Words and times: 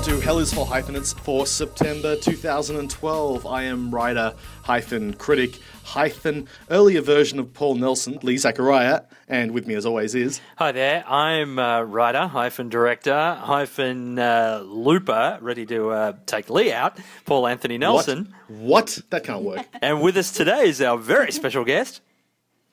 Welcome 0.00 0.18
to 0.18 0.24
Hell 0.24 0.38
is 0.38 0.50
for 0.50 0.64
Hyphenates 0.64 1.12
for 1.12 1.46
September 1.46 2.16
2012. 2.16 3.46
I 3.46 3.64
am 3.64 3.94
writer 3.94 4.32
hyphen 4.62 5.12
critic 5.12 5.58
hyphen 5.84 6.48
earlier 6.70 7.02
version 7.02 7.38
of 7.38 7.52
Paul 7.52 7.74
Nelson, 7.74 8.18
Lee 8.22 8.38
Zachariah, 8.38 9.02
and 9.28 9.50
with 9.50 9.66
me 9.66 9.74
as 9.74 9.84
always 9.84 10.14
is. 10.14 10.40
Hi 10.56 10.72
there, 10.72 11.06
I'm 11.06 11.58
uh, 11.58 11.82
writer 11.82 12.28
hyphen 12.28 12.70
director 12.70 13.34
hyphen 13.34 14.18
uh, 14.18 14.62
looper, 14.64 15.36
ready 15.42 15.66
to 15.66 15.90
uh, 15.90 16.12
take 16.24 16.48
Lee 16.48 16.72
out, 16.72 16.98
Paul 17.26 17.46
Anthony 17.46 17.76
Nelson. 17.76 18.34
What? 18.48 18.58
what? 18.58 18.98
That 19.10 19.24
can't 19.24 19.42
work. 19.42 19.66
And 19.82 20.00
with 20.00 20.16
us 20.16 20.32
today 20.32 20.66
is 20.70 20.80
our 20.80 20.96
very 20.96 21.30
special 21.30 21.62
guest. 21.62 22.00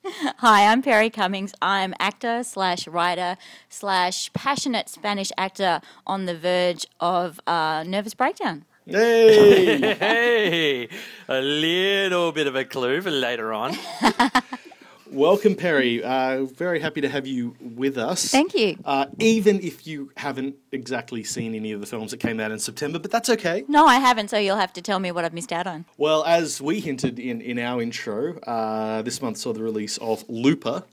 Hi, 0.38 0.72
I'm 0.72 0.82
Perry 0.82 1.10
Cummings. 1.10 1.54
I'm 1.62 1.94
actor 2.00 2.42
slash 2.44 2.88
writer 2.88 3.38
slash 3.70 4.32
passionate 4.32 4.88
Spanish 4.90 5.32
actor 5.38 5.82
on 6.06 6.26
the 6.26 6.38
verge 6.38 6.86
of 7.00 7.40
uh, 7.46 7.84
nervous 7.86 8.14
breakdown. 8.14 8.66
Hey! 8.86 9.96
Hey, 10.00 10.90
a 11.28 11.42
little 11.42 12.32
bit 12.32 12.48
of 12.48 12.56
a 12.56 12.64
clue 12.64 13.02
for 13.02 13.12
later 13.12 13.52
on. 13.52 13.76
Welcome, 15.12 15.56
Perry. 15.56 16.04
Uh, 16.04 16.44
very 16.46 16.80
happy 16.80 17.02
to 17.02 17.10
have 17.10 17.26
you 17.26 17.56
with 17.62 17.98
us. 17.98 18.30
Thank 18.30 18.54
you. 18.54 18.78
Uh, 18.84 19.06
even 19.20 19.62
if 19.62 19.88
you 19.88 20.12
haven't 20.18 20.56
exactly 20.72 21.24
seen 21.24 21.56
any 21.56 21.72
of 21.72 21.80
the 21.80 21.88
films 21.88 22.12
that 22.12 22.18
came 22.18 22.40
out 22.40 22.52
in 22.52 22.60
September, 22.60 23.00
but 23.00 23.10
that's 23.10 23.30
okay. 23.30 23.64
No, 23.68 23.86
I 23.86 23.96
haven't, 23.96 24.30
so 24.30 24.38
you'll 24.38 24.58
have 24.58 24.74
to 24.74 24.82
tell 24.82 25.00
me 25.00 25.12
what 25.12 25.24
I've 25.24 25.34
missed 25.34 25.54
out 25.54 25.66
on. 25.66 25.86
Well, 25.98 26.24
as 26.26 26.62
we 26.62 26.80
hinted 26.82 27.20
in, 27.20 27.42
in 27.42 27.58
our 27.58 27.82
intro, 27.82 28.38
uh, 28.42 29.02
this 29.02 29.22
month 29.22 29.38
saw 29.38 29.54
the 29.54 29.64
release 29.64 29.98
of 30.00 30.26
Looper, 30.28 30.84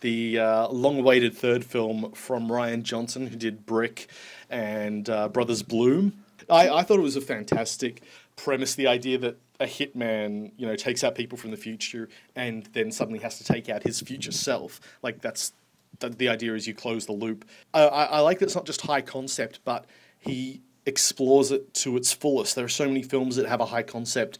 the 0.00 0.38
uh, 0.38 0.68
long 0.68 0.98
awaited 0.98 1.36
third 1.36 1.64
film 1.64 2.12
from 2.12 2.48
Rian 2.48 2.82
Johnson, 2.82 3.28
who 3.28 3.36
did 3.36 3.66
Brick 3.66 4.08
and 4.48 5.08
uh, 5.08 5.28
Brothers 5.28 5.62
Bloom. 5.62 6.24
I, 6.48 6.68
I 6.68 6.82
thought 6.82 6.98
it 6.98 7.02
was 7.02 7.16
a 7.16 7.20
fantastic 7.20 8.02
premise 8.36 8.74
the 8.74 8.86
idea 8.86 9.18
that 9.18 9.36
a 9.60 9.66
hitman, 9.66 10.52
you 10.56 10.66
know, 10.66 10.74
takes 10.74 11.04
out 11.04 11.14
people 11.14 11.38
from 11.38 11.50
the 11.50 11.56
future 11.56 12.08
and 12.34 12.64
then 12.72 12.90
suddenly 12.90 13.20
has 13.20 13.38
to 13.38 13.44
take 13.44 13.68
out 13.68 13.82
his 13.82 14.00
future 14.00 14.32
self. 14.32 14.80
Like, 15.02 15.20
that's 15.20 15.52
the, 16.00 16.08
the 16.08 16.28
idea 16.28 16.54
is 16.54 16.66
you 16.66 16.74
close 16.74 17.06
the 17.06 17.12
loop. 17.12 17.44
I, 17.74 17.86
I, 17.86 18.04
I 18.04 18.20
like 18.20 18.38
that 18.38 18.46
it's 18.46 18.54
not 18.54 18.66
just 18.66 18.80
high 18.80 19.02
concept, 19.02 19.60
but 19.64 19.84
he 20.18 20.62
explores 20.86 21.52
it 21.52 21.74
to 21.74 21.96
its 21.96 22.12
fullest. 22.12 22.56
There 22.56 22.64
are 22.64 22.68
so 22.68 22.88
many 22.88 23.02
films 23.02 23.36
that 23.36 23.46
have 23.46 23.60
a 23.60 23.66
high 23.66 23.82
concept 23.82 24.38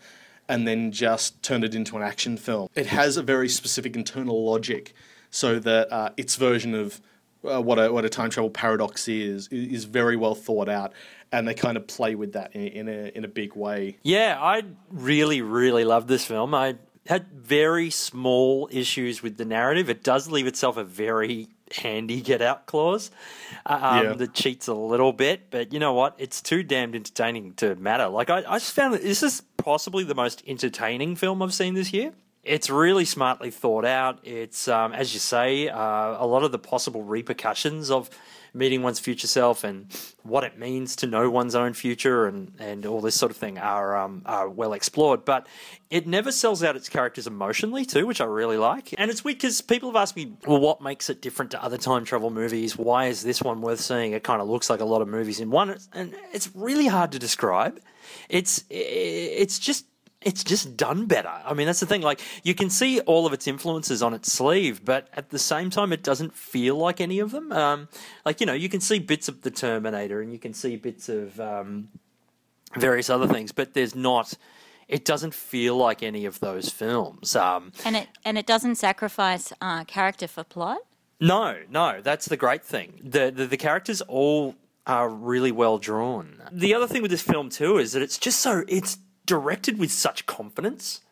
and 0.49 0.67
then 0.67 0.91
just 0.91 1.41
turn 1.43 1.63
it 1.63 1.75
into 1.75 1.97
an 1.97 2.03
action 2.03 2.37
film. 2.37 2.69
It 2.75 2.87
has 2.87 3.17
a 3.17 3.23
very 3.23 3.49
specific 3.49 3.95
internal 3.95 4.45
logic, 4.45 4.95
so 5.31 5.61
that 5.61 5.93
uh, 5.93 6.11
its 6.17 6.35
version 6.35 6.75
of 6.75 7.01
uh, 7.45 7.61
what 7.61 7.79
a 7.79 7.93
what 7.93 8.05
a 8.05 8.09
time 8.09 8.31
travel 8.31 8.51
paradox 8.51 9.09
is 9.09 9.49
is 9.49 9.85
very 9.85 10.17
well 10.17 10.35
thought 10.35 10.69
out, 10.69 10.93
and 11.33 11.47
they 11.49 11.55
kind 11.55 11.77
of 11.77 11.87
play 11.87 12.15
with 12.15 12.33
that 12.35 12.55
in, 12.55 12.67
in 12.69 12.89
a 12.89 13.13
in 13.17 13.25
a 13.25 13.29
big 13.29 13.55
way. 13.57 13.99
Yeah, 14.03 14.39
I 14.41 14.63
really, 14.91 15.43
really 15.43 15.85
loved 15.85 16.09
this 16.09 16.25
film. 16.25 16.55
I 16.55 16.77
had 17.07 17.27
very 17.33 17.91
small 17.91 18.69
issues 18.71 19.23
with 19.23 19.37
the 19.37 19.45
narrative. 19.45 19.89
It 19.89 20.05
does 20.05 20.29
leave 20.31 20.47
itself 20.47 20.77
a 20.77 20.85
very 20.85 21.49
handy 21.77 22.21
get 22.21 22.43
out 22.43 22.67
clause 22.67 23.11
uh, 23.65 23.79
um, 23.81 24.05
Yeah. 24.05 24.13
that 24.15 24.35
cheats 24.35 24.67
a 24.69 24.75
little 24.75 25.13
bit, 25.13 25.51
but 25.51 25.73
you 25.73 25.79
know 25.79 25.93
what? 25.95 26.15
It's 26.19 26.43
too 26.43 26.63
damned 26.63 26.95
entertaining 26.97 27.55
to 27.55 27.75
matter. 27.77 28.09
Like, 28.09 28.29
I, 28.29 28.39
I 28.47 28.59
just 28.59 28.73
found 28.75 28.93
that 28.95 29.03
this 29.03 29.23
is 29.23 29.43
possibly 29.57 30.05
the 30.05 30.15
most 30.17 30.43
entertaining 30.47 31.17
film 31.17 31.43
I've 31.43 31.55
seen 31.55 31.75
this 31.75 31.93
year. 31.93 32.13
It's 32.43 32.71
really 32.71 33.05
smartly 33.05 33.51
thought 33.51 33.85
out. 33.85 34.21
It's, 34.23 34.67
um, 34.67 34.93
as 34.93 35.13
you 35.13 35.21
say, 35.21 35.69
uh, 35.69 35.79
a 35.79 36.27
lot 36.27 36.43
of 36.43 36.53
the 36.53 36.59
possible 36.59 37.03
repercussions 37.03 37.91
of 37.91 38.09
meeting 38.55 38.83
one's 38.83 38.99
future 38.99 39.27
self 39.27 39.63
and 39.63 39.87
what 40.23 40.43
it 40.45 40.59
means 40.59 40.97
to 40.97 41.07
know 41.07 41.31
one's 41.31 41.55
own 41.55 41.73
future 41.73 42.27
and, 42.27 42.53
and 42.59 42.85
all 42.85 43.01
this 43.01 43.15
sort 43.15 43.31
of 43.31 43.37
thing 43.37 43.59
are 43.59 43.97
um, 43.97 44.23
are 44.27 44.49
well 44.49 44.73
explored. 44.73 45.25
But 45.25 45.47
it 45.91 46.07
never 46.07 46.33
sells 46.33 46.63
out 46.63 46.77
its 46.77 46.89
characters 46.89 47.27
emotionally 47.27 47.85
too, 47.85 48.07
which 48.07 48.21
I 48.21 48.25
really 48.25 48.57
like. 48.57 48.95
And 48.99 49.11
it's 49.11 49.23
weird 49.23 49.39
because 49.39 49.61
people 49.61 49.91
have 49.91 49.97
asked 49.97 50.17
me, 50.17 50.33
well, 50.47 50.61
what 50.61 50.81
makes 50.81 51.11
it 51.11 51.23
different 51.23 51.51
to 51.53 51.63
other 51.63 51.79
time 51.79 52.05
travel 52.05 52.31
movies? 52.31 52.77
Why 52.77 53.07
is 53.07 53.23
this 53.23 53.43
one 53.43 53.61
worth 53.61 53.81
seeing? 53.81 54.13
It 54.13 54.25
kind 54.25 54.41
of 54.41 54.49
looks 54.49 54.71
like 54.71 54.81
a 54.81 54.85
lot 54.85 55.03
of 55.03 55.09
movies 55.09 55.41
in 55.41 55.51
one, 55.51 55.77
and 55.93 56.15
it's 56.33 56.51
really 56.55 56.87
hard 56.87 57.13
to 57.13 57.19
describe. 57.19 57.81
It's 58.29 58.65
it's 58.71 59.59
just 59.59 59.87
it's 60.23 60.45
just 60.45 60.77
done 60.77 61.07
better. 61.07 61.33
I 61.45 61.55
mean, 61.55 61.67
that's 61.67 61.81
the 61.81 61.87
thing. 61.87 62.03
Like, 62.03 62.21
you 62.43 62.55
can 62.55 62.69
see 62.71 63.01
all 63.01 63.27
of 63.27 63.33
its 63.33 63.47
influences 63.47 64.03
on 64.03 64.13
its 64.15 64.31
sleeve, 64.33 64.85
but 64.85 65.09
at 65.15 65.31
the 65.31 65.39
same 65.39 65.71
time, 65.71 65.93
it 65.93 66.03
doesn't 66.03 66.35
feel 66.37 66.77
like 66.77 67.01
any 67.01 67.21
of 67.21 67.31
them. 67.31 67.51
Um, 67.53 67.89
like, 68.25 68.41
you 68.41 68.47
know, 68.47 68.53
you 68.53 68.69
can 68.69 68.81
see 68.81 68.99
bits 68.99 69.29
of 69.29 69.43
the 69.43 69.51
Terminator 69.51 70.21
and 70.21 70.31
you 70.33 70.39
can 70.39 70.53
see 70.53 70.77
bits 70.77 71.09
of 71.09 71.41
um, 71.41 71.89
various 72.77 73.09
other 73.11 73.27
things, 73.27 73.53
but 73.53 73.75
there's 73.75 73.95
not. 73.95 74.35
It 74.89 75.05
doesn't 75.05 75.35
feel 75.35 75.77
like 75.77 76.03
any 76.03 76.27
of 76.27 76.41
those 76.41 76.69
films. 76.69 77.37
Um, 77.37 77.73
And 77.85 77.97
it 77.97 78.09
and 78.25 78.37
it 78.37 78.45
doesn't 78.47 78.75
sacrifice 78.75 79.53
uh, 79.61 79.85
character 79.85 80.27
for 80.27 80.43
plot. 80.45 80.79
no, 81.21 81.59
no, 81.71 82.01
that's 82.03 82.27
the 82.27 82.37
great 82.37 82.65
thing. 82.65 83.01
The, 83.03 83.31
the 83.31 83.47
the 83.47 83.57
characters 83.57 84.01
all 84.03 84.57
are 84.87 85.09
really 85.09 85.53
well 85.53 85.79
drawn. 85.79 86.43
The 86.51 86.75
other 86.75 86.89
thing 86.89 87.03
with 87.03 87.11
this 87.13 87.23
film 87.23 87.51
too 87.51 87.79
is 87.79 87.93
that 87.93 88.03
it's 88.03 88.19
just 88.19 88.41
so 88.41 88.65
it's 88.67 88.99
directed 89.31 89.79
with 89.79 89.93
such 89.93 90.27
confidence. 90.27 91.03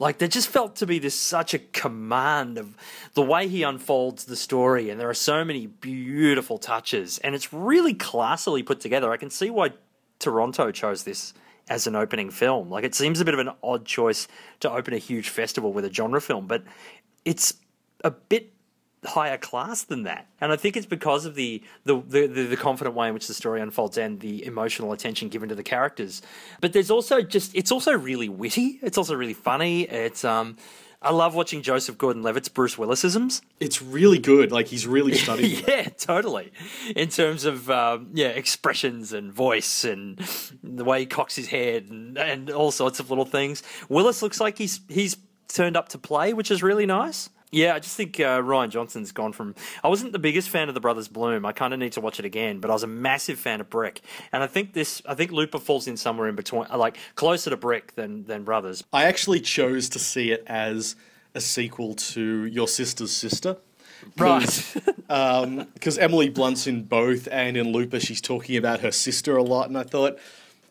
Like 0.00 0.18
there 0.18 0.26
just 0.26 0.48
felt 0.48 0.74
to 0.76 0.86
be 0.86 0.98
this 0.98 1.14
such 1.14 1.54
a 1.54 1.60
command 1.60 2.58
of 2.58 2.76
the 3.14 3.22
way 3.22 3.46
he 3.46 3.62
unfolds 3.62 4.24
the 4.24 4.34
story, 4.34 4.90
and 4.90 5.00
there 5.00 5.08
are 5.08 5.14
so 5.14 5.44
many 5.44 5.66
beautiful 5.66 6.58
touches, 6.58 7.18
and 7.18 7.36
it's 7.36 7.52
really 7.52 7.94
classily 7.94 8.66
put 8.66 8.80
together. 8.80 9.12
I 9.12 9.16
can 9.16 9.30
see 9.30 9.48
why 9.48 9.74
Toronto 10.18 10.72
chose 10.72 11.04
this 11.04 11.34
as 11.68 11.86
an 11.86 11.94
opening 11.94 12.30
film. 12.30 12.68
Like 12.68 12.82
it 12.82 12.96
seems 12.96 13.20
a 13.20 13.24
bit 13.24 13.34
of 13.34 13.40
an 13.40 13.50
odd 13.62 13.86
choice 13.86 14.26
to 14.58 14.70
open 14.70 14.92
a 14.92 14.98
huge 14.98 15.28
festival 15.28 15.72
with 15.72 15.84
a 15.84 15.92
genre 15.92 16.20
film, 16.20 16.48
but 16.48 16.64
it's 17.24 17.54
a 18.02 18.10
bit 18.10 18.52
higher 19.04 19.38
class 19.38 19.84
than 19.84 20.02
that. 20.04 20.26
And 20.40 20.52
I 20.52 20.56
think 20.56 20.76
it's 20.76 20.86
because 20.86 21.24
of 21.24 21.34
the 21.34 21.62
the, 21.84 21.96
the, 21.96 22.26
the 22.26 22.56
confident 22.56 22.96
way 22.96 23.08
in 23.08 23.14
which 23.14 23.26
the 23.26 23.34
story 23.34 23.60
unfolds 23.60 23.98
and 23.98 24.20
the 24.20 24.44
emotional 24.44 24.92
attention 24.92 25.28
given 25.28 25.48
to 25.48 25.54
the 25.54 25.62
characters. 25.62 26.22
But 26.60 26.72
there's 26.72 26.90
also 26.90 27.22
just 27.22 27.54
it's 27.54 27.72
also 27.72 27.92
really 27.92 28.28
witty. 28.28 28.78
It's 28.82 28.98
also 28.98 29.14
really 29.14 29.34
funny. 29.34 29.82
It's 29.82 30.24
um 30.24 30.56
I 31.00 31.12
love 31.12 31.36
watching 31.36 31.62
Joseph 31.62 31.96
Gordon-Levitt's 31.96 32.48
Bruce 32.48 32.74
Willisisms. 32.74 33.40
It's 33.60 33.80
really 33.80 34.18
good. 34.18 34.50
Like 34.50 34.66
he's 34.66 34.84
really 34.84 35.14
studied. 35.24 35.60
it. 35.60 35.68
Yeah, 35.68 35.88
totally. 35.90 36.52
In 36.96 37.08
terms 37.08 37.44
of 37.44 37.70
um, 37.70 38.10
yeah, 38.14 38.28
expressions 38.28 39.12
and 39.12 39.32
voice 39.32 39.84
and 39.84 40.18
the 40.62 40.84
way 40.84 41.00
he 41.00 41.06
cocks 41.06 41.36
his 41.36 41.46
head 41.46 41.86
and, 41.88 42.18
and 42.18 42.50
all 42.50 42.72
sorts 42.72 42.98
of 42.98 43.10
little 43.10 43.24
things. 43.24 43.62
Willis 43.88 44.22
looks 44.22 44.40
like 44.40 44.58
he's 44.58 44.80
he's 44.88 45.16
turned 45.46 45.76
up 45.76 45.88
to 45.90 45.98
play, 45.98 46.32
which 46.32 46.50
is 46.50 46.62
really 46.62 46.86
nice. 46.86 47.30
Yeah, 47.50 47.74
I 47.74 47.78
just 47.78 47.96
think 47.96 48.20
uh, 48.20 48.42
Rian 48.42 48.68
Johnson's 48.68 49.10
gone 49.12 49.32
from. 49.32 49.54
I 49.82 49.88
wasn't 49.88 50.12
the 50.12 50.18
biggest 50.18 50.50
fan 50.50 50.68
of 50.68 50.74
the 50.74 50.80
Brothers 50.80 51.08
Bloom. 51.08 51.46
I 51.46 51.52
kind 51.52 51.72
of 51.72 51.80
need 51.80 51.92
to 51.92 52.00
watch 52.00 52.18
it 52.18 52.26
again, 52.26 52.60
but 52.60 52.70
I 52.70 52.74
was 52.74 52.82
a 52.82 52.88
massive 52.88 53.38
fan 53.38 53.60
of 53.60 53.70
Brick, 53.70 54.02
and 54.32 54.42
I 54.42 54.46
think 54.46 54.74
this. 54.74 55.00
I 55.06 55.14
think 55.14 55.32
Looper 55.32 55.58
falls 55.58 55.86
in 55.86 55.96
somewhere 55.96 56.28
in 56.28 56.34
between, 56.34 56.66
uh, 56.70 56.76
like 56.76 56.98
closer 57.14 57.50
to 57.50 57.56
Brick 57.56 57.94
than 57.94 58.24
than 58.24 58.44
Brothers. 58.44 58.84
I 58.92 59.04
actually 59.04 59.40
chose 59.40 59.88
to 59.90 59.98
see 59.98 60.30
it 60.30 60.44
as 60.46 60.94
a 61.34 61.40
sequel 61.40 61.94
to 61.94 62.44
Your 62.46 62.68
Sister's 62.68 63.12
Sister. 63.12 63.56
Right. 64.16 64.74
because 65.74 65.98
Emily 65.98 66.28
Blunt's 66.28 66.66
in 66.66 66.84
both, 66.84 67.28
and 67.30 67.56
in 67.56 67.72
Looper, 67.72 68.00
she's 68.00 68.20
talking 68.20 68.56
about 68.56 68.80
her 68.80 68.92
sister 68.92 69.36
a 69.36 69.42
lot. 69.42 69.68
And 69.68 69.76
I 69.76 69.82
thought, 69.82 70.18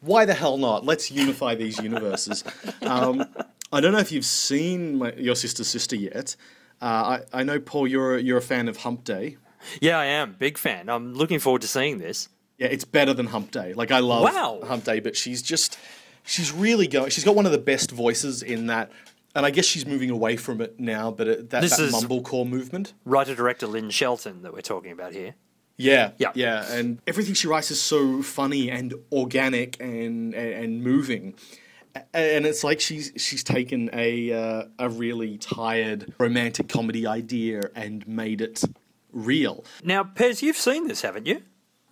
why 0.02 0.26
the 0.26 0.34
hell 0.34 0.58
not? 0.58 0.86
Let's 0.86 1.12
unify 1.12 1.56
these 1.56 1.80
universes. 1.80 2.44
Um, 2.82 3.26
I 3.72 3.82
don't 3.82 3.92
know 3.92 4.00
if 4.00 4.12
you've 4.12 4.26
seen 4.26 5.00
my, 5.00 5.12
Your 5.14 5.36
Sister's 5.36 5.68
Sister 5.68 5.96
yet. 5.96 6.36
Uh, 6.82 7.20
I, 7.34 7.40
I 7.40 7.44
know, 7.44 7.60
Paul, 7.60 7.88
you're 7.88 8.16
a, 8.18 8.22
you're 8.22 8.38
a 8.38 8.42
fan 8.42 8.68
of 8.68 8.78
Hump 8.78 9.04
Day. 9.04 9.38
yeah, 9.82 9.98
I 9.98 10.06
am 10.06 10.36
big 10.38 10.58
fan. 10.58 10.90
I'm 10.90 11.14
looking 11.14 11.40
forward 11.40 11.62
to 11.64 11.68
seeing 11.68 11.98
this. 11.98 12.30
Yeah, 12.58 12.68
it's 12.68 12.86
better 12.86 13.14
than 13.14 13.28
Hump 13.28 13.52
Day. 13.52 13.74
Like 13.74 13.92
I 13.92 14.00
love 14.00 14.24
Wow. 14.24 14.62
Hump 14.66 14.84
Day, 14.84 15.00
but 15.00 15.16
she's 15.16 15.42
just 15.42 15.78
she's 16.24 16.52
really 16.52 16.88
going. 16.88 17.10
She's 17.10 17.24
got 17.24 17.36
one 17.36 17.46
of 17.46 17.52
the 17.52 17.58
best 17.58 17.92
voices 17.92 18.42
in 18.44 18.68
that, 18.68 18.92
and 19.36 19.46
I 19.46 19.52
guess 19.52 19.66
she's 19.66 19.86
moving 19.86 20.10
away 20.10 20.38
from 20.38 20.62
it 20.62 20.80
now. 20.80 21.12
But 21.12 21.28
it, 21.28 21.50
that, 21.52 21.62
This 21.62 21.78
that 21.78 21.92
mumblecore 21.92 22.48
movement. 22.48 22.94
Writer 23.06 23.36
director 23.36 23.68
Lynn 23.68 23.90
Shelton 23.92 24.42
that 24.44 24.54
we're 24.54 24.62
talking 24.62 24.92
about 24.92 25.14
here. 25.14 25.36
Yeah, 25.80 26.12
Yeah. 26.18 26.32
yeah, 26.34 26.72
and 26.74 27.00
everything 27.06 27.36
she 27.36 27.48
writes 27.48 27.70
is 27.70 27.80
so 27.80 28.24
funny 28.24 28.72
and 28.72 28.96
organic 29.12 29.80
and 29.80 30.34
and, 30.34 30.54
and 30.64 30.84
moving. 30.84 31.36
A- 32.14 32.36
And 32.36 32.46
it's 32.46 32.64
like 32.64 32.80
she's 32.80 33.12
she's 33.18 33.44
taken 33.44 33.90
a 33.94 34.32
uh, 34.32 34.64
a 34.80 34.90
really 34.90 35.38
tired 35.38 36.14
romantic 36.20 36.68
comedy 36.70 37.06
idea 37.08 37.62
and 37.76 38.08
made 38.08 38.42
it 38.42 38.64
real. 39.12 39.64
Now, 39.84 40.04
Pez, 40.04 40.42
you've 40.42 40.58
seen 40.58 40.88
this, 40.88 41.02
haven't 41.02 41.26
you? 41.26 41.42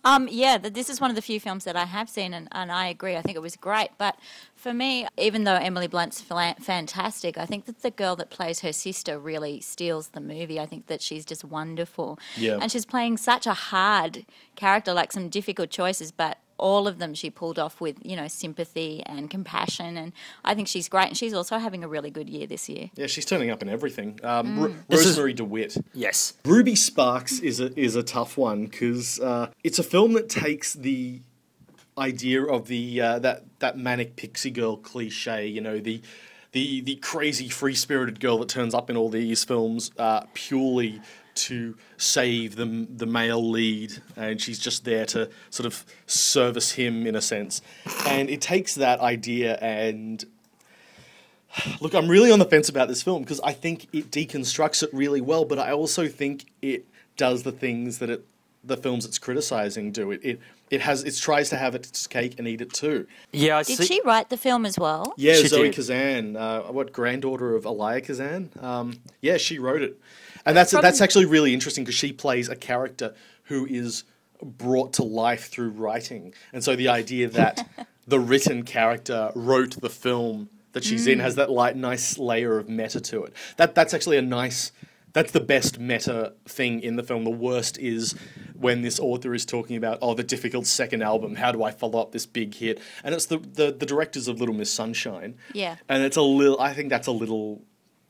Um, 0.04 0.28
yeah, 0.30 0.56
this 0.56 0.88
is 0.88 1.00
one 1.00 1.10
of 1.10 1.16
the 1.16 1.22
few 1.22 1.40
films 1.40 1.64
that 1.64 1.74
I 1.74 1.84
have 1.84 2.08
seen, 2.08 2.32
and, 2.32 2.46
and 2.52 2.70
I 2.70 2.86
agree. 2.86 3.16
I 3.16 3.22
think 3.22 3.34
it 3.34 3.42
was 3.42 3.56
great. 3.56 3.88
But 3.98 4.16
for 4.54 4.72
me, 4.72 5.04
even 5.18 5.42
though 5.42 5.56
Emily 5.56 5.88
Blunt's 5.88 6.20
fantastic, 6.20 7.36
I 7.36 7.44
think 7.44 7.64
that 7.64 7.82
the 7.82 7.90
girl 7.90 8.14
that 8.16 8.30
plays 8.30 8.60
her 8.60 8.72
sister 8.72 9.18
really 9.18 9.60
steals 9.60 10.10
the 10.10 10.20
movie. 10.20 10.60
I 10.60 10.66
think 10.66 10.86
that 10.86 11.02
she's 11.02 11.24
just 11.24 11.44
wonderful. 11.44 12.20
Yeah. 12.36 12.58
And 12.60 12.70
she's 12.70 12.86
playing 12.86 13.16
such 13.16 13.48
a 13.48 13.54
hard 13.54 14.26
character, 14.54 14.92
like 14.92 15.10
some 15.12 15.28
difficult 15.28 15.70
choices, 15.70 16.12
but 16.12 16.38
all 16.58 16.88
of 16.88 16.98
them 16.98 17.14
she 17.14 17.30
pulled 17.30 17.58
off 17.58 17.80
with 17.80 17.96
you 18.04 18.16
know 18.16 18.28
sympathy 18.28 19.02
and 19.06 19.28
compassion, 19.30 19.96
and 19.96 20.12
I 20.44 20.54
think 20.54 20.68
she's 20.68 20.88
great. 20.88 21.08
And 21.08 21.16
she's 21.16 21.34
also 21.34 21.58
having 21.58 21.84
a 21.84 21.88
really 21.88 22.10
good 22.10 22.28
year 22.28 22.46
this 22.46 22.68
year. 22.68 22.90
Yeah, 22.94 23.06
she's 23.06 23.24
turning 23.24 23.50
up 23.50 23.62
in 23.62 23.68
everything. 23.68 24.18
Um, 24.22 24.58
Ro- 24.60 24.74
This 24.88 25.04
is- 25.06 25.18
Rosemarie 25.18 25.36
DeWitt. 25.36 25.76
Yes. 25.94 26.34
Ruby 26.44 26.74
Sparks 26.74 27.40
is 27.40 27.60
a 27.60 27.78
is 27.78 27.96
a 27.96 28.02
tough 28.02 28.36
one 28.36 28.66
because 28.66 29.20
uh, 29.20 29.50
it's 29.64 29.78
a 29.78 29.82
film 29.84 30.12
that 30.14 30.28
takes 30.28 30.74
the 30.74 31.20
idea 31.98 32.42
of 32.44 32.68
the 32.68 33.00
uh, 33.00 33.18
that 33.20 33.44
that 33.60 33.78
manic 33.78 34.16
pixie 34.16 34.50
girl 34.50 34.76
cliche, 34.76 35.46
you 35.46 35.60
know, 35.60 35.78
the 35.78 36.00
the 36.52 36.80
the 36.82 36.96
crazy 36.96 37.48
free 37.48 37.74
spirited 37.74 38.20
girl 38.20 38.38
that 38.38 38.48
turns 38.48 38.74
up 38.74 38.90
in 38.90 38.96
all 38.96 39.08
these 39.08 39.44
films 39.44 39.90
uh, 39.98 40.22
purely 40.34 41.00
to 41.36 41.76
save 41.96 42.56
the 42.56 42.86
the 42.88 43.06
male 43.06 43.48
lead, 43.50 43.92
and 44.16 44.40
she's 44.40 44.58
just 44.58 44.84
there 44.84 45.06
to 45.06 45.30
sort 45.50 45.66
of 45.66 45.84
service 46.06 46.72
him 46.72 47.06
in 47.06 47.14
a 47.14 47.20
sense, 47.20 47.62
and 48.06 48.28
it 48.30 48.40
takes 48.40 48.74
that 48.74 49.00
idea 49.00 49.56
and 49.56 50.24
Look, 51.80 51.94
I'm 51.94 52.08
really 52.08 52.30
on 52.30 52.38
the 52.38 52.44
fence 52.44 52.68
about 52.68 52.88
this 52.88 53.02
film 53.02 53.22
because 53.22 53.40
I 53.40 53.52
think 53.52 53.84
it 53.94 54.10
deconstructs 54.10 54.82
it 54.82 54.90
really 54.92 55.22
well, 55.22 55.44
but 55.46 55.58
I 55.58 55.72
also 55.72 56.06
think 56.06 56.46
it 56.60 56.84
does 57.16 57.44
the 57.44 57.52
things 57.52 57.98
that 57.98 58.10
it, 58.10 58.26
the 58.62 58.76
films 58.76 59.06
it's 59.06 59.18
criticizing 59.18 59.90
do. 59.90 60.10
It, 60.10 60.20
it 60.22 60.40
it 60.68 60.80
has 60.82 61.02
it 61.04 61.16
tries 61.16 61.48
to 61.50 61.56
have 61.56 61.74
its 61.74 62.06
cake 62.06 62.34
and 62.38 62.46
eat 62.46 62.60
it 62.60 62.74
too. 62.74 63.06
Yeah, 63.32 63.56
I 63.56 63.62
Did 63.62 63.78
see. 63.78 63.86
she 63.86 64.02
write 64.04 64.28
the 64.28 64.36
film 64.36 64.66
as 64.66 64.78
well? 64.78 65.14
Yeah, 65.16 65.34
She 65.34 65.48
Zoe 65.48 65.62
did. 65.62 65.76
Kazan, 65.76 66.36
uh, 66.36 66.62
what 66.64 66.92
granddaughter 66.92 67.54
of 67.54 67.64
Elia 67.64 68.02
Kazan? 68.02 68.50
Um, 68.60 68.98
yeah, 69.22 69.38
she 69.38 69.58
wrote 69.58 69.80
it, 69.80 69.98
and 70.46 70.56
that's 70.56 70.70
that's 70.70 71.00
actually 71.00 71.26
really 71.26 71.52
interesting 71.52 71.84
because 71.84 71.96
she 71.96 72.12
plays 72.12 72.48
a 72.48 72.56
character 72.56 73.14
who 73.44 73.66
is 73.66 74.04
brought 74.42 74.92
to 74.94 75.02
life 75.02 75.48
through 75.48 75.70
writing, 75.70 76.32
and 76.52 76.64
so 76.64 76.76
the 76.76 76.88
idea 76.88 77.28
that 77.30 77.68
the 78.06 78.20
written 78.20 78.62
character 78.62 79.32
wrote 79.34 79.80
the 79.80 79.90
film 79.90 80.48
that 80.76 80.84
she's 80.84 81.06
in 81.06 81.20
has 81.20 81.32
mm. 81.32 81.36
that 81.36 81.50
like 81.50 81.74
nice 81.74 82.18
layer 82.18 82.58
of 82.58 82.68
meta 82.68 83.00
to 83.00 83.24
it. 83.24 83.32
That 83.56 83.74
that's 83.74 83.94
actually 83.94 84.18
a 84.18 84.22
nice. 84.22 84.72
That's 85.14 85.32
the 85.32 85.40
best 85.40 85.78
meta 85.78 86.34
thing 86.44 86.80
in 86.82 86.96
the 86.96 87.02
film. 87.02 87.24
The 87.24 87.30
worst 87.30 87.78
is 87.78 88.14
when 88.54 88.82
this 88.82 89.00
author 89.00 89.32
is 89.32 89.46
talking 89.46 89.78
about, 89.78 89.98
oh, 90.02 90.12
the 90.12 90.22
difficult 90.22 90.66
second 90.66 91.00
album. 91.00 91.36
How 91.36 91.50
do 91.50 91.62
I 91.62 91.70
follow 91.70 91.98
up 91.98 92.12
this 92.12 92.26
big 92.26 92.54
hit? 92.54 92.78
And 93.02 93.14
it's 93.14 93.24
the 93.24 93.38
the, 93.38 93.72
the 93.72 93.86
directors 93.86 94.28
of 94.28 94.38
Little 94.38 94.54
Miss 94.54 94.70
Sunshine. 94.70 95.36
Yeah. 95.54 95.76
And 95.88 96.02
it's 96.02 96.18
a 96.18 96.22
little. 96.22 96.60
I 96.60 96.74
think 96.74 96.90
that's 96.90 97.06
a 97.06 97.12
little. 97.12 97.62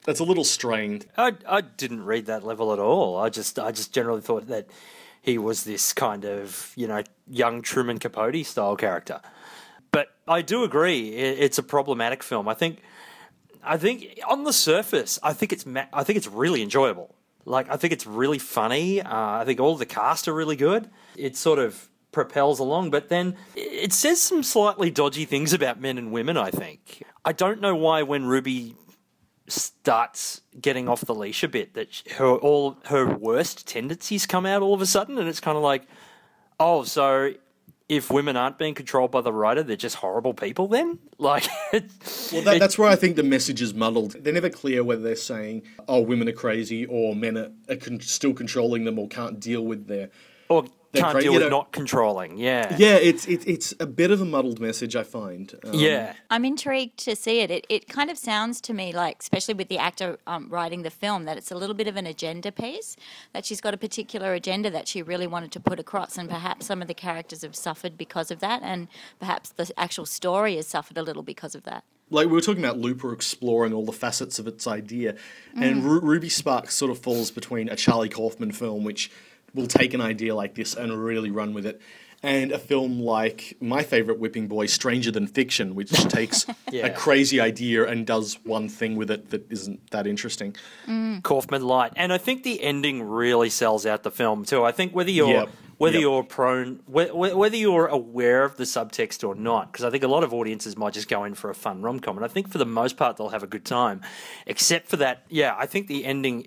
That's 0.06 0.20
a 0.20 0.24
little 0.24 0.44
strained. 0.44 1.06
I 1.18 1.34
I 1.46 1.60
didn't 1.60 2.04
read 2.04 2.26
that 2.26 2.44
level 2.44 2.72
at 2.72 2.78
all. 2.78 3.18
I 3.18 3.28
just 3.28 3.58
I 3.58 3.72
just 3.72 3.92
generally 3.92 4.22
thought 4.22 4.46
that 4.48 4.68
he 5.20 5.36
was 5.36 5.64
this 5.64 5.92
kind 5.92 6.24
of 6.24 6.72
you 6.76 6.86
know 6.86 7.02
young 7.28 7.60
Truman 7.60 7.98
Capote 7.98 8.46
style 8.46 8.76
character. 8.76 9.20
But 9.90 10.08
I 10.28 10.42
do 10.42 10.62
agree, 10.62 11.10
it's 11.10 11.58
a 11.58 11.62
problematic 11.62 12.22
film. 12.22 12.48
I 12.48 12.54
think 12.54 12.78
I 13.64 13.76
think 13.76 14.20
on 14.28 14.44
the 14.44 14.52
surface, 14.52 15.18
I 15.22 15.32
think 15.32 15.52
it's 15.52 15.66
ma- 15.66 15.90
I 15.92 16.04
think 16.04 16.16
it's 16.16 16.28
really 16.28 16.62
enjoyable. 16.62 17.14
Like 17.44 17.68
I 17.68 17.76
think 17.76 17.92
it's 17.92 18.06
really 18.06 18.38
funny. 18.38 19.02
Uh, 19.02 19.40
I 19.40 19.44
think 19.44 19.58
all 19.58 19.76
the 19.76 19.86
cast 19.86 20.28
are 20.28 20.34
really 20.34 20.56
good. 20.56 20.88
It 21.16 21.36
sort 21.36 21.58
of 21.58 21.88
propels 22.12 22.60
along, 22.60 22.90
but 22.90 23.08
then 23.08 23.36
it 23.56 23.92
says 23.92 24.22
some 24.22 24.42
slightly 24.42 24.90
dodgy 24.90 25.24
things 25.24 25.52
about 25.52 25.80
men 25.80 25.98
and 25.98 26.12
women. 26.12 26.36
I 26.36 26.50
think 26.50 27.02
I 27.24 27.32
don't 27.32 27.60
know 27.60 27.74
why 27.74 28.02
when 28.04 28.24
Ruby 28.24 28.76
starts 29.48 30.40
getting 30.60 30.88
off 30.88 31.02
the 31.02 31.14
leash 31.14 31.42
a 31.42 31.48
bit 31.48 31.74
that 31.74 32.02
her 32.16 32.34
all 32.36 32.76
her 32.86 33.06
worst 33.06 33.66
tendencies 33.66 34.26
come 34.26 34.44
out 34.46 34.62
all 34.62 34.74
of 34.74 34.80
a 34.80 34.86
sudden 34.86 35.18
and 35.18 35.28
it's 35.28 35.40
kind 35.40 35.56
of 35.56 35.62
like 35.62 35.86
oh 36.58 36.82
so 36.82 37.32
if 37.88 38.10
women 38.10 38.36
aren't 38.36 38.58
being 38.58 38.74
controlled 38.74 39.12
by 39.12 39.20
the 39.20 39.32
writer 39.32 39.62
they're 39.62 39.76
just 39.76 39.96
horrible 39.96 40.34
people 40.34 40.66
then 40.66 40.98
like 41.18 41.46
Well, 41.72 42.42
that, 42.42 42.56
that's 42.58 42.76
where 42.78 42.88
I 42.88 42.96
think 42.96 43.16
the 43.16 43.22
message 43.22 43.62
is 43.62 43.72
muddled. 43.72 44.16
They're 44.22 44.32
never 44.32 44.50
clear 44.50 44.82
whether 44.82 45.02
they're 45.02 45.16
saying, 45.16 45.62
"Oh, 45.88 46.00
women 46.00 46.28
are 46.28 46.32
crazy," 46.32 46.84
or 46.86 47.14
men 47.14 47.38
are, 47.38 47.50
are 47.70 47.76
con- 47.76 48.00
still 48.00 48.34
controlling 48.34 48.84
them 48.84 48.98
or 48.98 49.06
can't 49.08 49.38
deal 49.40 49.62
with 49.62 49.86
their. 49.86 50.10
or 50.48 50.64
they're 50.64 50.70
can't 51.00 51.12
cra- 51.12 51.20
deal 51.22 51.32
you 51.32 51.38
with 51.38 51.48
know- 51.48 51.56
not 51.58 51.72
controlling 51.72 52.36
yeah 52.38 52.74
Yeah, 52.78 52.96
it's 52.96 53.26
it's 53.26 53.44
it's 53.46 53.74
a 53.80 53.86
bit 53.86 54.10
of 54.10 54.20
a 54.20 54.24
muddled 54.24 54.60
message. 54.60 54.94
I 54.96 55.02
find. 55.02 55.54
Um, 55.64 55.74
yeah 55.74 56.14
I'm 56.30 56.44
intrigued 56.44 56.98
to 57.04 57.16
see 57.16 57.40
it. 57.40 57.50
It 57.50 57.66
it 57.68 57.88
kind 57.88 58.10
of 58.10 58.18
sounds 58.18 58.60
to 58.62 58.72
me 58.72 58.92
like, 58.92 59.16
especially 59.20 59.54
with 59.54 59.68
the 59.68 59.78
actor 59.78 60.18
um, 60.26 60.48
writing 60.50 60.82
the 60.82 60.90
film, 60.90 61.24
that 61.24 61.36
it's 61.36 61.50
a 61.50 61.56
little 61.56 61.74
bit 61.74 61.88
of 61.88 61.96
an 61.96 62.06
agenda 62.06 62.50
piece. 62.52 62.96
That 63.32 63.44
she's 63.44 63.60
got 63.60 63.74
a 63.74 63.76
particular 63.76 64.32
agenda 64.34 64.70
that 64.70 64.88
she 64.88 65.02
really 65.02 65.26
wanted 65.26 65.52
to 65.52 65.60
put 65.60 65.78
across, 65.78 66.18
and 66.18 66.28
perhaps 66.28 66.66
some 66.66 66.82
of 66.82 66.88
the 66.88 66.94
characters 66.94 67.42
have 67.42 67.56
suffered 67.56 67.96
because 67.96 68.30
of 68.30 68.40
that, 68.40 68.62
and 68.62 68.88
perhaps 69.18 69.50
the 69.50 69.70
actual 69.76 70.06
story 70.06 70.56
has 70.56 70.66
suffered 70.66 70.98
a 70.98 71.02
little 71.02 71.22
because 71.22 71.54
of 71.54 71.62
that. 71.64 71.84
like 72.10 72.26
we 72.26 72.32
were 72.32 72.40
talking 72.40 72.64
about 72.64 72.78
Looper 72.78 73.12
exploring 73.12 73.72
all 73.72 73.84
the 73.84 73.92
facets 73.92 74.38
of 74.38 74.46
its 74.46 74.66
idea, 74.66 75.14
and 75.54 75.84
Ru- 75.84 76.00
Ruby 76.00 76.28
Sparks 76.28 76.74
sort 76.74 76.90
of 76.90 76.98
falls 76.98 77.30
between 77.30 77.68
a 77.68 77.76
Charlie 77.76 78.08
Kaufman 78.08 78.52
film, 78.52 78.84
which 78.84 79.10
will 79.56 79.66
take 79.66 79.92
an 79.94 80.00
idea 80.00 80.34
like 80.34 80.54
this 80.54 80.74
and 80.76 80.92
really 81.04 81.30
run 81.30 81.52
with 81.54 81.66
it, 81.66 81.80
and 82.22 82.52
a 82.52 82.58
film 82.58 83.00
like 83.00 83.56
my 83.60 83.82
favorite 83.82 84.18
Whipping 84.18 84.46
Boy, 84.48 84.66
Stranger 84.66 85.10
Than 85.10 85.26
Fiction, 85.26 85.74
which 85.74 85.90
takes 86.08 86.46
Yeah. 86.70 86.86
a 86.86 86.90
crazy 86.94 87.40
idea 87.40 87.86
and 87.86 88.06
does 88.06 88.38
one 88.44 88.68
thing 88.68 88.96
with 88.96 89.10
it 89.10 89.30
that 89.30 89.50
isn't 89.50 89.90
that 89.90 90.06
interesting. 90.06 90.54
Mm. 90.86 91.22
Kaufman 91.22 91.62
Light, 91.62 91.92
and 91.96 92.12
I 92.12 92.18
think 92.18 92.42
the 92.44 92.62
ending 92.62 93.02
really 93.02 93.50
sells 93.50 93.84
out 93.86 94.02
the 94.04 94.10
film 94.10 94.44
too. 94.44 94.62
I 94.64 94.72
think 94.72 94.94
whether 94.94 95.10
you're 95.10 95.28
Yep. 95.28 95.48
whether 95.78 95.96
Yep. 95.98 96.00
you're 96.02 96.22
prone 96.22 96.80
whe- 96.86 97.10
whe- 97.12 97.34
whether 97.36 97.56
you're 97.56 97.86
aware 97.86 98.44
of 98.44 98.56
the 98.56 98.64
subtext 98.64 99.22
or 99.28 99.34
not, 99.34 99.70
because 99.70 99.84
I 99.84 99.90
think 99.90 100.02
a 100.02 100.08
lot 100.08 100.24
of 100.24 100.32
audiences 100.32 100.74
might 100.74 100.94
just 100.94 101.06
go 101.08 101.24
in 101.24 101.34
for 101.34 101.50
a 101.50 101.54
fun 101.54 101.82
rom 101.82 102.00
com, 102.00 102.16
and 102.16 102.24
I 102.24 102.28
think 102.28 102.48
for 102.50 102.56
the 102.56 102.64
most 102.64 102.96
part 102.96 103.18
they'll 103.18 103.28
have 103.28 103.42
a 103.42 103.46
good 103.46 103.66
time. 103.66 104.00
Except 104.46 104.88
for 104.88 104.96
that, 104.96 105.24
yeah, 105.28 105.54
I 105.58 105.66
think 105.66 105.86
the 105.86 106.06
ending 106.06 106.46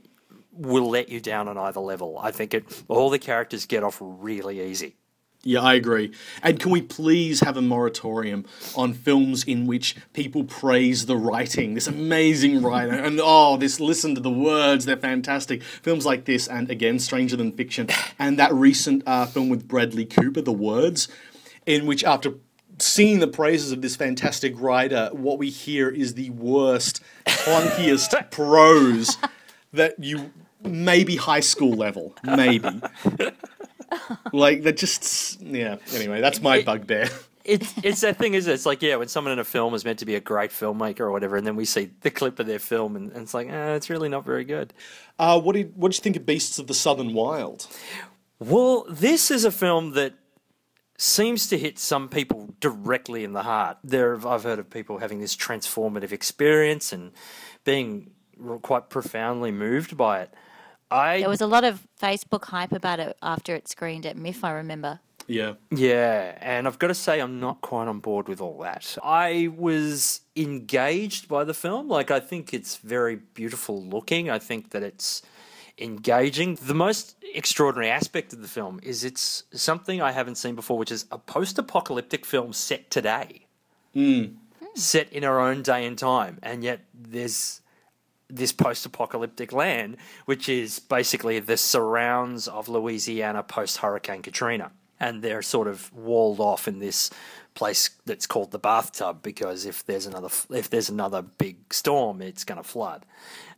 will 0.59 0.89
let 0.89 1.09
you 1.09 1.19
down 1.19 1.47
on 1.47 1.57
either 1.57 1.79
level. 1.79 2.19
I 2.19 2.31
think 2.31 2.53
it 2.53 2.83
all 2.87 3.09
the 3.09 3.19
characters 3.19 3.65
get 3.65 3.83
off 3.83 3.97
really 4.01 4.61
easy. 4.61 4.95
Yeah, 5.41 5.61
I 5.61 5.75
agree. 5.75 6.11
And 6.43 6.59
can 6.59 6.69
we 6.69 6.81
please 6.81 7.39
have 7.39 7.55
a 7.55 7.61
moratorium 7.61 8.45
on 8.75 8.93
films 8.93 9.45
in 9.45 9.67
which 9.67 9.95
people 10.11 10.43
praise 10.43 11.05
the 11.05 11.15
writing, 11.15 11.75
this 11.75 11.87
amazing 11.87 12.61
writer, 12.61 12.91
and 12.91 13.21
oh, 13.23 13.55
this 13.55 13.79
listen 13.79 14.15
to 14.15 14.21
the 14.21 14.29
words, 14.29 14.83
they're 14.83 14.97
fantastic. 14.97 15.63
Films 15.63 16.05
like 16.05 16.25
this, 16.25 16.49
and 16.49 16.69
again, 16.69 16.99
Stranger 16.99 17.37
Than 17.37 17.53
Fiction, 17.53 17.87
and 18.19 18.37
that 18.37 18.53
recent 18.53 19.01
uh, 19.07 19.25
film 19.27 19.47
with 19.47 19.65
Bradley 19.65 20.03
Cooper, 20.03 20.41
The 20.41 20.51
Words, 20.51 21.07
in 21.65 21.85
which 21.85 22.03
after 22.03 22.33
seeing 22.77 23.19
the 23.19 23.27
praises 23.27 23.71
of 23.71 23.81
this 23.81 23.95
fantastic 23.95 24.59
writer, 24.59 25.09
what 25.13 25.37
we 25.37 25.49
hear 25.49 25.87
is 25.87 26.15
the 26.15 26.31
worst, 26.31 27.01
clunkiest 27.25 28.29
prose 28.31 29.15
that 29.71 29.95
you 30.03 30.31
maybe 30.63 31.15
high 31.15 31.39
school 31.39 31.73
level, 31.73 32.15
maybe. 32.23 32.81
like 34.33 34.63
that 34.63 34.77
just 34.77 35.41
yeah. 35.41 35.77
Anyway, 35.93 36.21
that's 36.21 36.41
my 36.41 36.61
bugbear. 36.61 37.09
It's 37.45 37.73
it's 37.83 38.01
that 38.01 38.17
thing, 38.17 38.35
is 38.35 38.47
it? 38.47 38.53
It's 38.53 38.65
like 38.65 38.81
yeah, 38.81 38.97
when 38.97 39.07
someone 39.07 39.33
in 39.33 39.39
a 39.39 39.43
film 39.43 39.73
is 39.73 39.83
meant 39.83 39.99
to 39.99 40.05
be 40.05 40.15
a 40.15 40.19
great 40.19 40.51
filmmaker 40.51 41.01
or 41.01 41.11
whatever, 41.11 41.35
and 41.35 41.47
then 41.47 41.55
we 41.55 41.65
see 41.65 41.89
the 42.01 42.11
clip 42.11 42.37
of 42.39 42.45
their 42.45 42.59
film, 42.59 42.95
and, 42.95 43.11
and 43.11 43.23
it's 43.23 43.33
like, 43.33 43.49
eh, 43.49 43.75
it's 43.75 43.89
really 43.89 44.09
not 44.09 44.23
very 44.23 44.43
good. 44.43 44.73
Uh, 45.17 45.39
what 45.39 45.55
did 45.55 45.75
what 45.75 45.91
did 45.91 45.97
you 45.97 46.03
think 46.03 46.15
of 46.15 46.25
Beasts 46.25 46.59
of 46.59 46.67
the 46.67 46.73
Southern 46.73 47.13
Wild? 47.13 47.67
Well, 48.39 48.85
this 48.89 49.31
is 49.31 49.45
a 49.45 49.51
film 49.51 49.93
that 49.93 50.13
seems 50.97 51.47
to 51.47 51.57
hit 51.57 51.79
some 51.79 52.09
people 52.09 52.53
directly 52.59 53.23
in 53.23 53.33
the 53.33 53.43
heart. 53.43 53.77
There, 53.83 54.15
I've 54.27 54.43
heard 54.43 54.59
of 54.59 54.69
people 54.69 54.99
having 54.99 55.19
this 55.19 55.35
transformative 55.35 56.11
experience 56.11 56.93
and 56.93 57.13
being 57.63 58.11
quite 58.61 58.89
profoundly 58.89 59.51
moved 59.51 59.97
by 59.97 60.21
it. 60.21 60.33
I 60.91 61.19
There 61.19 61.29
was 61.29 61.41
a 61.41 61.47
lot 61.47 61.63
of 61.63 61.87
Facebook 62.01 62.45
hype 62.45 62.71
about 62.71 62.99
it 62.99 63.17
after 63.21 63.55
it 63.55 63.67
screened 63.67 64.05
at 64.05 64.15
MIF. 64.17 64.43
I 64.43 64.51
remember. 64.51 64.99
Yeah, 65.29 65.53
Yeah, 65.69 66.35
and 66.41 66.65
I've 66.65 66.79
got 66.79 66.87
to 66.87 66.95
say, 66.95 67.19
I'm 67.19 67.39
not 67.39 67.61
quite 67.61 67.87
on 67.87 67.99
board 67.99 68.27
with 68.27 68.41
all 68.41 68.57
that. 68.63 68.97
I 69.03 69.49
was 69.55 70.21
engaged 70.35 71.27
by 71.27 71.43
the 71.43 71.53
film. 71.53 71.87
Like, 71.87 72.09
I 72.09 72.19
think 72.19 72.51
it's 72.51 72.77
very 72.77 73.15
beautiful 73.15 73.79
looking. 73.79 74.31
I 74.31 74.39
think 74.39 74.71
that 74.71 74.81
it's 74.81 75.21
engaging. 75.77 76.55
The 76.55 76.73
most 76.73 77.15
extraordinary 77.35 77.91
aspect 77.91 78.33
of 78.33 78.41
the 78.41 78.47
film 78.47 78.79
is 78.81 79.03
it's 79.03 79.43
something 79.53 80.01
I 80.01 80.13
haven't 80.13 80.35
seen 80.35 80.55
before, 80.55 80.79
which 80.79 80.91
is 80.91 81.05
a 81.11 81.19
post 81.19 81.59
apocalyptic 81.59 82.25
film 82.25 82.51
set 82.51 82.89
today, 82.89 83.45
hmm. 83.93 84.23
set 84.73 85.13
in 85.13 85.23
our 85.23 85.39
own 85.39 85.61
day 85.61 85.85
and 85.85 85.95
time. 85.95 86.39
And 86.41 86.63
yet, 86.63 86.79
there's 86.95 87.61
this 88.29 88.51
post 88.51 88.85
apocalyptic 88.85 89.51
land, 89.51 89.97
which 90.25 90.47
is 90.47 90.79
basically 90.79 91.39
the 91.39 91.57
surrounds 91.57 92.47
of 92.47 92.69
Louisiana 92.69 93.43
post 93.43 93.77
Hurricane 93.77 94.21
Katrina. 94.21 94.71
And 94.99 95.21
they're 95.21 95.41
sort 95.41 95.67
of 95.67 95.93
walled 95.93 96.41
off 96.41 96.67
in 96.67 96.79
this 96.79 97.09
place 97.53 97.89
that's 98.05 98.27
called 98.27 98.51
the 98.51 98.59
bathtub 98.59 99.21
because 99.21 99.65
if 99.65 99.85
there's 99.85 100.05
another 100.05 100.29
if 100.49 100.69
there's 100.69 100.89
another 100.89 101.21
big 101.21 101.73
storm, 101.73 102.21
it's 102.21 102.43
going 102.43 102.57
to 102.61 102.67
flood. 102.67 103.05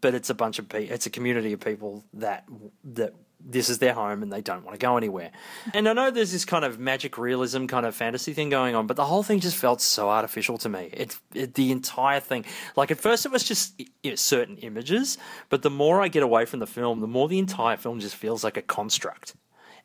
But 0.01 0.13
it's 0.13 0.30
a 0.30 0.36
bunch 0.36 0.60
of 0.60 0.70
people. 0.70 0.94
It's 0.94 1.08
a 1.08 1.10
community 1.10 1.54
of 1.54 1.60
people 1.60 2.04
that 2.13 2.46
that 2.84 3.13
this 3.43 3.69
is 3.69 3.79
their 3.79 3.93
home 3.93 4.24
and 4.24 4.31
they 4.31 4.41
don't 4.41 4.63
want 4.63 4.79
to 4.79 4.83
go 4.83 4.98
anywhere. 4.98 5.31
And 5.74 5.88
I 5.88 5.93
know 5.93 6.12
there's 6.12 6.31
this 6.31 6.45
kind 6.45 6.65
of 6.65 6.79
magic 6.79 7.17
realism 7.17 7.65
kind 7.65 7.86
of 7.86 7.95
fantasy 7.95 8.33
thing 8.33 8.50
going 8.50 8.75
on, 8.75 8.88
but 8.88 8.95
the 8.98 9.05
whole 9.05 9.24
thing 9.24 9.39
just 9.39 9.57
felt 9.57 9.81
so 9.81 10.10
artificial 10.10 10.57
to 10.60 10.69
me. 10.69 10.89
It, 10.93 11.17
it 11.33 11.53
the 11.55 11.71
entire 11.71 12.19
thing. 12.19 12.45
Like 12.75 12.91
at 12.91 13.00
first 13.00 13.25
it 13.25 13.31
was 13.31 13.43
just 13.43 13.79
you 14.03 14.12
know, 14.12 14.15
certain 14.15 14.57
images, 14.57 15.17
but 15.50 15.62
the 15.62 15.69
more 15.69 16.01
I 16.01 16.07
get 16.07 16.24
away 16.24 16.45
from 16.45 16.60
the 16.60 16.67
film, 16.67 17.00
the 17.00 17.07
more 17.07 17.27
the 17.27 17.39
entire 17.39 17.77
film 17.77 18.00
just 18.00 18.15
feels 18.15 18.43
like 18.43 18.57
a 18.57 18.62
construct. 18.62 19.36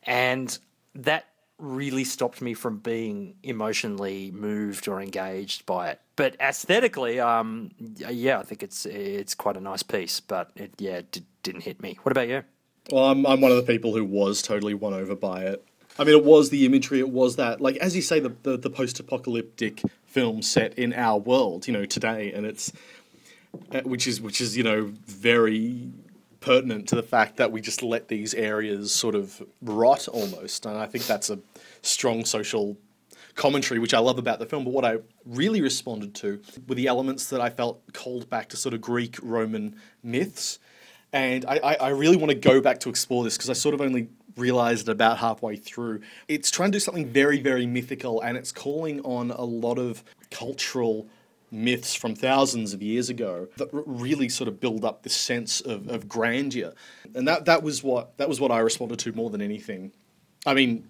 And 0.03 0.57
that 0.95 1.27
really 1.59 2.05
stopped 2.05 2.43
me 2.43 2.55
from 2.55 2.79
being 2.79 3.35
emotionally 3.43 4.31
moved 4.31 4.89
or 4.89 5.01
engaged 5.01 5.65
by 5.65 5.91
it. 5.91 6.01
But 6.15 6.37
aesthetically, 6.41 7.19
um, 7.21 7.71
yeah, 7.79 8.39
I 8.39 8.43
think 8.43 8.63
it's 8.63 8.87
it's 8.87 9.35
quite 9.35 9.57
a 9.57 9.61
nice 9.61 9.83
piece. 9.83 10.21
But 10.21 10.51
it, 10.57 10.73
yeah, 10.79 10.99
it 10.99 11.23
didn't 11.43 11.63
hit 11.63 11.81
me. 11.81 11.99
What 12.03 12.13
about 12.13 12.29
you? 12.29 12.45
Well, 12.91 13.05
I'm, 13.05 13.27
I'm 13.27 13.41
one 13.41 13.51
of 13.51 13.57
the 13.57 13.73
people 13.73 13.95
who 13.95 14.05
was 14.05 14.43
totally 14.43 14.75
won 14.75 14.95
over 14.95 15.17
by 15.17 15.43
it. 15.43 15.67
I 15.99 16.05
mean, 16.05 16.15
it 16.15 16.25
was 16.25 16.51
the 16.51 16.67
imagery, 16.67 17.01
it 17.01 17.09
was 17.09 17.37
that, 17.37 17.61
like, 17.61 17.77
as 17.77 17.97
you 17.97 18.03
say, 18.03 18.21
the, 18.21 18.35
the, 18.43 18.57
the 18.57 18.71
post 18.71 19.01
apocalyptic 19.01 19.81
film 20.07 20.43
set 20.43 20.79
in 20.79 20.93
our 20.93 21.19
world, 21.19 21.67
you 21.67 21.73
know, 21.73 21.85
today, 21.85 22.33
and 22.33 22.45
it's, 22.45 22.73
uh, 23.73 23.81
which 23.81 24.07
is, 24.07 24.21
which 24.21 24.41
is, 24.41 24.57
you 24.57 24.63
know, 24.63 24.93
very 25.07 25.91
pertinent 26.41 26.87
to 26.89 26.95
the 26.95 27.03
fact 27.03 27.39
that 27.39 27.51
we 27.51 27.61
just 27.61 27.83
let 27.83 28.09
these 28.09 28.35
areas 28.35 28.93
sort 28.93 29.15
of 29.15 29.43
rot 29.63 30.07
almost. 30.07 30.67
And 30.67 30.77
I 30.77 30.87
think 30.87 31.07
that's 31.07 31.31
a 31.31 31.41
strong 31.83 32.25
social 32.25 32.77
commentary, 33.35 33.81
which 33.81 33.95
I 33.95 33.99
love 33.99 34.19
about 34.19 34.39
the 34.39 34.47
film. 34.47 34.65
But 34.65 34.73
what 34.73 34.85
I 34.85 34.99
really 35.25 35.61
responded 35.61 36.15
to 36.17 36.41
were 36.69 36.75
the 36.75 36.87
elements 36.87 37.31
that 37.31 37.41
I 37.41 37.51
felt 37.51 37.81
called 37.95 38.31
back 38.31 38.49
to 38.51 38.57
sort 38.57 38.75
of 38.75 38.81
Greek 38.81 39.17
Roman 39.23 39.77
myths 40.03 40.59
and 41.17 41.45
I, 41.47 41.57
I, 41.57 41.75
I 41.75 41.89
really 41.89 42.17
want 42.17 42.31
to 42.31 42.37
go 42.37 42.61
back 42.61 42.81
to 42.81 42.91
explore 42.91 43.25
this 43.25 43.37
because 43.37 43.49
I 43.49 43.55
sort 43.55 43.75
of 43.75 43.81
only 43.81 44.09
realized 44.37 44.89
it 44.89 44.93
about 44.93 45.17
halfway 45.19 45.57
through. 45.57 46.03
It's 46.29 46.51
trying 46.51 46.71
to 46.73 46.77
do 46.77 46.81
something 46.81 47.07
very, 47.07 47.41
very 47.41 47.67
mythical, 47.67 48.21
and 48.21 48.37
it's 48.37 48.53
calling 48.53 49.01
on 49.01 49.31
a 49.31 49.45
lot 49.45 49.79
of 49.79 50.05
cultural 50.31 51.09
myths 51.51 51.95
from 51.95 52.15
thousands 52.15 52.75
of 52.75 52.83
years 52.83 53.09
ago 53.09 53.49
that 53.57 53.69
really 53.73 54.29
sort 54.29 54.49
of 54.49 54.61
build 54.61 54.85
up 54.85 55.05
this 55.05 55.15
sense 55.15 55.61
of, 55.61 55.89
of 55.89 56.07
grandeur. 56.07 56.75
And 57.15 57.27
that, 57.27 57.47
that 57.47 57.63
was 57.63 57.83
what 57.83 58.19
that 58.19 58.29
was 58.29 58.39
what 58.39 58.51
I 58.51 58.59
responded 58.59 58.99
to 59.01 59.13
more 59.13 59.31
than 59.31 59.41
anything. 59.41 59.93
I 60.45 60.53
mean, 60.53 60.85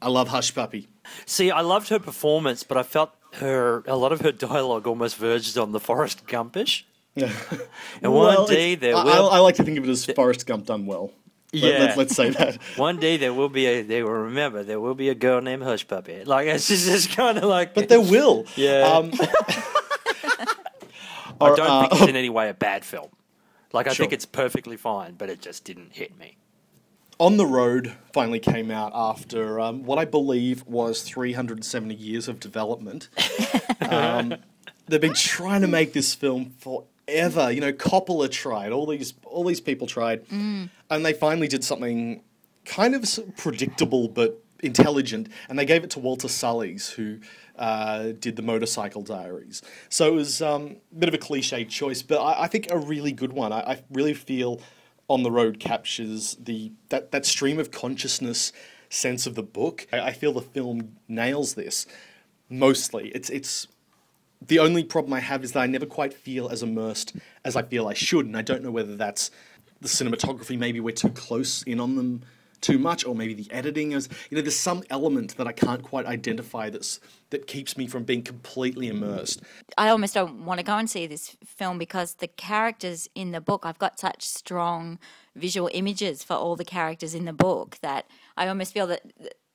I 0.00 0.08
love 0.08 0.28
Hush 0.28 0.54
Puppy. 0.54 0.88
See, 1.26 1.50
I 1.50 1.60
loved 1.60 1.90
her 1.90 1.98
performance, 1.98 2.62
but 2.62 2.78
I 2.78 2.82
felt 2.82 3.10
her 3.34 3.84
a 3.86 3.96
lot 3.96 4.12
of 4.12 4.22
her 4.22 4.32
dialogue 4.32 4.86
almost 4.86 5.16
verged 5.16 5.58
on 5.58 5.72
the 5.72 5.80
Forrest 5.80 6.26
Gumpish. 6.26 6.84
and 8.02 8.12
well, 8.12 8.44
one 8.44 8.48
day 8.48 8.74
there 8.74 8.94
I, 8.94 9.04
will. 9.04 9.30
I, 9.30 9.36
I, 9.36 9.38
like 9.38 9.54
to 9.56 9.64
think 9.64 9.78
of 9.78 9.84
it 9.84 9.90
as 9.90 10.04
Forrest 10.04 10.46
Gump 10.46 10.66
done 10.66 10.84
well. 10.84 11.12
Yeah. 11.50 11.94
Let, 11.96 12.10
us 12.10 12.16
say 12.16 12.30
that. 12.30 12.56
one 12.76 12.98
day 12.98 13.16
there 13.16 13.32
will 13.32 13.48
be 13.48 13.64
a. 13.66 13.82
They 13.82 14.02
will 14.02 14.10
remember 14.10 14.62
there 14.62 14.80
will 14.80 14.94
be 14.94 15.08
a 15.08 15.14
girl 15.14 15.40
named 15.40 15.62
Hush 15.62 15.88
Puppy. 15.88 16.24
Like 16.24 16.46
it's 16.46 16.68
just, 16.68 16.86
just 16.86 17.16
kind 17.16 17.38
of 17.38 17.44
like. 17.44 17.72
But 17.74 17.88
there 17.88 18.00
will. 18.00 18.44
Yeah. 18.54 18.82
Um, 18.82 19.12
I 21.40 21.54
don't 21.54 21.60
uh, 21.60 21.80
think 21.82 21.92
it's 21.92 22.10
in 22.10 22.16
any 22.16 22.30
way 22.30 22.48
a 22.50 22.54
bad 22.54 22.84
film. 22.84 23.08
Like 23.72 23.86
I 23.86 23.92
sure. 23.92 24.04
think 24.04 24.12
it's 24.12 24.26
perfectly 24.26 24.76
fine, 24.76 25.14
but 25.14 25.30
it 25.30 25.40
just 25.40 25.64
didn't 25.64 25.94
hit 25.94 26.18
me. 26.18 26.36
On 27.18 27.38
the 27.38 27.46
Road 27.46 27.94
finally 28.12 28.40
came 28.40 28.70
out 28.70 28.92
after 28.94 29.58
um, 29.58 29.84
what 29.84 29.98
I 29.98 30.04
believe 30.04 30.66
was 30.66 31.02
370 31.02 31.94
years 31.94 32.28
of 32.28 32.40
development. 32.40 33.08
um, 33.80 34.34
they've 34.86 35.00
been 35.00 35.14
trying 35.14 35.62
to 35.62 35.66
make 35.66 35.94
this 35.94 36.14
film 36.14 36.52
for 36.58 36.84
ever. 37.08 37.50
You 37.50 37.60
know, 37.60 37.72
Coppola 37.72 38.30
tried. 38.30 38.72
All 38.72 38.86
these 38.86 39.14
all 39.24 39.44
these 39.44 39.60
people 39.60 39.86
tried, 39.86 40.26
mm. 40.28 40.68
and 40.90 41.06
they 41.06 41.12
finally 41.12 41.48
did 41.48 41.64
something 41.64 42.22
kind 42.64 42.94
of 42.94 43.04
predictable 43.36 44.08
but 44.08 44.42
intelligent, 44.60 45.28
and 45.48 45.58
they 45.58 45.64
gave 45.64 45.84
it 45.84 45.90
to 45.90 45.98
Walter 45.98 46.28
Salles, 46.28 46.90
who 46.90 47.18
uh, 47.56 48.12
did 48.18 48.36
the 48.36 48.42
Motorcycle 48.42 49.02
Diaries. 49.02 49.62
So 49.88 50.08
it 50.08 50.14
was 50.14 50.42
um, 50.42 50.76
a 50.92 50.98
bit 50.98 51.08
of 51.08 51.14
a 51.14 51.18
cliche 51.18 51.64
choice, 51.64 52.02
but 52.02 52.18
I, 52.18 52.44
I 52.44 52.46
think 52.48 52.68
a 52.70 52.78
really 52.78 53.12
good 53.12 53.32
one. 53.32 53.52
I, 53.52 53.60
I, 53.60 53.82
really 53.90 54.14
feel 54.14 54.60
On 55.08 55.22
the 55.22 55.30
Road 55.30 55.58
captures 55.60 56.36
the 56.40 56.72
that, 56.88 57.12
that 57.12 57.24
stream 57.24 57.58
of 57.58 57.70
consciousness 57.70 58.52
sense 58.88 59.26
of 59.26 59.34
the 59.34 59.42
book. 59.42 59.86
I, 59.92 60.00
I 60.00 60.12
feel 60.12 60.32
the 60.32 60.42
film 60.42 60.96
nails 61.08 61.54
this 61.54 61.86
mostly. 62.48 63.08
It's 63.14 63.30
it's 63.30 63.68
the 64.44 64.58
only 64.58 64.84
problem 64.84 65.12
I 65.12 65.20
have 65.20 65.44
is 65.44 65.52
that 65.52 65.60
I 65.60 65.66
never 65.66 65.86
quite 65.86 66.14
feel 66.14 66.48
as 66.48 66.62
immersed 66.62 67.16
as 67.44 67.56
I 67.56 67.62
feel 67.62 67.88
I 67.88 67.94
should, 67.94 68.26
and 68.26 68.36
I 68.36 68.42
don't 68.42 68.62
know 68.62 68.70
whether 68.70 68.96
that's 68.96 69.30
the 69.80 69.88
cinematography. 69.88 70.58
Maybe 70.58 70.80
we're 70.80 70.94
too 70.94 71.10
close 71.10 71.62
in 71.62 71.80
on 71.80 71.96
them 71.96 72.22
too 72.60 72.78
much, 72.78 73.04
or 73.04 73.14
maybe 73.14 73.34
the 73.34 73.50
editing 73.52 73.92
is. 73.92 74.08
You 74.30 74.36
know, 74.36 74.42
there's 74.42 74.56
some 74.56 74.82
element 74.90 75.36
that 75.36 75.46
I 75.46 75.52
can't 75.52 75.82
quite 75.82 76.06
identify 76.06 76.70
that's 76.70 77.00
that 77.30 77.46
keeps 77.46 77.76
me 77.76 77.86
from 77.86 78.04
being 78.04 78.22
completely 78.22 78.88
immersed. 78.88 79.42
I 79.76 79.88
almost 79.88 80.14
don't 80.14 80.44
want 80.44 80.58
to 80.58 80.64
go 80.64 80.76
and 80.76 80.88
see 80.88 81.06
this 81.06 81.36
film 81.44 81.78
because 81.78 82.14
the 82.14 82.28
characters 82.28 83.08
in 83.14 83.32
the 83.32 83.40
book, 83.40 83.62
I've 83.64 83.78
got 83.78 83.98
such 83.98 84.22
strong 84.22 84.98
visual 85.34 85.68
images 85.74 86.22
for 86.22 86.34
all 86.34 86.56
the 86.56 86.64
characters 86.64 87.14
in 87.14 87.24
the 87.24 87.32
book 87.32 87.78
that 87.82 88.06
I 88.36 88.48
almost 88.48 88.72
feel 88.72 88.86
that 88.86 89.02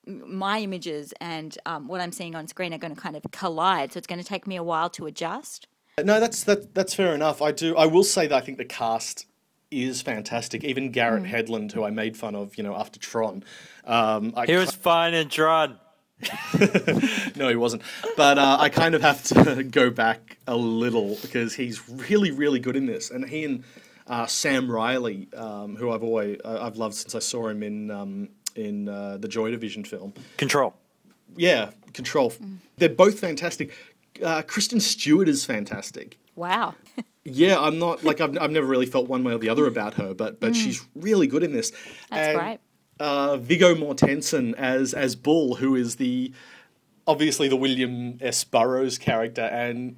my 0.05 0.59
images 0.59 1.13
and 1.21 1.57
um, 1.65 1.87
what 1.87 2.01
I'm 2.01 2.11
seeing 2.11 2.35
on 2.35 2.47
screen 2.47 2.73
are 2.73 2.77
going 2.77 2.95
to 2.95 2.99
kind 2.99 3.15
of 3.15 3.23
collide. 3.31 3.93
So 3.93 3.97
it's 3.97 4.07
going 4.07 4.21
to 4.21 4.27
take 4.27 4.47
me 4.47 4.55
a 4.55 4.63
while 4.63 4.89
to 4.91 5.05
adjust. 5.05 5.67
No, 6.03 6.19
that's 6.19 6.43
that, 6.45 6.73
that's 6.73 6.93
fair 6.93 7.13
enough. 7.13 7.41
I 7.41 7.51
do. 7.51 7.75
I 7.75 7.85
will 7.85 8.03
say 8.03 8.27
that 8.27 8.35
I 8.35 8.41
think 8.41 8.57
the 8.57 8.65
cast 8.65 9.25
is 9.69 10.01
fantastic. 10.01 10.63
Even 10.63 10.91
Garrett 10.91 11.23
mm. 11.23 11.29
Hedlund, 11.29 11.71
who 11.71 11.83
I 11.83 11.91
made 11.91 12.17
fun 12.17 12.35
of, 12.35 12.57
you 12.57 12.63
know, 12.63 12.75
after 12.75 12.99
Tron. 12.99 13.43
Um, 13.85 14.33
I 14.35 14.45
he 14.45 14.55
was 14.55 14.71
ca- 14.71 14.77
fine 14.77 15.13
in 15.13 15.29
Tron. 15.29 15.79
no, 17.35 17.49
he 17.49 17.55
wasn't. 17.55 17.81
But 18.15 18.37
uh, 18.37 18.57
I 18.59 18.69
kind 18.69 18.95
of 18.95 19.01
have 19.01 19.23
to 19.25 19.63
go 19.69 19.89
back 19.89 20.37
a 20.47 20.55
little 20.55 21.17
because 21.21 21.55
he's 21.55 21.87
really, 21.89 22.31
really 22.31 22.59
good 22.59 22.75
in 22.75 22.85
this. 22.85 23.09
And 23.09 23.27
he 23.27 23.45
and 23.45 23.63
uh, 24.07 24.25
Sam 24.27 24.69
Riley, 24.69 25.29
um, 25.35 25.75
who 25.75 25.91
I've 25.91 26.03
always 26.03 26.39
I've 26.43 26.77
loved 26.77 26.95
since 26.95 27.15
I 27.15 27.19
saw 27.19 27.47
him 27.47 27.63
in 27.63 27.91
um, 27.91 28.29
in 28.55 28.89
uh, 28.89 29.17
the 29.17 29.27
Joy 29.27 29.51
Division 29.51 29.83
film. 29.83 30.13
Control. 30.37 30.75
Yeah, 31.35 31.71
Control. 31.93 32.31
Mm. 32.31 32.57
They're 32.77 32.89
both 32.89 33.19
fantastic. 33.19 33.73
Uh, 34.23 34.41
Kristen 34.41 34.79
Stewart 34.79 35.29
is 35.29 35.45
fantastic. 35.45 36.17
Wow. 36.35 36.75
yeah, 37.23 37.59
I'm 37.59 37.79
not 37.79 38.03
like 38.03 38.21
I've, 38.21 38.37
I've 38.37 38.51
never 38.51 38.67
really 38.67 38.85
felt 38.85 39.07
one 39.07 39.23
way 39.23 39.33
or 39.33 39.37
the 39.37 39.49
other 39.49 39.67
about 39.67 39.95
her, 39.95 40.13
but 40.13 40.39
but 40.39 40.53
mm. 40.53 40.55
she's 40.55 40.85
really 40.95 41.27
good 41.27 41.43
in 41.43 41.53
this. 41.53 41.71
That's 42.09 42.27
and, 42.29 42.37
great. 42.37 42.59
Uh, 42.99 43.37
Viggo 43.37 43.75
Mortensen 43.75 44.53
as 44.55 44.93
as 44.93 45.15
Bull, 45.15 45.55
who 45.55 45.75
is 45.75 45.95
the 45.95 46.33
obviously 47.07 47.47
the 47.47 47.55
William 47.55 48.17
S 48.21 48.43
Burroughs 48.43 48.97
character, 48.97 49.43
and 49.43 49.97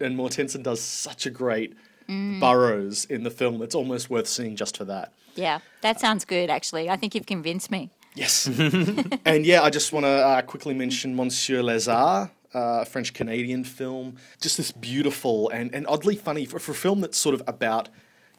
and 0.00 0.16
Mortensen 0.16 0.62
does 0.62 0.80
such 0.80 1.26
a 1.26 1.30
great 1.30 1.74
mm. 2.08 2.40
Burroughs 2.40 3.04
in 3.04 3.22
the 3.24 3.30
film. 3.30 3.62
It's 3.62 3.74
almost 3.74 4.10
worth 4.10 4.28
seeing 4.28 4.56
just 4.56 4.76
for 4.76 4.84
that. 4.84 5.12
Yeah, 5.38 5.60
that 5.82 6.00
sounds 6.00 6.24
good, 6.24 6.50
actually. 6.50 6.90
I 6.90 6.96
think 6.96 7.14
you've 7.14 7.26
convinced 7.26 7.70
me. 7.70 7.90
Yes. 8.14 8.46
and 9.24 9.46
yeah, 9.46 9.62
I 9.62 9.70
just 9.70 9.92
want 9.92 10.04
to 10.04 10.10
uh, 10.10 10.42
quickly 10.42 10.74
mention 10.74 11.14
Monsieur 11.14 11.62
Lazhar, 11.62 12.30
uh, 12.52 12.84
French 12.84 13.14
Canadian 13.14 13.64
film. 13.64 14.16
Just 14.40 14.56
this 14.56 14.72
beautiful 14.72 15.48
and, 15.50 15.72
and 15.74 15.86
oddly 15.86 16.16
funny 16.16 16.44
for, 16.44 16.58
for 16.58 16.72
a 16.72 16.74
film 16.74 17.00
that's 17.00 17.16
sort 17.16 17.34
of 17.34 17.42
about 17.46 17.88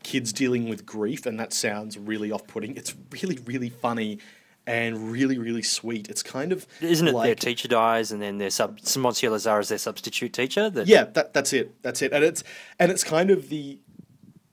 kids 0.04 0.34
dealing 0.34 0.70
with 0.70 0.86
grief, 0.86 1.26
and 1.26 1.40
that 1.40 1.54
sounds 1.54 1.98
really 1.98 2.32
off 2.32 2.46
putting. 2.48 2.76
It's 2.76 2.96
really, 3.12 3.40
really 3.46 3.70
funny 3.70 4.20
and 4.68 5.12
really, 5.12 5.38
really 5.38 5.64
sweet. 5.64 6.10
It's 6.10 6.22
kind 6.22 6.52
of 6.52 6.68
isn't 6.82 7.08
it 7.08 7.14
like, 7.14 7.26
their 7.26 7.36
teacher 7.36 7.68
dies 7.68 8.12
and 8.12 8.22
then 8.22 8.38
their 8.38 8.52
sub 8.52 8.80
Monsieur 8.98 9.30
Lazhar 9.30 9.60
is 9.60 9.70
their 9.70 9.78
substitute 9.78 10.34
teacher. 10.34 10.70
That... 10.70 10.88
Yeah, 10.88 11.06
that, 11.06 11.34
that's 11.34 11.54
it. 11.54 11.82
That's 11.82 12.02
it. 12.02 12.14
And 12.14 12.24
it's 12.24 12.44
and 12.78 12.92
it's 12.92 13.04
kind 13.04 13.32
of 13.32 13.50
the 13.50 13.80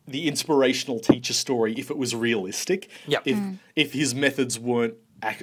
the 0.09 0.29
inspirational 0.29 1.01
teacher 1.01 1.33
story 1.33 1.75
if 1.75 1.91
it 1.91 1.97
was 1.97 2.15
realistic. 2.15 2.91
Yep. 3.07 3.23
If 3.25 3.37
mm. 3.37 3.59
if 3.75 3.93
his 3.93 4.15
methods 4.15 4.59
weren't 4.59 4.95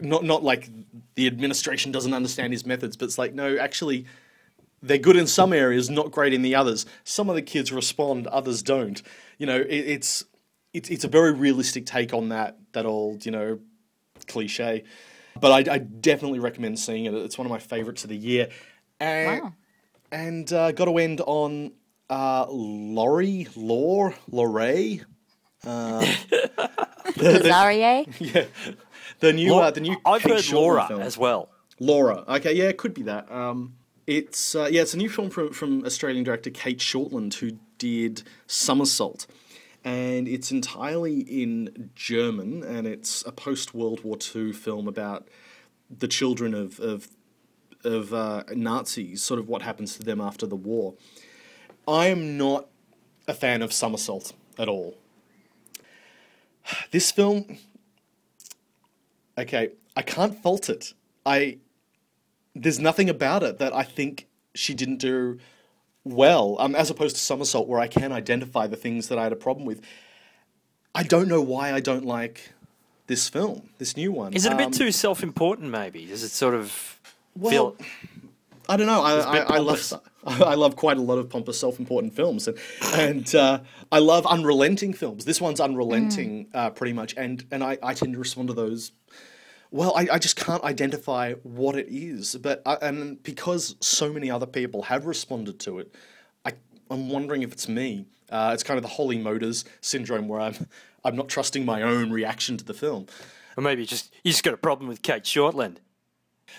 not 0.02 0.24
not 0.24 0.44
like 0.44 0.70
the 1.16 1.28
administration 1.28 1.92
doesn't 1.92 2.14
understand 2.14 2.54
his 2.54 2.66
methods, 2.66 2.96
but 2.98 3.06
it's 3.06 3.18
like 3.18 3.34
no, 3.34 3.58
actually 3.58 4.06
they're 4.82 4.98
good 4.98 5.16
in 5.16 5.28
some 5.28 5.54
areas, 5.54 5.90
not 5.90 6.12
great 6.12 6.34
in 6.34 6.42
the 6.42 6.56
others. 6.56 6.86
Some 7.04 7.30
of 7.30 7.36
the 7.36 7.42
kids 7.42 7.72
respond, 7.72 8.28
others 8.28 8.62
don't. 8.62 9.02
You 9.38 9.46
know, 9.48 9.60
it, 9.62 9.70
it's 9.70 10.26
it's 10.74 10.90
it's 10.90 11.04
a 11.04 11.08
very 11.08 11.34
realistic 11.34 11.86
take 11.86 12.14
on 12.14 12.30
that 12.30 12.58
that 12.74 12.86
old 12.86 13.26
you 13.26 13.32
know 13.32 13.60
cliche. 14.28 14.84
But 15.40 15.68
I, 15.68 15.74
I 15.74 15.78
definitely 15.80 16.40
recommend 16.40 16.78
seeing 16.78 17.06
it. 17.06 17.14
It's 17.14 17.38
one 17.38 17.48
of 17.48 17.52
my 17.52 17.60
favorites 17.60 18.04
of 18.04 18.10
the 18.10 18.18
year. 18.18 18.50
And, 19.00 19.42
wow. 19.42 19.54
And 20.12 20.54
uh, 20.54 20.72
got 20.74 20.86
to 20.86 20.98
end 21.00 21.22
on 21.26 21.72
uh, 22.14 22.46
Laurie, 22.50 23.48
Lore, 23.56 24.14
Lorray. 24.32 25.04
Uh, 25.66 26.00
the, 27.16 28.06
Yeah, 28.20 28.46
the 29.20 29.34
new, 29.34 29.56
uh, 29.56 29.72
the 29.72 29.82
new. 29.82 29.98
I've 30.06 30.22
heard 30.24 30.48
Laura 30.52 30.88
film. 30.88 31.02
as 31.02 31.18
well. 31.18 31.50
Laura. 31.80 32.24
Okay, 32.28 32.54
yeah, 32.54 32.66
it 32.66 32.78
could 32.78 32.94
be 32.94 33.04
that. 33.04 33.32
Um, 33.32 33.76
It's 34.06 34.54
uh, 34.56 34.68
yeah, 34.72 34.82
it's 34.82 34.94
a 34.94 34.98
new 34.98 35.10
film 35.10 35.30
from, 35.30 35.54
from 35.54 35.86
Australian 35.86 36.24
director 36.24 36.50
Cate 36.52 36.80
Shortland, 36.80 37.34
who 37.36 37.58
did 37.78 38.24
Somersault, 38.48 39.26
and 39.84 40.28
it's 40.28 40.52
entirely 40.52 41.20
in 41.22 41.90
German, 41.96 42.64
and 42.64 42.86
it's 42.86 43.26
a 43.26 43.32
post 43.32 43.74
World 43.74 44.04
War 44.04 44.18
II 44.36 44.54
film 44.54 44.88
about 44.88 45.28
the 45.90 46.08
children 46.08 46.54
of 46.54 46.80
of, 46.80 47.08
of 47.84 48.14
uh, 48.14 48.44
Nazis, 48.54 49.24
sort 49.24 49.40
of 49.40 49.48
what 49.48 49.62
happens 49.64 49.96
to 49.98 50.04
them 50.04 50.22
after 50.22 50.46
the 50.46 50.56
war. 50.58 50.94
I 51.88 52.08
am 52.08 52.38
not 52.38 52.68
a 53.28 53.34
fan 53.34 53.62
of 53.62 53.72
Somersault 53.74 54.34
at 54.58 54.68
all. 54.68 54.96
This 56.92 57.12
film, 57.12 57.58
okay, 59.38 59.72
I 59.96 60.02
can't 60.02 60.42
fault 60.42 60.70
it. 60.70 60.94
I 61.26 61.58
there's 62.56 62.80
nothing 62.80 63.10
about 63.10 63.42
it 63.44 63.58
that 63.58 63.74
I 63.74 63.84
think 63.84 64.28
she 64.54 64.74
didn't 64.74 64.98
do 64.98 65.40
well, 66.04 66.56
um, 66.60 66.76
as 66.76 66.90
opposed 66.90 67.16
to 67.16 67.22
Somersault, 67.22 67.68
where 67.68 67.80
I 67.80 67.88
can 67.88 68.12
identify 68.12 68.68
the 68.68 68.76
things 68.76 69.08
that 69.08 69.18
I 69.18 69.24
had 69.24 69.32
a 69.34 69.38
problem 69.38 69.66
with. 69.66 69.82
I 70.94 71.04
don't 71.04 71.28
know 71.28 71.42
why 71.42 71.74
I 71.74 71.80
don't 71.80 72.06
like 72.06 72.54
this 73.08 73.28
film, 73.28 73.70
this 73.80 73.98
new 73.98 74.12
one. 74.12 74.34
Is 74.34 74.46
it 74.46 74.54
a 74.54 74.56
bit 74.56 74.68
Um, 74.68 74.72
too 74.72 74.92
self-important? 74.92 75.70
Maybe 75.72 76.06
does 76.06 76.24
it 76.24 76.30
sort 76.30 76.54
of 76.54 77.00
Well, 77.36 77.52
feel? 77.52 77.76
I 78.70 78.78
don't 78.78 78.86
know. 78.88 79.02
I, 79.02 79.14
I, 79.20 79.38
I 79.56 79.58
love 79.58 79.92
I 80.28 80.56
love 80.56 80.76
quite 80.76 80.98
a 80.98 81.02
lot 81.02 81.18
of 81.18 81.30
pompous, 81.30 81.60
self-important 81.60 82.16
films, 82.16 82.48
and 82.48 82.58
and 82.94 83.36
uh, 83.36 83.60
I 83.92 84.00
love 84.00 84.26
unrelenting 84.26 84.94
films. 84.94 85.26
This 85.26 85.42
one's 85.42 85.60
unrelenting, 85.60 86.48
uh, 86.54 86.70
pretty 86.70 86.94
much, 86.94 87.14
and 87.18 87.46
and 87.52 87.64
I, 87.64 87.78
I 87.84 87.94
tend 87.94 88.14
to 88.14 88.20
respond 88.20 88.48
to 88.48 88.54
those. 88.54 88.92
Well, 89.72 89.94
I, 89.98 90.08
I 90.14 90.20
just 90.20 90.36
can't 90.36 90.64
identify 90.64 91.34
what 91.42 91.76
it 91.76 91.88
is, 91.90 92.36
but 92.36 92.62
I, 92.66 92.76
and 92.76 93.22
because 93.24 93.76
so 93.82 94.14
many 94.14 94.30
other 94.30 94.46
people 94.46 94.84
have 94.84 95.06
responded 95.06 95.60
to 95.62 95.80
it, 95.80 95.94
I 96.46 96.54
I'm 96.90 97.10
wondering 97.10 97.42
if 97.42 97.52
it's 97.52 97.68
me. 97.68 98.06
Uh, 98.30 98.52
it's 98.54 98.64
kind 98.64 98.78
of 98.78 98.84
the 98.84 98.90
Holy 98.90 99.18
Motors 99.18 99.66
syndrome, 99.82 100.28
where 100.28 100.40
I'm 100.40 100.68
I'm 101.04 101.16
not 101.18 101.28
trusting 101.28 101.66
my 101.66 101.82
own 101.82 102.12
reaction 102.12 102.56
to 102.58 102.64
the 102.64 102.74
film. 102.74 103.08
Or 103.58 103.64
maybe 103.64 103.82
you 103.82 103.88
just 103.88 104.14
you 104.24 104.32
just 104.32 104.44
got 104.44 104.54
a 104.54 104.58
problem 104.58 104.88
with 104.88 105.02
Cate 105.02 105.24
Shortland. 105.24 105.78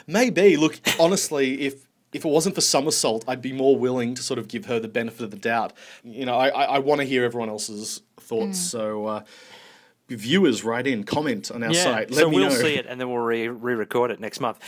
Maybe. 0.07 0.57
Look, 0.57 0.81
honestly, 0.99 1.63
if 1.63 1.87
if 2.15 2.25
it 2.25 2.29
wasn't 2.29 2.55
for 2.55 2.61
Somersault, 2.61 3.25
I'd 3.29 3.43
be 3.43 3.53
more 3.53 3.77
willing 3.77 4.15
to 4.15 4.23
sort 4.23 4.39
of 4.39 4.49
give 4.49 4.67
her 4.67 4.79
the 4.81 4.89
benefit 4.89 5.23
of 5.23 5.31
the 5.31 5.37
doubt. 5.37 5.73
You 6.03 6.25
know, 6.25 6.37
I 6.37 6.49
I, 6.49 6.63
I 6.65 6.79
want 6.79 7.01
to 7.01 7.05
hear 7.07 7.25
everyone 7.25 7.49
else's 7.51 8.01
thoughts. 8.21 8.59
So, 8.59 9.07
uh, 9.07 9.23
viewers, 10.09 10.65
write 10.65 10.87
in, 10.87 11.05
comment 11.05 11.51
on 11.51 11.63
our 11.63 11.75
site. 11.75 12.11
Let 12.11 12.21
so 12.21 12.31
me 12.31 12.37
we'll 12.37 12.49
know. 12.51 12.55
see 12.55 12.77
it 12.77 12.87
and 12.87 13.01
then 13.01 13.09
we'll 13.11 13.19
re- 13.19 13.49
re-record 13.49 14.11
it 14.11 14.21
next 14.21 14.41
month. 14.41 14.59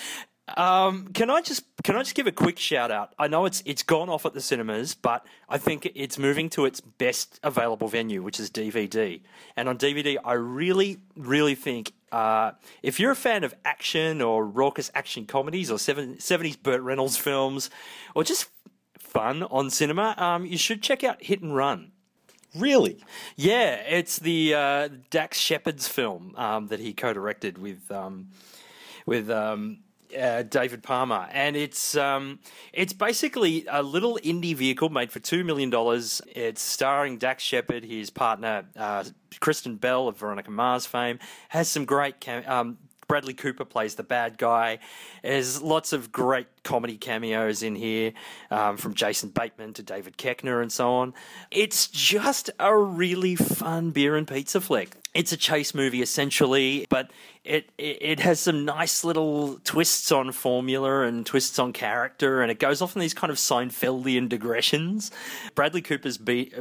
Um, 0.56 1.08
can 1.08 1.28
I 1.28 1.40
just 1.40 1.64
can 1.82 1.96
I 1.96 2.00
just 2.00 2.14
give 2.14 2.26
a 2.26 2.32
quick 2.32 2.58
shout 2.58 2.90
out? 2.92 3.12
I 3.18 3.26
know 3.26 3.46
it's 3.46 3.62
it's 3.66 3.82
gone 3.82 4.08
off 4.08 4.24
at 4.24 4.32
the 4.32 4.40
cinemas, 4.40 4.94
but 4.94 5.26
I 5.48 5.58
think 5.58 5.90
it's 5.94 6.18
moving 6.18 6.48
to 6.50 6.66
its 6.66 6.80
best 6.80 7.40
available 7.42 7.88
venue, 7.88 8.22
which 8.22 8.38
is 8.38 8.50
DVD. 8.50 9.20
And 9.56 9.68
on 9.68 9.76
DVD, 9.76 10.18
I 10.24 10.34
really 10.34 10.98
really 11.16 11.56
think 11.56 11.92
uh, 12.12 12.52
if 12.82 13.00
you're 13.00 13.10
a 13.10 13.16
fan 13.16 13.42
of 13.42 13.54
action 13.64 14.22
or 14.22 14.46
raucous 14.46 14.90
action 14.94 15.26
comedies 15.26 15.70
or 15.70 15.76
70s 15.76 16.62
Burt 16.62 16.80
Reynolds 16.80 17.16
films, 17.16 17.68
or 18.14 18.22
just 18.22 18.48
fun 18.98 19.42
on 19.44 19.70
cinema, 19.70 20.14
um, 20.16 20.46
you 20.46 20.56
should 20.56 20.82
check 20.82 21.02
out 21.02 21.22
Hit 21.22 21.42
and 21.42 21.54
Run. 21.54 21.90
Really? 22.54 23.04
Yeah, 23.34 23.74
it's 23.74 24.18
the 24.18 24.54
uh, 24.54 24.88
Dax 25.10 25.38
Shepard's 25.38 25.88
film 25.88 26.34
um, 26.36 26.68
that 26.68 26.80
he 26.80 26.94
co-directed 26.94 27.58
with 27.58 27.90
um, 27.90 28.28
with 29.04 29.28
um, 29.28 29.80
uh, 30.18 30.42
David 30.42 30.82
Palmer, 30.82 31.28
and 31.32 31.56
it's 31.56 31.96
um, 31.96 32.38
it's 32.72 32.92
basically 32.92 33.64
a 33.68 33.82
little 33.82 34.18
indie 34.22 34.54
vehicle 34.54 34.88
made 34.88 35.10
for 35.10 35.20
two 35.20 35.44
million 35.44 35.70
dollars. 35.70 36.20
It's 36.28 36.60
starring 36.60 37.18
Dax 37.18 37.42
Shepard, 37.42 37.84
his 37.84 38.10
partner 38.10 38.64
uh, 38.76 39.04
Kristen 39.40 39.76
Bell 39.76 40.08
of 40.08 40.18
Veronica 40.18 40.50
Mars 40.50 40.86
fame, 40.86 41.18
has 41.48 41.68
some 41.68 41.84
great. 41.84 42.20
Cam- 42.20 42.44
um, 42.46 42.78
Bradley 43.08 43.34
Cooper 43.34 43.64
plays 43.64 43.94
the 43.94 44.02
bad 44.02 44.38
guy. 44.38 44.78
There's 45.22 45.62
lots 45.62 45.92
of 45.92 46.12
great 46.12 46.46
comedy 46.64 46.96
cameos 46.96 47.62
in 47.62 47.76
here, 47.76 48.12
um, 48.50 48.76
from 48.76 48.94
Jason 48.94 49.30
Bateman 49.30 49.72
to 49.74 49.82
David 49.82 50.18
Koechner 50.18 50.60
and 50.60 50.72
so 50.72 50.92
on. 50.94 51.14
It's 51.50 51.86
just 51.86 52.50
a 52.58 52.76
really 52.76 53.36
fun 53.36 53.90
beer 53.90 54.16
and 54.16 54.26
pizza 54.26 54.60
flick. 54.60 54.96
It's 55.14 55.32
a 55.32 55.36
chase 55.36 55.74
movie 55.74 56.02
essentially, 56.02 56.86
but 56.90 57.10
it, 57.42 57.70
it 57.78 57.98
it 58.00 58.20
has 58.20 58.40
some 58.40 58.64
nice 58.66 59.02
little 59.02 59.58
twists 59.64 60.12
on 60.12 60.30
formula 60.32 61.02
and 61.02 61.24
twists 61.24 61.58
on 61.58 61.72
character, 61.72 62.42
and 62.42 62.50
it 62.50 62.58
goes 62.58 62.82
off 62.82 62.94
in 62.94 63.00
these 63.00 63.14
kind 63.14 63.30
of 63.30 63.38
Seinfeldian 63.38 64.28
digressions. 64.28 65.10
Bradley 65.54 65.80
Cooper's 65.80 66.18
beat 66.18 66.52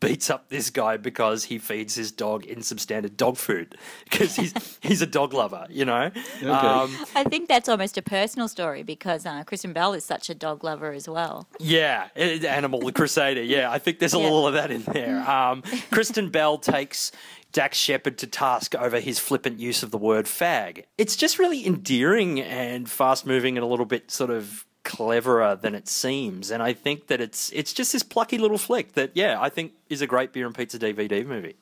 beats 0.00 0.30
up 0.30 0.48
this 0.48 0.70
guy 0.70 0.96
because 0.96 1.44
he 1.44 1.58
feeds 1.58 1.94
his 1.94 2.10
dog 2.10 2.46
in 2.46 2.58
insubstandard 2.60 3.16
dog 3.16 3.36
food 3.36 3.76
because 4.10 4.34
he's 4.36 4.54
he's 4.80 5.02
a 5.02 5.06
dog 5.06 5.34
lover, 5.34 5.66
you 5.68 5.84
know. 5.84 6.10
Um, 6.44 6.96
I 7.14 7.24
think 7.28 7.48
that's 7.48 7.68
almost 7.68 7.98
a 7.98 8.02
personal 8.02 8.48
story 8.48 8.82
because 8.82 9.26
uh, 9.26 9.44
Kristen 9.44 9.72
Bell 9.72 9.92
is 9.92 10.04
such 10.04 10.30
a 10.30 10.34
dog 10.34 10.64
lover 10.64 10.92
as 10.92 11.08
well. 11.08 11.46
Yeah, 11.60 12.08
Animal 12.16 12.80
the 12.80 12.92
Crusader. 12.92 13.42
Yeah, 13.42 13.70
I 13.70 13.78
think 13.78 13.98
there's 13.98 14.14
a 14.14 14.18
Yeah. 14.18 14.24
little 14.24 14.46
of 14.46 14.54
that 14.54 14.70
in 14.70 14.82
there. 14.82 15.24
Um, 15.36 15.62
Kristen 15.90 16.30
Bell 16.30 16.56
takes 16.56 17.10
Dax 17.52 17.76
Shepard 17.76 18.16
to 18.18 18.26
task 18.26 18.74
over 18.74 19.00
his 19.00 19.18
flippant 19.18 19.58
use 19.60 19.82
of 19.82 19.90
the 19.90 19.98
word 19.98 20.26
fag. 20.26 20.84
It's 20.98 21.16
just 21.16 21.38
really 21.38 21.66
endearing 21.66 22.40
and 22.40 22.88
fast 22.88 23.26
moving 23.26 23.56
and 23.58 23.64
a 23.64 23.66
little 23.66 23.86
bit 23.86 24.10
sort 24.10 24.30
of 24.30 24.64
cleverer 24.86 25.54
than 25.56 25.74
it 25.74 25.86
seems. 25.88 26.50
And 26.50 26.62
I 26.62 26.72
think 26.72 27.08
that 27.08 27.20
it's 27.20 27.50
it's 27.52 27.74
just 27.74 27.92
this 27.92 28.02
plucky 28.02 28.38
little 28.38 28.56
flick 28.58 28.94
that 28.94 29.10
yeah, 29.14 29.36
I 29.38 29.50
think 29.50 29.72
is 29.90 30.00
a 30.00 30.06
great 30.06 30.32
beer 30.32 30.46
and 30.46 30.54
pizza 30.54 30.78
DVD 30.78 31.26
movie. 31.26 31.56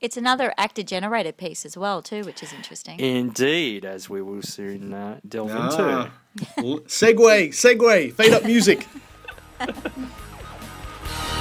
It's 0.00 0.16
another 0.16 0.54
actor 0.56 0.82
generated 0.82 1.36
piece 1.36 1.66
as 1.66 1.76
well 1.76 2.00
too, 2.00 2.22
which 2.24 2.42
is 2.42 2.54
interesting. 2.54 2.98
Indeed, 2.98 3.84
as 3.84 4.08
we 4.08 4.22
will 4.22 4.40
soon 4.40 4.94
uh, 4.94 5.20
delve 5.28 5.50
Ah. 5.52 5.66
into. 5.66 6.10
L- 6.66 6.80
segue, 6.86 7.48
segue, 7.50 8.14
fade 8.14 8.32
up 8.32 8.44
music. 8.44 8.86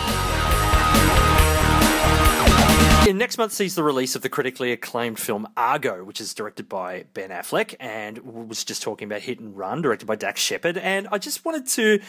Next 3.18 3.38
month 3.38 3.54
sees 3.54 3.76
the 3.76 3.84
release 3.84 4.16
of 4.16 4.22
the 4.22 4.30
critically 4.30 4.72
acclaimed 4.72 5.20
film 5.20 5.48
Argo, 5.58 6.04
which 6.04 6.22
is 6.22 6.34
directed 6.34 6.70
by 6.70 7.06
Ben 7.14 7.32
Affleck 7.32 7.76
and 7.80 8.20
was 8.20 8.64
just 8.64 8.84
talking 8.84 9.08
about 9.08 9.22
Hit 9.22 9.40
and 9.40 9.58
Run, 9.58 9.82
directed 9.82 10.06
by 10.06 10.16
Dax 10.16 10.42
Shepard. 10.42 10.78
And 10.78 11.08
I 11.12 11.18
just 11.18 11.44
wanted 11.44 11.68
to 11.68 12.00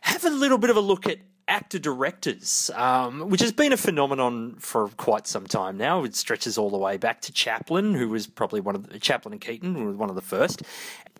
have 0.00 0.24
a 0.24 0.30
little 0.30 0.58
bit 0.58 0.70
of 0.70 0.76
a 0.76 0.80
look 0.80 1.06
at 1.06 1.18
actor 1.46 1.78
directors, 1.78 2.70
um, 2.74 3.28
which 3.28 3.40
has 3.40 3.52
been 3.52 3.72
a 3.72 3.76
phenomenon 3.76 4.56
for 4.58 4.88
quite 4.96 5.26
some 5.26 5.46
time 5.46 5.76
now. 5.76 6.04
It 6.04 6.14
stretches 6.14 6.56
all 6.56 6.70
the 6.70 6.78
way 6.78 6.96
back 6.96 7.20
to 7.22 7.32
Chaplin, 7.32 7.94
who 7.94 8.08
was 8.08 8.26
probably 8.26 8.60
one 8.60 8.74
of 8.74 8.88
the, 8.88 8.98
Chaplin 8.98 9.32
and 9.32 9.40
Keaton, 9.40 9.86
was 9.86 9.96
one 9.96 10.08
of 10.08 10.14
the 10.14 10.22
first. 10.22 10.62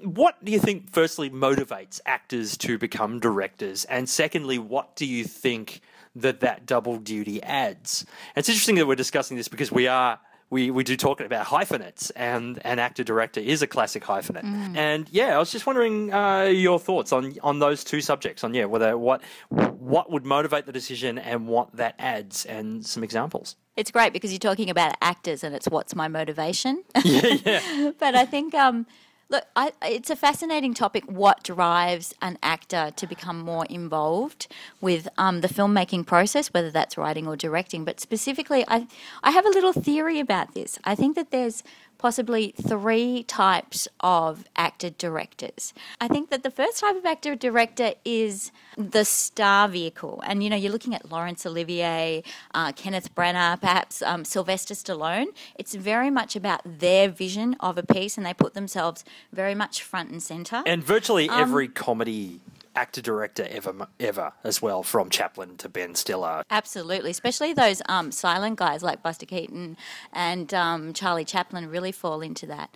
What 0.02 0.42
do 0.44 0.52
you 0.52 0.60
think, 0.60 0.90
firstly, 0.90 1.30
motivates 1.30 2.00
actors 2.06 2.56
to 2.58 2.78
become 2.78 3.20
directors? 3.20 3.84
And 3.86 4.08
secondly, 4.08 4.58
what 4.58 4.96
do 4.96 5.04
you 5.04 5.24
think 5.24 5.80
that 6.16 6.40
that 6.40 6.66
double 6.66 6.96
duty 6.98 7.42
adds? 7.42 8.04
And 8.34 8.42
it's 8.42 8.48
interesting 8.48 8.76
that 8.76 8.86
we're 8.86 8.94
discussing 8.94 9.36
this 9.36 9.48
because 9.48 9.70
we 9.72 9.86
are. 9.86 10.18
We, 10.52 10.72
we 10.72 10.82
do 10.82 10.96
talk 10.96 11.20
about 11.20 11.46
hyphenates, 11.46 12.10
and 12.10 12.60
an 12.66 12.80
actor 12.80 13.04
director 13.04 13.38
is 13.38 13.62
a 13.62 13.68
classic 13.68 14.02
hyphenate. 14.02 14.42
And 14.76 15.08
yeah, 15.12 15.36
I 15.36 15.38
was 15.38 15.52
just 15.52 15.64
wondering 15.64 16.12
uh, 16.12 16.46
your 16.46 16.80
thoughts 16.80 17.12
on 17.12 17.36
on 17.44 17.60
those 17.60 17.84
two 17.84 18.00
subjects, 18.00 18.42
on 18.42 18.52
yeah, 18.52 18.64
whether 18.64 18.98
what 18.98 19.22
what 19.48 20.10
would 20.10 20.26
motivate 20.26 20.66
the 20.66 20.72
decision 20.72 21.18
and 21.18 21.46
what 21.46 21.76
that 21.76 21.94
adds, 22.00 22.46
and 22.46 22.84
some 22.84 23.04
examples. 23.04 23.54
It's 23.76 23.90
great 23.90 24.12
because 24.12 24.30
you're 24.30 24.38
talking 24.38 24.68
about 24.68 24.94
actors 25.00 25.42
and 25.42 25.54
it's 25.54 25.66
what's 25.66 25.94
my 25.94 26.06
motivation. 26.06 26.84
yeah, 27.04 27.36
yeah. 27.44 27.90
but 27.98 28.14
I 28.14 28.26
think, 28.26 28.52
um, 28.54 28.86
look, 29.30 29.44
I, 29.56 29.72
it's 29.82 30.10
a 30.10 30.16
fascinating 30.16 30.74
topic. 30.74 31.04
What 31.06 31.42
drives 31.44 32.14
an 32.20 32.36
actor 32.42 32.92
to 32.96 33.06
become 33.06 33.40
more 33.40 33.64
involved 33.66 34.48
with 34.80 35.08
um, 35.16 35.40
the 35.40 35.48
filmmaking 35.48 36.06
process, 36.06 36.48
whether 36.48 36.70
that's 36.70 36.98
writing 36.98 37.26
or 37.26 37.36
directing? 37.36 37.84
But 37.84 38.00
specifically, 38.00 38.64
I, 38.68 38.86
I 39.22 39.30
have 39.30 39.46
a 39.46 39.50
little 39.50 39.72
theory 39.72 40.18
about 40.18 40.54
this. 40.54 40.78
I 40.84 40.94
think 40.94 41.14
that 41.16 41.30
there's 41.30 41.62
possibly 42.00 42.54
three 42.56 43.22
types 43.24 43.86
of 44.00 44.44
actor 44.56 44.88
directors. 44.88 45.74
I 46.00 46.08
think 46.08 46.30
that 46.30 46.42
the 46.42 46.50
first 46.50 46.80
type 46.80 46.96
of 46.96 47.04
actor 47.04 47.36
director 47.36 47.92
is 48.06 48.50
the 48.78 49.04
star 49.04 49.68
vehicle. 49.68 50.22
And, 50.26 50.42
you 50.42 50.48
know, 50.48 50.56
you're 50.56 50.72
looking 50.72 50.94
at 50.94 51.10
Laurence 51.12 51.44
Olivier, 51.44 52.24
uh, 52.54 52.72
Kenneth 52.72 53.14
Branagh, 53.14 53.60
perhaps 53.60 54.00
um, 54.00 54.24
Sylvester 54.24 54.72
Stallone. 54.72 55.26
It's 55.56 55.74
very 55.74 56.10
much 56.10 56.34
about 56.36 56.62
their 56.64 57.10
vision 57.10 57.54
of 57.60 57.76
a 57.76 57.82
piece 57.82 58.16
and 58.16 58.24
they 58.24 58.32
put 58.32 58.54
themselves 58.54 59.04
very 59.30 59.54
much 59.54 59.82
front 59.82 60.10
and 60.10 60.22
centre. 60.22 60.62
And 60.64 60.82
virtually 60.82 61.28
Um, 61.28 61.42
every 61.42 61.68
comedy 61.68 62.40
actor 62.74 63.00
director 63.00 63.46
ever 63.50 63.88
ever 63.98 64.32
as 64.44 64.62
well, 64.62 64.82
from 64.82 65.10
Chaplin 65.10 65.56
to 65.58 65.68
Ben 65.68 65.94
Stiller. 65.94 66.42
Absolutely, 66.50 67.10
especially 67.10 67.52
those 67.52 67.82
um, 67.88 68.12
silent 68.12 68.56
guys 68.58 68.82
like 68.82 69.02
Buster 69.02 69.26
Keaton 69.26 69.76
and 70.12 70.52
um, 70.54 70.92
Charlie 70.92 71.24
Chaplin 71.24 71.68
really 71.68 71.92
fall 71.92 72.20
into 72.20 72.46
that. 72.46 72.74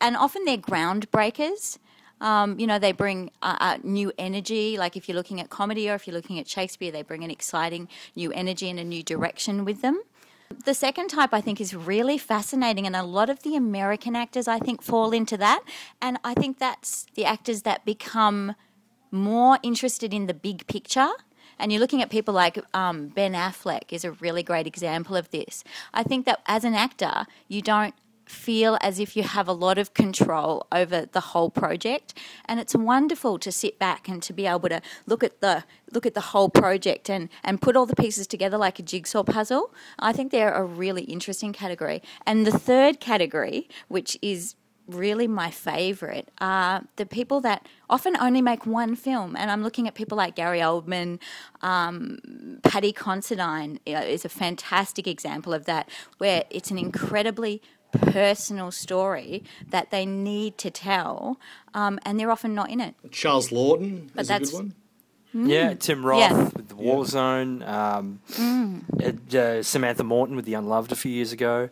And 0.00 0.16
often 0.16 0.44
they're 0.44 0.58
groundbreakers. 0.58 1.78
Um, 2.20 2.58
you 2.58 2.66
know, 2.66 2.78
they 2.78 2.92
bring 2.92 3.30
uh, 3.42 3.56
uh, 3.60 3.78
new 3.82 4.10
energy. 4.18 4.78
Like 4.78 4.96
if 4.96 5.06
you're 5.08 5.16
looking 5.16 5.40
at 5.40 5.50
comedy 5.50 5.90
or 5.90 5.94
if 5.94 6.06
you're 6.06 6.16
looking 6.16 6.38
at 6.38 6.48
Shakespeare, 6.48 6.90
they 6.90 7.02
bring 7.02 7.22
an 7.24 7.30
exciting 7.30 7.88
new 8.14 8.32
energy 8.32 8.70
and 8.70 8.80
a 8.80 8.84
new 8.84 9.02
direction 9.02 9.64
with 9.64 9.82
them. 9.82 10.02
The 10.64 10.74
second 10.74 11.08
type, 11.08 11.34
I 11.34 11.40
think, 11.40 11.60
is 11.60 11.74
really 11.74 12.18
fascinating, 12.18 12.86
and 12.86 12.94
a 12.94 13.02
lot 13.02 13.28
of 13.28 13.42
the 13.42 13.56
American 13.56 14.14
actors, 14.14 14.46
I 14.46 14.60
think, 14.60 14.80
fall 14.80 15.12
into 15.12 15.36
that. 15.38 15.62
And 16.00 16.18
I 16.22 16.34
think 16.34 16.58
that's 16.58 17.06
the 17.14 17.24
actors 17.24 17.62
that 17.62 17.84
become 17.84 18.54
more 19.10 19.58
interested 19.62 20.12
in 20.12 20.26
the 20.26 20.34
big 20.34 20.66
picture. 20.66 21.10
And 21.58 21.72
you're 21.72 21.80
looking 21.80 22.02
at 22.02 22.10
people 22.10 22.34
like 22.34 22.58
um, 22.74 23.08
Ben 23.08 23.32
Affleck 23.32 23.90
is 23.92 24.04
a 24.04 24.12
really 24.12 24.42
great 24.42 24.66
example 24.66 25.16
of 25.16 25.30
this. 25.30 25.64
I 25.94 26.02
think 26.02 26.26
that 26.26 26.40
as 26.46 26.64
an 26.64 26.74
actor, 26.74 27.26
you 27.48 27.62
don't 27.62 27.94
feel 28.26 28.76
as 28.80 28.98
if 28.98 29.16
you 29.16 29.22
have 29.22 29.46
a 29.48 29.52
lot 29.52 29.78
of 29.78 29.94
control 29.94 30.66
over 30.72 31.06
the 31.06 31.20
whole 31.20 31.48
project 31.48 32.12
and 32.46 32.58
it's 32.58 32.74
wonderful 32.74 33.38
to 33.38 33.52
sit 33.52 33.78
back 33.78 34.08
and 34.08 34.22
to 34.22 34.32
be 34.32 34.46
able 34.46 34.68
to 34.68 34.82
look 35.06 35.22
at 35.22 35.40
the 35.40 35.62
look 35.92 36.04
at 36.04 36.14
the 36.14 36.20
whole 36.20 36.48
project 36.48 37.08
and 37.08 37.28
and 37.44 37.62
put 37.62 37.76
all 37.76 37.86
the 37.86 37.94
pieces 37.94 38.26
together 38.26 38.58
like 38.58 38.80
a 38.80 38.82
jigsaw 38.82 39.22
puzzle 39.22 39.72
i 40.00 40.12
think 40.12 40.32
they're 40.32 40.52
a 40.52 40.64
really 40.64 41.04
interesting 41.04 41.52
category 41.52 42.02
and 42.26 42.44
the 42.44 42.58
third 42.58 42.98
category 42.98 43.68
which 43.86 44.18
is 44.20 44.56
really 44.88 45.26
my 45.26 45.50
favorite 45.50 46.28
are 46.40 46.84
the 46.96 47.06
people 47.06 47.40
that 47.40 47.66
often 47.90 48.16
only 48.18 48.40
make 48.40 48.64
one 48.66 48.94
film 48.94 49.34
and 49.36 49.50
i'm 49.50 49.62
looking 49.62 49.88
at 49.88 49.94
people 49.94 50.16
like 50.16 50.36
gary 50.36 50.60
oldman 50.60 51.18
um, 51.62 52.18
paddy 52.62 52.92
considine 52.92 53.80
is 53.86 54.24
a 54.24 54.28
fantastic 54.28 55.06
example 55.08 55.52
of 55.52 55.64
that 55.64 55.88
where 56.18 56.44
it's 56.50 56.70
an 56.70 56.78
incredibly 56.78 57.60
personal 57.92 58.70
story 58.70 59.42
that 59.70 59.90
they 59.90 60.04
need 60.04 60.58
to 60.58 60.70
tell, 60.70 61.38
um, 61.72 61.98
and 62.04 62.18
they're 62.20 62.30
often 62.30 62.54
not 62.54 62.68
in 62.68 62.80
it. 62.80 62.94
Charles 63.10 63.48
Laughton 63.50 64.10
But 64.14 64.22
is 64.22 64.30
a 64.30 64.32
good 64.34 64.40
that's- 64.48 64.52
one. 64.52 64.74
Yeah, 65.32 65.74
Tim 65.74 66.04
Roth 66.04 66.18
Yeah. 66.18 66.44
with 66.54 66.68
the 66.68 66.74
Warzone, 66.74 67.66
um, 67.68 68.20
uh, 69.02 69.36
uh, 69.38 69.62
Samantha 69.62 70.02
Morton 70.04 70.34
with 70.34 70.44
The 70.46 70.54
Unloved 70.54 70.92
a 70.92 70.96
few 70.96 71.12
years 71.12 71.32
ago. 71.32 71.68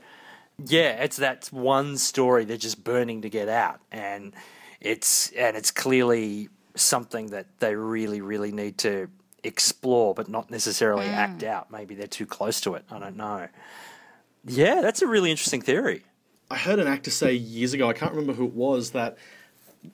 Yeah, 0.64 1.02
it's 1.02 1.16
that 1.16 1.48
one 1.50 1.96
story 1.96 2.44
they're 2.44 2.56
just 2.56 2.84
burning 2.84 3.22
to 3.22 3.30
get 3.30 3.48
out, 3.48 3.80
and 3.90 4.32
it's 4.80 5.30
and 5.32 5.56
it's 5.56 5.70
clearly 5.70 6.48
something 6.76 7.28
that 7.28 7.46
they 7.58 7.74
really, 7.74 8.20
really 8.20 8.52
need 8.52 8.78
to 8.78 9.08
explore, 9.42 10.14
but 10.14 10.28
not 10.28 10.50
necessarily 10.50 11.06
mm. 11.06 11.12
act 11.12 11.42
out. 11.42 11.70
Maybe 11.70 11.94
they're 11.94 12.06
too 12.06 12.26
close 12.26 12.60
to 12.62 12.74
it. 12.74 12.84
I 12.90 12.98
don't 12.98 13.16
know. 13.16 13.48
Yeah, 14.46 14.80
that's 14.80 15.02
a 15.02 15.06
really 15.06 15.30
interesting 15.30 15.60
theory. 15.60 16.04
I 16.50 16.56
heard 16.56 16.78
an 16.78 16.86
actor 16.86 17.10
say 17.10 17.34
years 17.34 17.72
ago, 17.72 17.88
I 17.88 17.94
can't 17.94 18.12
remember 18.12 18.34
who 18.34 18.46
it 18.46 18.54
was, 18.54 18.90
that 18.90 19.16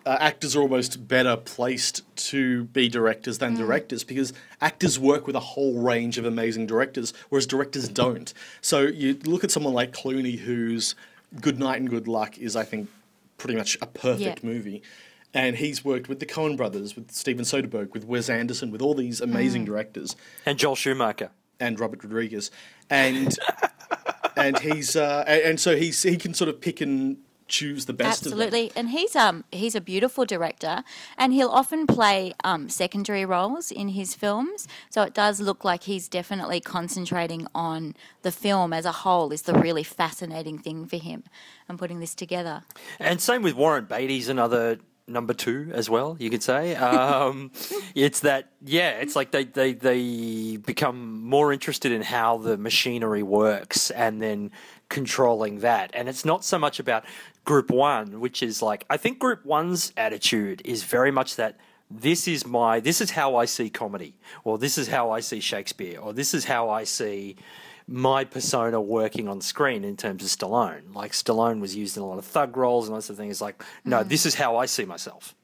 uh, 0.06 0.16
actors 0.20 0.54
are 0.56 0.60
almost 0.60 1.08
better 1.08 1.36
placed 1.36 2.02
to 2.30 2.64
be 2.64 2.88
directors 2.88 3.38
than 3.38 3.54
directors 3.56 4.04
because 4.04 4.32
actors 4.60 4.98
work 4.98 5.26
with 5.26 5.36
a 5.36 5.40
whole 5.40 5.80
range 5.80 6.16
of 6.18 6.24
amazing 6.24 6.66
directors, 6.66 7.12
whereas 7.28 7.46
directors 7.46 7.88
don't. 7.88 8.32
So 8.60 8.80
you 8.82 9.14
look 9.24 9.42
at 9.44 9.50
someone 9.50 9.74
like 9.74 9.92
Clooney, 9.92 10.38
whose 10.38 10.94
Good 11.40 11.58
Night 11.58 11.80
and 11.80 11.88
Good 11.90 12.06
Luck 12.08 12.38
is, 12.38 12.56
I 12.56 12.64
think, 12.64 12.88
pretty 13.38 13.56
much 13.56 13.76
a 13.82 13.86
perfect 13.86 14.42
Yeah. 14.44 14.48
movie. 14.50 14.82
And 15.32 15.56
he's 15.56 15.84
worked 15.84 16.08
with 16.08 16.18
the 16.18 16.26
Coen 16.26 16.56
brothers, 16.56 16.96
with 16.96 17.12
Steven 17.12 17.44
Soderbergh, 17.44 17.92
with 17.92 18.04
Wes 18.04 18.28
Anderson, 18.28 18.70
with 18.72 18.82
all 18.82 18.94
these 18.94 19.20
amazing 19.20 19.64
directors 19.64 20.16
And 20.44 20.58
Joel 20.58 20.74
Schumacher. 20.76 21.30
and 21.60 21.78
Robert 21.78 22.02
Rodriguez, 22.02 22.50
and 22.88 23.36
and 24.36 24.58
he's 24.58 24.96
uh, 24.96 25.24
and, 25.26 25.42
and 25.42 25.60
so 25.60 25.76
he's 25.76 26.02
he 26.02 26.16
can 26.16 26.34
sort 26.34 26.48
of 26.48 26.60
pick 26.60 26.80
and 26.80 27.18
choose 27.50 27.86
the 27.86 27.92
best 27.92 28.24
of 28.24 28.30
them. 28.30 28.40
Absolutely, 28.40 28.72
and 28.74 28.90
he's 28.90 29.14
um 29.14 29.44
he's 29.52 29.74
a 29.74 29.80
beautiful 29.80 30.24
director, 30.24 30.84
and 31.18 31.32
he'll 31.32 31.50
often 31.50 31.86
play 31.86 32.32
um, 32.44 32.68
secondary 32.68 33.24
roles 33.24 33.70
in 33.70 33.88
his 33.88 34.14
films. 34.14 34.66
So 34.88 35.02
it 35.02 35.12
does 35.12 35.40
look 35.40 35.64
like 35.64 35.82
he's 35.82 36.08
definitely 36.08 36.60
concentrating 36.60 37.46
on 37.54 37.94
the 38.22 38.32
film 38.32 38.72
as 38.72 38.86
a 38.86 38.92
whole. 38.92 39.32
Is 39.32 39.42
the 39.42 39.54
really 39.54 39.82
fascinating 39.82 40.58
thing 40.58 40.86
for 40.86 40.96
him, 40.96 41.24
and 41.68 41.78
putting 41.78 42.00
this 42.00 42.14
together. 42.14 42.62
And 42.98 43.20
same 43.20 43.42
with 43.42 43.54
Warren 43.54 43.84
Beatty's 43.84 44.28
another 44.28 44.78
number 45.10 45.34
two 45.34 45.70
as 45.74 45.90
well, 45.90 46.16
you 46.18 46.30
could 46.30 46.42
say. 46.42 46.74
Um, 46.76 47.50
it's 47.94 48.20
that, 48.20 48.52
yeah, 48.64 48.90
it's 48.92 49.16
like 49.16 49.32
they, 49.32 49.44
they, 49.44 49.72
they 49.72 50.56
become 50.56 51.22
more 51.22 51.52
interested 51.52 51.92
in 51.92 52.02
how 52.02 52.38
the 52.38 52.56
machinery 52.56 53.22
works 53.22 53.90
and 53.90 54.22
then 54.22 54.50
controlling 54.90 55.60
that. 55.60 55.90
And 55.94 56.06
it's 56.06 56.26
not 56.26 56.44
so 56.44 56.58
much 56.58 56.78
about 56.78 57.06
group 57.46 57.70
one, 57.70 58.20
which 58.20 58.42
is 58.42 58.60
like, 58.60 58.84
I 58.90 58.98
think 58.98 59.18
group 59.18 59.46
one's 59.46 59.94
attitude 59.96 60.60
is 60.66 60.82
very 60.82 61.10
much 61.10 61.36
that 61.36 61.56
this 61.90 62.28
is 62.28 62.46
my, 62.46 62.78
this 62.80 63.00
is 63.00 63.12
how 63.12 63.36
I 63.36 63.46
see 63.46 63.70
comedy, 63.70 64.14
or 64.44 64.58
this 64.58 64.76
is 64.76 64.88
how 64.88 65.10
I 65.10 65.20
see 65.20 65.40
Shakespeare, 65.40 65.98
or 65.98 66.12
this 66.12 66.34
is 66.34 66.44
how 66.44 66.68
I 66.68 66.84
see 66.84 67.36
my 67.88 68.24
persona 68.24 68.80
working 68.80 69.26
on 69.26 69.40
screen 69.40 69.82
in 69.84 69.96
terms 69.96 70.22
of 70.22 70.28
Stallone. 70.28 70.94
Like 70.94 71.12
Stallone 71.12 71.60
was 71.60 71.74
used 71.74 71.96
in 71.96 72.02
a 72.02 72.06
lot 72.06 72.18
of 72.18 72.24
thug 72.24 72.56
roles 72.56 72.86
and 72.86 72.94
lots 72.94 73.10
of 73.10 73.16
things. 73.16 73.40
Like, 73.40 73.64
no, 73.84 74.04
this 74.04 74.26
is 74.26 74.34
how 74.36 74.56
I 74.56 74.66
see 74.66 74.84
myself, 74.84 75.34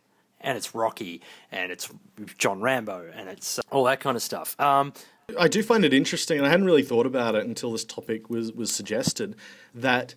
and 0.40 0.56
it's 0.56 0.74
Rocky, 0.74 1.22
and 1.50 1.72
it's 1.72 1.90
John 2.38 2.60
Rambo, 2.60 3.10
and 3.12 3.28
it's 3.28 3.58
all 3.72 3.84
that 3.84 3.98
kind 3.98 4.16
of 4.16 4.22
stuff. 4.22 4.54
Um, 4.60 4.92
I 5.38 5.48
do 5.48 5.62
find 5.62 5.84
it 5.84 5.92
interesting, 5.92 6.38
and 6.38 6.46
I 6.46 6.50
hadn't 6.50 6.66
really 6.66 6.84
thought 6.84 7.04
about 7.06 7.34
it 7.34 7.44
until 7.44 7.72
this 7.72 7.84
topic 7.84 8.30
was 8.30 8.52
was 8.52 8.70
suggested. 8.72 9.34
That 9.74 10.14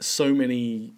so 0.00 0.34
many 0.34 0.92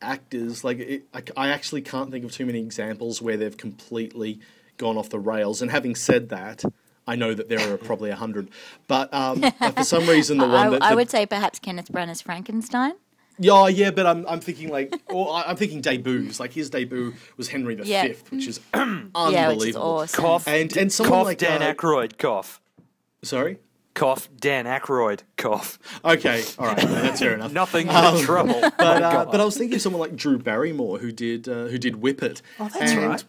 actors, 0.00 0.64
like 0.64 0.78
it, 0.78 1.02
I, 1.12 1.22
I 1.36 1.48
actually 1.48 1.82
can't 1.82 2.10
think 2.10 2.24
of 2.24 2.32
too 2.32 2.46
many 2.46 2.60
examples 2.60 3.20
where 3.20 3.36
they've 3.36 3.56
completely 3.56 4.40
gone 4.78 4.96
off 4.96 5.10
the 5.10 5.18
rails. 5.18 5.60
And 5.62 5.70
having 5.70 5.94
said 5.94 6.28
that. 6.30 6.64
I 7.08 7.14
know 7.14 7.34
that 7.34 7.48
there 7.48 7.72
are 7.72 7.76
probably 7.76 8.10
a 8.10 8.16
hundred, 8.16 8.48
but, 8.88 9.14
um, 9.14 9.40
for 9.76 9.84
some 9.84 10.08
reason 10.08 10.38
the 10.38 10.44
one 10.48 10.54
I, 10.66 10.70
that 10.70 10.82
I 10.82 10.90
the- 10.90 10.96
would 10.96 11.08
say 11.08 11.24
perhaps 11.24 11.60
Kenneth 11.60 11.92
Branagh's 11.92 12.20
Frankenstein. 12.20 12.94
Yeah, 13.38 13.68
yeah, 13.68 13.92
but 13.92 14.06
I'm 14.06 14.26
I'm 14.26 14.40
thinking 14.40 14.70
like, 14.70 14.92
or 15.10 15.32
I- 15.32 15.44
I'm 15.46 15.54
thinking 15.54 15.80
debuts. 15.82 16.40
Like 16.40 16.52
his 16.52 16.68
debut 16.68 17.14
was 17.36 17.46
Henry 17.46 17.76
V, 17.76 17.84
Yeah. 17.84 18.08
which 18.30 18.48
is 18.48 18.58
unbelievable. 18.74 19.30
Yeah, 19.32 19.52
which 19.52 19.68
is 19.68 19.76
awesome. 19.76 20.20
cough, 20.20 20.48
And 20.48 20.76
and 20.76 20.90
someone 20.92 21.18
cough, 21.20 21.26
like 21.26 21.38
Dan 21.38 21.62
uh, 21.62 21.72
Aykroyd, 21.74 22.18
cough, 22.18 22.60
Sorry. 23.26 23.58
cough, 23.94 24.28
Dan 24.38 24.66
Aykroyd, 24.66 25.20
cough. 25.36 25.78
Okay, 26.04 26.44
all 26.58 26.66
right, 26.66 26.76
no, 26.84 27.02
that's 27.02 27.20
fair 27.20 27.34
enough. 27.34 27.52
Nothing 27.62 27.86
but 27.86 28.20
trouble. 28.22 28.60
But 28.60 29.02
Oh, 29.02 29.06
uh, 29.06 29.24
but 29.24 29.40
I 29.40 29.44
was 29.44 29.56
thinking 29.56 29.76
of 29.76 29.82
someone 29.82 30.00
like 30.00 30.16
Drew 30.16 30.38
Barrymore 30.38 30.98
who 30.98 31.10
did 31.12 31.48
uh, 31.48 31.66
who 31.66 31.78
did 31.78 31.96
Whip 31.96 32.22
It. 32.22 32.42
Oh, 32.60 32.68
that's 32.68 32.92
and, 32.92 33.02
right. 33.10 33.24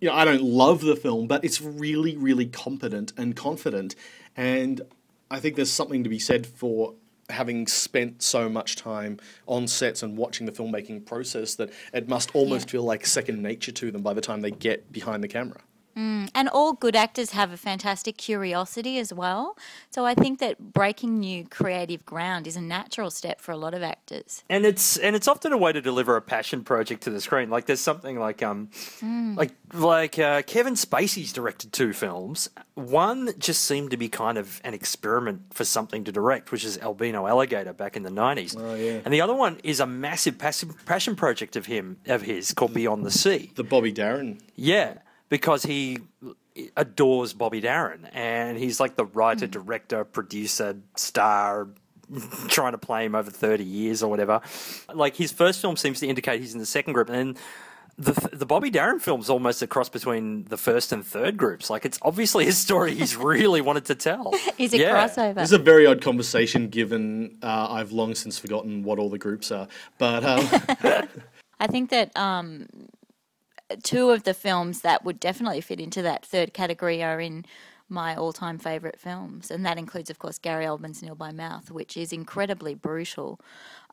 You 0.00 0.08
know, 0.08 0.14
I 0.14 0.24
don't 0.24 0.42
love 0.42 0.82
the 0.82 0.94
film, 0.94 1.26
but 1.26 1.44
it's 1.44 1.60
really, 1.62 2.16
really 2.16 2.46
competent 2.46 3.12
and 3.16 3.34
confident, 3.34 3.94
and 4.36 4.82
I 5.30 5.40
think 5.40 5.56
there's 5.56 5.72
something 5.72 6.04
to 6.04 6.10
be 6.10 6.18
said 6.18 6.46
for 6.46 6.94
having 7.28 7.66
spent 7.66 8.22
so 8.22 8.48
much 8.48 8.76
time 8.76 9.18
on 9.48 9.66
sets 9.66 10.00
and 10.04 10.16
watching 10.16 10.46
the 10.46 10.52
filmmaking 10.52 11.04
process 11.04 11.56
that 11.56 11.72
it 11.92 12.08
must 12.08 12.32
almost 12.36 12.68
Yeah. 12.68 12.72
feel 12.72 12.82
like 12.84 13.04
second 13.04 13.42
nature 13.42 13.72
to 13.72 13.90
them 13.90 14.02
by 14.02 14.14
the 14.14 14.20
time 14.20 14.42
they 14.42 14.52
get 14.52 14.92
behind 14.92 15.24
the 15.24 15.28
camera. 15.28 15.60
And 15.96 16.48
all 16.50 16.74
good 16.74 16.94
actors 16.94 17.30
have 17.30 17.52
a 17.52 17.56
fantastic 17.56 18.18
curiosity 18.18 18.98
as 18.98 19.12
well. 19.12 19.56
So 19.90 20.04
I 20.04 20.14
think 20.14 20.38
that 20.40 20.72
breaking 20.74 21.18
new 21.20 21.46
creative 21.46 22.04
ground 22.04 22.46
is 22.46 22.56
a 22.56 22.60
natural 22.60 23.10
step 23.10 23.40
for 23.40 23.52
a 23.52 23.56
lot 23.56 23.72
of 23.74 23.82
actors. 23.82 24.44
and 24.50 24.66
it's 24.66 24.96
and 24.98 25.16
it's 25.16 25.26
often 25.26 25.52
a 25.52 25.56
way 25.56 25.72
to 25.72 25.80
deliver 25.80 26.16
a 26.16 26.22
passion 26.22 26.62
project 26.64 27.02
to 27.04 27.10
the 27.10 27.20
screen. 27.20 27.48
Like 27.48 27.66
there's 27.66 27.80
something 27.80 28.18
like 28.18 28.42
um, 28.42 28.68
like 29.36 29.52
like 29.72 30.18
uh, 30.18 30.42
Kevin 30.42 30.74
Spacey's 30.74 31.32
directed 31.32 31.72
two 31.72 31.92
films. 31.92 32.50
One 32.74 33.32
just 33.38 33.62
seemed 33.62 33.90
to 33.92 33.96
be 33.96 34.08
kind 34.08 34.36
of 34.36 34.60
an 34.64 34.74
experiment 34.74 35.54
for 35.54 35.64
something 35.64 36.04
to 36.04 36.12
direct, 36.12 36.52
which 36.52 36.64
is 36.64 36.76
Albino 36.78 37.26
Alligator 37.26 37.72
back 37.72 37.96
in 37.96 38.02
the 38.02 38.10
nineties. 38.10 38.54
Oh, 38.58 38.74
yeah. 38.74 39.00
And 39.04 39.14
the 39.14 39.22
other 39.22 39.34
one 39.34 39.58
is 39.64 39.80
a 39.80 39.86
massive 39.86 40.36
passion 40.38 40.74
passion 40.84 41.16
project 41.16 41.56
of 41.56 41.66
him 41.66 41.96
of 42.06 42.22
his 42.22 42.52
called 42.52 42.74
Beyond 42.74 43.04
the 43.06 43.10
Sea. 43.10 43.52
The 43.54 43.64
Bobby 43.64 43.92
Darin. 43.92 44.38
Yeah, 44.54 44.94
because 45.28 45.62
he 45.64 45.98
adores 46.76 47.32
Bobby 47.32 47.60
Darin, 47.60 48.06
and 48.12 48.56
he's 48.58 48.80
like 48.80 48.96
the 48.96 49.04
writer, 49.04 49.46
director, 49.46 50.04
producer, 50.04 50.76
star, 50.96 51.68
trying 52.48 52.72
to 52.72 52.78
play 52.78 53.04
him 53.04 53.14
over 53.14 53.30
thirty 53.30 53.64
years 53.64 54.02
or 54.02 54.10
whatever. 54.10 54.40
Like 54.92 55.16
his 55.16 55.32
first 55.32 55.60
film 55.60 55.76
seems 55.76 56.00
to 56.00 56.06
indicate 56.06 56.40
he's 56.40 56.54
in 56.54 56.60
the 56.60 56.66
second 56.66 56.92
group, 56.94 57.08
and 57.08 57.34
then. 57.34 57.42
The, 57.98 58.12
the 58.30 58.44
Bobby 58.44 58.68
Darin 58.68 58.98
film's 59.00 59.30
almost 59.30 59.62
a 59.62 59.66
cross 59.66 59.88
between 59.88 60.44
the 60.44 60.58
first 60.58 60.92
and 60.92 61.02
third 61.02 61.38
groups. 61.38 61.70
Like 61.70 61.86
it's 61.86 61.98
obviously 62.02 62.46
a 62.46 62.52
story 62.52 62.94
he's 62.94 63.16
really 63.32 63.62
wanted 63.62 63.86
to 63.86 63.94
tell. 63.94 64.34
Is 64.58 64.74
a 64.74 64.78
Yeah. 64.80 65.06
crossover. 65.08 65.34
This 65.36 65.44
is 65.48 65.52
a 65.54 65.58
very 65.58 65.86
odd 65.86 66.02
conversation, 66.02 66.68
given 66.68 67.38
uh, 67.42 67.68
I've 67.70 67.92
long 67.92 68.14
since 68.14 68.38
forgotten 68.38 68.82
what 68.82 68.98
all 68.98 69.08
the 69.08 69.16
groups 69.16 69.50
are. 69.50 69.66
But 69.96 70.24
um, 70.26 70.46
I 71.58 71.66
think 71.68 71.88
that 71.88 72.14
um, 72.18 72.66
two 73.82 74.10
of 74.10 74.22
the 74.24 74.34
films 74.34 74.80
that 74.82 75.04
would 75.04 75.20
definitely 75.20 75.60
fit 75.60 75.80
into 75.80 76.02
that 76.02 76.24
third 76.24 76.54
category 76.54 77.02
are 77.02 77.20
in 77.20 77.44
my 77.88 78.16
all-time 78.16 78.58
favorite 78.58 78.98
films, 78.98 79.50
and 79.50 79.64
that 79.64 79.78
includes, 79.78 80.10
of 80.10 80.18
course, 80.18 80.38
Gary 80.38 80.64
Oldman's 80.64 81.02
Nil 81.02 81.14
by 81.14 81.30
Mouth, 81.30 81.70
which 81.70 81.96
is 81.96 82.12
incredibly 82.12 82.74
brutal, 82.74 83.40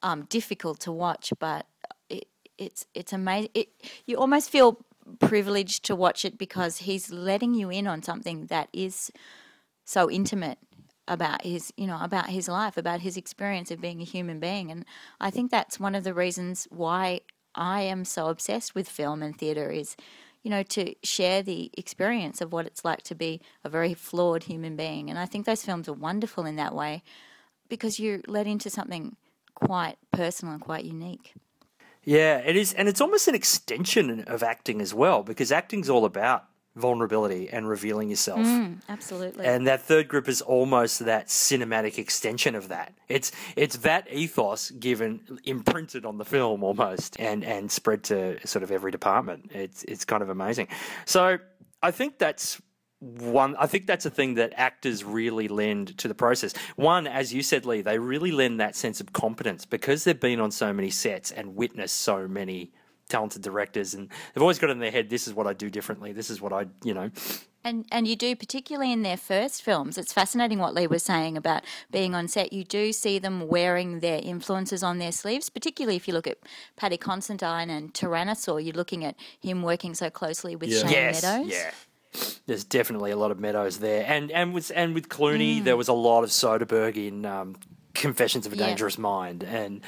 um, 0.02 0.24
difficult 0.30 0.80
to 0.82 0.92
watch, 0.92 1.32
but 1.40 1.68
it, 2.10 2.28
it's 2.58 2.86
it's 2.94 3.14
amazing. 3.14 3.52
It, 3.54 3.70
you 4.06 4.18
almost 4.18 4.50
feel 4.50 4.84
privileged 5.20 5.84
to 5.86 5.96
watch 5.96 6.26
it 6.26 6.38
because 6.38 6.78
he's 6.78 7.12
letting 7.12 7.54
you 7.54 7.70
in 7.70 7.88
on 7.88 8.02
something 8.02 8.48
that 8.48 8.70
is 8.74 9.12
so 9.86 10.10
intimate 10.10 10.58
about 11.08 11.44
his 11.44 11.74
you 11.76 11.86
know 11.86 12.00
about 12.02 12.30
his 12.30 12.48
life 12.48 12.78
about 12.78 13.02
his 13.02 13.18
experience 13.18 13.70
of 13.72 13.82
being 13.82 14.00
a 14.00 14.06
human 14.06 14.40
being 14.40 14.72
and 14.72 14.86
i 15.20 15.30
think 15.30 15.52
that's 15.52 15.78
one 15.78 15.96
of 15.96 16.06
the 16.06 16.14
reasons 16.14 16.66
why 16.72 17.20
i 17.56 17.82
am 17.82 18.06
so 18.06 18.28
obsessed 18.28 18.76
with 18.76 18.88
film 18.90 19.22
and 19.24 19.38
theater 19.38 19.70
is 19.70 19.96
you 20.42 20.50
know 20.50 20.64
to 20.64 20.94
share 21.04 21.42
the 21.42 21.72
experience 21.78 22.42
of 22.42 22.52
what 22.52 22.66
it's 22.66 22.84
like 22.84 23.02
to 23.04 23.16
be 23.16 23.40
a 23.64 23.70
very 23.70 23.94
flawed 23.94 24.44
human 24.44 24.76
being. 24.76 25.10
And 25.10 25.18
i 25.18 25.26
think 25.26 25.46
those 25.46 25.64
films 25.64 25.88
are 25.88 25.94
wonderful 25.94 26.46
in 26.46 26.56
that 26.58 26.76
way 26.76 27.04
because 27.70 28.00
you're 28.00 28.22
led 28.28 28.48
into 28.48 28.70
something 28.70 29.16
quite 29.56 29.98
personal 30.12 30.54
and 30.54 30.64
quite 30.64 30.86
unique. 30.86 31.34
Yeah, 32.04 32.38
it 32.40 32.56
is, 32.56 32.74
and 32.74 32.90
it's 32.90 33.00
almost 33.00 33.28
an 33.28 33.36
extension 33.36 34.26
of 34.26 34.44
acting 34.44 34.82
as 34.82 34.94
well, 34.94 35.24
because 35.24 35.52
acting's 35.52 35.90
all 35.90 36.04
about 36.04 36.46
vulnerability 36.76 37.50
and 37.50 37.68
revealing 37.70 38.10
yourself. 38.10 38.40
Mm, 38.40 38.82
absolutely 38.90 39.46
And 39.46 39.68
that 39.68 39.82
third 39.82 40.08
group 40.08 40.28
is 40.28 40.42
almost 40.42 41.00
that 41.06 41.28
cinematic 41.28 41.98
extension 41.98 42.56
of 42.56 42.70
that. 42.70 42.94
It's 43.08 43.32
it's 43.56 43.78
that 43.78 44.12
ethos 44.12 44.72
given 44.72 45.40
imprinted 45.44 46.06
on 46.06 46.18
the 46.18 46.26
film 46.26 46.64
almost 46.64 47.20
and 47.20 47.44
and 47.44 47.72
spread 47.72 48.04
to 48.06 48.46
sort 48.48 48.64
of 48.64 48.72
every 48.72 48.92
department. 48.92 49.52
It's 49.54 49.84
it's 49.84 50.06
kind 50.06 50.24
of 50.24 50.30
amazing. 50.30 50.68
So 51.06 51.38
I 51.82 51.92
think 51.92 52.18
that's 52.18 52.60
one 53.04 53.56
I 53.58 53.68
think 53.68 53.86
that's 53.86 54.06
a 54.06 54.10
thing 54.10 54.36
that 54.36 54.54
actors 54.56 55.04
really 55.04 55.48
lend 55.48 55.98
to 56.00 56.08
the 56.08 56.16
process. 56.16 56.54
One, 56.76 57.06
as 57.06 57.34
you 57.34 57.44
said, 57.44 57.66
Lee, 57.66 57.82
they 57.82 58.00
really 58.00 58.32
lend 58.32 58.60
that 58.60 58.76
sense 58.76 59.00
of 59.00 59.14
competence 59.14 59.66
because 59.66 60.06
they've 60.06 60.20
been 60.20 60.40
on 60.40 60.52
so 60.52 60.74
many 60.74 60.90
sets 60.90 61.30
and 61.32 61.56
witnessed 61.56 61.98
so 61.98 62.28
many 62.28 62.72
talented 63.14 63.42
directors 63.50 63.90
and 63.96 64.04
they've 64.34 64.42
always 64.48 64.60
got 64.60 64.70
in 64.76 64.80
their 64.80 64.92
head, 64.98 65.06
this 65.10 65.28
is 65.28 65.34
what 65.38 65.48
I 65.52 65.54
do 65.64 65.68
differently, 65.78 66.12
this 66.20 66.30
is 66.34 66.38
what 66.44 66.52
I 66.60 66.62
you 66.90 66.94
know 66.94 67.10
And 67.70 67.78
and 67.96 68.04
you 68.10 68.16
do 68.28 68.36
particularly 68.46 68.92
in 68.98 69.04
their 69.10 69.18
first 69.34 69.58
films. 69.68 69.98
It's 70.02 70.14
fascinating 70.22 70.60
what 70.64 70.74
Lee 70.78 70.88
was 70.96 71.04
saying 71.14 71.34
about 71.44 71.62
being 71.98 72.14
on 72.20 72.28
set. 72.28 72.48
You 72.58 72.64
do 72.80 72.84
see 73.04 73.16
them 73.26 73.38
wearing 73.56 73.90
their 74.08 74.20
influences 74.34 74.82
on 74.90 74.96
their 75.04 75.14
sleeves, 75.22 75.46
particularly 75.58 75.96
if 75.96 76.06
you 76.08 76.14
look 76.18 76.28
at 76.34 76.38
Paddy 76.76 76.98
Considine 76.98 77.70
and 77.78 77.94
Tyrannosaur. 77.94 78.58
You're 78.66 78.82
looking 78.84 79.02
at 79.10 79.16
him 79.48 79.58
working 79.72 79.94
so 79.96 80.10
closely 80.20 80.54
with 80.60 80.70
Yeah. 80.72 80.82
Shane 80.82 80.92
yes, 80.92 81.24
Meadows. 81.24 81.52
Yeah. 81.58 81.72
There's 82.48 82.66
definitely 82.78 83.12
a 83.12 83.20
lot 83.24 83.32
of 83.32 83.38
Meadows 83.40 83.76
there, 83.88 84.04
and 84.16 84.26
and 84.40 84.48
with 84.56 84.68
and 84.82 84.90
with 84.98 85.08
Clooney, 85.18 85.54
Mm. 85.62 85.64
there 85.68 85.78
was 85.84 85.88
a 85.88 85.98
lot 86.10 86.22
of 86.26 86.30
Soderbergh 86.42 86.98
in 87.10 87.26
um, 87.36 87.56
Confessions 88.04 88.46
of 88.48 88.52
a 88.54 88.58
Yeah. 88.58 88.68
Dangerous 88.68 88.98
Mind, 88.98 89.40
and 89.44 89.82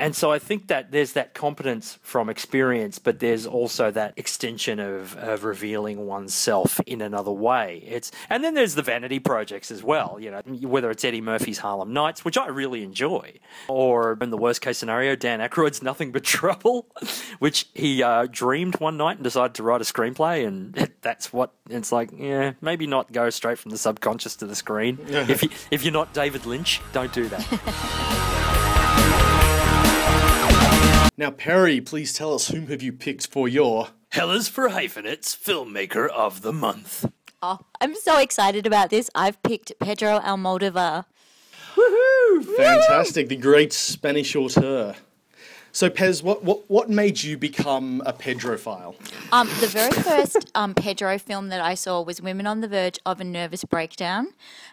and 0.00 0.16
so 0.16 0.32
I 0.32 0.38
think 0.38 0.68
that 0.68 0.90
there's 0.90 1.12
that 1.12 1.34
competence 1.34 1.98
from 2.02 2.28
experience, 2.28 2.98
but 2.98 3.20
there's 3.20 3.46
also 3.46 3.90
that 3.90 4.14
extension 4.16 4.78
of, 4.80 5.16
of 5.16 5.44
revealing 5.44 6.06
oneself 6.06 6.80
in 6.86 7.00
another 7.00 7.30
way. 7.30 7.82
It's 7.86 8.10
and 8.28 8.42
then 8.42 8.54
there's 8.54 8.74
the 8.74 8.82
vanity 8.82 9.18
projects 9.18 9.70
as 9.70 9.82
well. 9.82 10.18
You 10.20 10.30
know, 10.30 10.40
whether 10.68 10.90
it's 10.90 11.04
Eddie 11.04 11.20
Murphy's 11.20 11.58
Harlem 11.58 11.92
Nights, 11.92 12.24
which 12.24 12.38
I 12.38 12.48
really 12.48 12.82
enjoy, 12.82 13.34
or 13.68 14.16
in 14.20 14.30
the 14.30 14.38
worst 14.38 14.60
case 14.60 14.78
scenario, 14.78 15.16
Dan 15.16 15.40
Aykroyd's 15.40 15.82
Nothing 15.82 16.12
But 16.12 16.24
Trouble, 16.24 16.86
which 17.38 17.68
he 17.74 18.02
uh, 18.02 18.26
dreamed 18.30 18.80
one 18.80 18.96
night 18.96 19.16
and 19.16 19.24
decided 19.24 19.54
to 19.54 19.62
write 19.62 19.80
a 19.80 19.84
screenplay, 19.84 20.46
and 20.46 20.74
that's 21.02 21.32
what 21.32 21.52
it's 21.68 21.92
like. 21.92 22.10
Yeah, 22.16 22.52
maybe 22.60 22.86
not 22.86 23.12
go 23.12 23.30
straight 23.30 23.58
from 23.58 23.70
the 23.70 23.78
subconscious 23.78 24.36
to 24.36 24.46
the 24.46 24.56
screen. 24.56 24.98
if 25.08 25.42
you, 25.42 25.50
if 25.70 25.84
you're 25.84 25.92
not 25.92 26.12
David 26.12 26.46
Lynch, 26.46 26.80
don't 26.92 27.12
do 27.12 27.28
that. 27.28 28.36
Now, 31.20 31.30
Perry, 31.30 31.82
please 31.82 32.14
tell 32.14 32.32
us 32.32 32.48
whom 32.48 32.68
have 32.68 32.80
you 32.80 32.94
picked 32.94 33.26
for 33.26 33.46
your 33.46 33.88
Hell 34.08 34.30
is 34.30 34.48
for 34.48 34.70
Hyphenates 34.70 35.36
Filmmaker 35.36 36.08
of 36.08 36.40
the 36.40 36.50
Month. 36.50 37.12
Oh, 37.42 37.58
I'm 37.78 37.94
so 37.94 38.18
excited 38.18 38.66
about 38.66 38.88
this. 38.88 39.10
I've 39.14 39.42
picked 39.42 39.74
Pedro 39.80 40.18
Almodovar. 40.18 41.04
Woohoo! 41.74 42.56
Fantastic, 42.56 43.28
the 43.28 43.36
great 43.36 43.74
Spanish 43.74 44.34
auteur? 44.34 44.94
So, 45.72 45.88
Pez, 45.88 46.22
what, 46.22 46.42
what, 46.42 46.68
what 46.68 46.90
made 46.90 47.22
you 47.22 47.38
become 47.38 48.02
a 48.04 48.12
Pedrophile? 48.12 48.94
Um, 49.32 49.46
the 49.60 49.68
very 49.68 49.92
first 49.92 50.50
um, 50.54 50.74
Pedro 50.74 51.16
film 51.18 51.48
that 51.48 51.60
I 51.60 51.74
saw 51.74 52.02
was 52.02 52.20
Women 52.20 52.46
on 52.46 52.60
the 52.60 52.66
Verge 52.66 52.98
of 53.06 53.20
a 53.20 53.24
Nervous 53.24 53.64
Breakdown, 53.64 54.28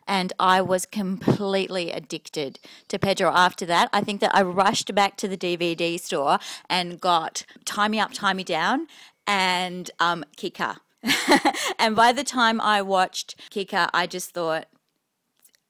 and 0.07 0.33
I 0.39 0.62
was 0.62 0.88
completely 0.88 1.91
addicted 1.91 2.60
to 2.88 2.97
Pedro 2.97 3.31
after 3.31 3.65
that. 3.67 3.89
I 3.93 4.01
think 4.01 4.21
that 4.21 4.36
I 4.36 4.41
rushed 4.41 4.95
back 4.95 5.17
to 5.17 5.27
the 5.27 5.38
DVD 5.38 5.99
store 5.99 6.39
and 6.67 6.99
got 6.99 7.45
Tie 7.65 7.88
Me 7.88 7.99
Up, 7.99 8.13
Tie 8.13 8.33
Me 8.33 8.43
Down 8.43 8.88
and 9.27 9.91
um, 9.99 10.25
Kika. 10.36 10.77
and 11.79 11.95
by 11.95 12.12
the 12.12 12.23
time 12.23 12.60
I 12.60 12.81
watched 12.81 13.39
Kika, 13.51 13.89
I 13.93 14.07
just 14.07 14.31
thought, 14.31 14.65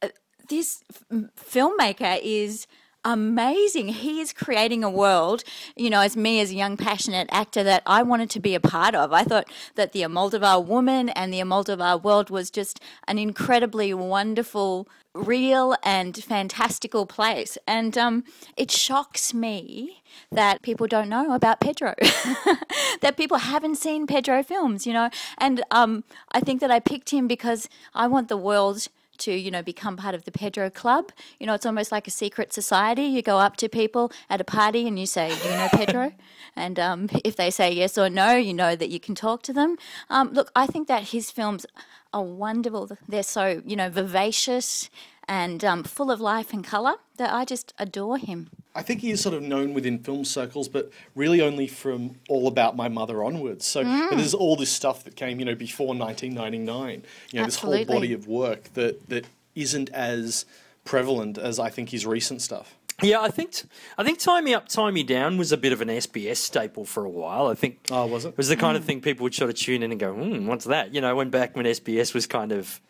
uh, 0.01 0.09
this 0.47 0.83
filmmaker 1.11 2.17
is 2.23 2.65
amazing. 3.07 3.87
He 3.87 4.19
is 4.19 4.33
creating 4.33 4.83
a 4.83 4.89
world, 4.89 5.45
you 5.77 5.89
know, 5.89 6.01
as 6.01 6.17
me 6.17 6.41
as 6.41 6.51
a 6.51 6.55
young 6.55 6.75
passionate 6.75 7.29
actor 7.31 7.63
that 7.63 7.81
I 7.85 8.03
wanted 8.03 8.29
to 8.31 8.41
be 8.41 8.53
a 8.53 8.59
part 8.59 8.95
of. 8.95 9.13
I 9.13 9.23
thought 9.23 9.49
that 9.75 9.93
the 9.93 10.01
Almodovar 10.01 10.63
woman 10.65 11.07
and 11.09 11.33
the 11.33 11.39
Almodovar 11.39 12.03
world 12.03 12.29
was 12.29 12.51
just 12.51 12.81
an 13.07 13.17
incredibly 13.17 13.93
wonderful, 13.93 14.89
real 15.13 15.73
and 15.83 16.21
fantastical 16.21 17.05
place. 17.05 17.57
And 17.65 17.97
um, 17.97 18.25
it 18.57 18.69
shocks 18.69 19.33
me 19.33 20.03
that 20.29 20.61
people 20.61 20.85
don't 20.85 21.07
know 21.07 21.33
about 21.33 21.61
Pedro, 21.61 21.95
that 23.01 23.15
people 23.15 23.37
haven't 23.37 23.75
seen 23.75 24.05
Pedro 24.05 24.43
films, 24.43 24.85
you 24.85 24.91
know. 24.91 25.09
And 25.37 25.63
um, 25.71 26.03
I 26.33 26.41
think 26.41 26.59
that 26.59 26.71
I 26.71 26.81
picked 26.81 27.11
him 27.11 27.25
because 27.25 27.69
I 27.95 28.07
want 28.07 28.27
the 28.27 28.35
world 28.35 28.89
to 29.19 29.31
you 29.31 29.51
know 29.51 29.61
become 29.61 29.97
part 29.97 30.15
of 30.15 30.25
the 30.25 30.31
Pedro 30.31 30.69
Club. 30.69 31.11
You 31.39 31.47
know, 31.47 31.53
it's 31.53 31.65
almost 31.65 31.91
like 31.91 32.07
a 32.07 32.11
secret 32.11 32.53
society. 32.53 33.03
You 33.03 33.21
go 33.21 33.37
up 33.37 33.57
to 33.57 33.69
people 33.69 34.11
at 34.29 34.41
a 34.41 34.43
party 34.43 34.87
and 34.87 34.99
you 34.99 35.05
say, 35.05 35.29
"Do 35.29 35.49
you 35.49 35.55
know 35.55 35.69
Pedro?" 35.71 36.13
and 36.55 36.79
um, 36.79 37.09
if 37.23 37.35
they 37.35 37.51
say 37.51 37.71
yes 37.71 37.97
or 37.97 38.09
no, 38.09 38.35
you 38.35 38.53
know 38.53 38.75
that 38.75 38.89
you 38.89 38.99
can 38.99 39.15
talk 39.15 39.43
to 39.43 39.53
them. 39.53 39.77
Um, 40.09 40.33
look, 40.33 40.51
I 40.55 40.67
think 40.67 40.87
that 40.87 41.09
his 41.09 41.31
films 41.31 41.65
are 42.13 42.23
wonderful. 42.23 42.89
They're 43.07 43.23
so 43.23 43.61
you 43.65 43.75
know 43.75 43.89
vivacious 43.89 44.89
and 45.27 45.63
um, 45.63 45.83
full 45.83 46.09
of 46.09 46.21
life 46.21 46.53
and 46.53 46.63
color 46.63 46.95
that 47.17 47.33
I 47.33 47.45
just 47.45 47.73
adore 47.77 48.17
him. 48.17 48.49
I 48.77 48.83
think 48.83 49.01
he 49.01 49.09
is 49.09 49.19
sort 49.21 49.33
of 49.35 49.41
known 49.41 49.73
within 49.73 49.97
film 49.99 50.23
circles, 50.23 50.67
but 50.69 50.91
really 51.15 51.41
only 51.41 51.67
from 51.67 52.15
All 52.29 52.47
About 52.47 52.75
My 52.75 52.87
Mother 52.87 53.23
onwards. 53.23 53.65
So 53.65 53.83
Mm. 53.83 54.11
there's 54.15 54.33
all 54.35 54.55
this 54.55 54.69
stuff 54.71 55.03
that 55.05 55.15
came, 55.15 55.39
you 55.39 55.45
know, 55.45 55.55
before 55.55 55.95
1999. 55.95 57.03
You 57.31 57.39
know, 57.39 57.45
this 57.45 57.55
whole 57.57 57.83
body 57.85 58.13
of 58.13 58.27
work 58.27 58.73
that 58.75 59.09
that 59.09 59.25
isn't 59.55 59.89
as 59.89 60.45
prevalent 60.85 61.37
as 61.37 61.59
I 61.59 61.69
think 61.69 61.89
his 61.89 62.05
recent 62.05 62.41
stuff. 62.41 62.75
Yeah, 63.03 63.21
I 63.21 63.29
think 63.29 63.61
I 63.97 64.03
think 64.03 64.17
"Tie 64.19 64.41
Me 64.41 64.53
Up, 64.55 64.67
Tie 64.69 64.89
Me 64.91 65.03
Down" 65.03 65.37
was 65.37 65.51
a 65.51 65.57
bit 65.57 65.71
of 65.71 65.81
an 65.81 65.87
SBS 65.89 66.37
staple 66.37 66.83
for 66.85 67.05
a 67.05 67.09
while. 67.09 67.45
I 67.47 67.53
think 67.55 67.79
Oh, 67.91 68.05
was 68.07 68.25
it? 68.25 68.29
it 68.29 68.37
was 68.37 68.47
the 68.49 68.55
kind 68.55 68.75
of 68.77 68.83
thing 68.85 69.01
people 69.01 69.23
would 69.23 69.35
sort 69.35 69.49
of 69.51 69.55
tune 69.55 69.83
in 69.83 69.91
and 69.91 69.99
go, 69.99 70.13
"Hmm, 70.13 70.47
what's 70.47 70.65
that?" 70.65 70.93
You 70.95 71.01
know, 71.01 71.15
when 71.15 71.29
back 71.29 71.55
when 71.55 71.65
SBS 71.67 72.13
was 72.15 72.25
kind 72.25 72.51
of, 72.51 72.81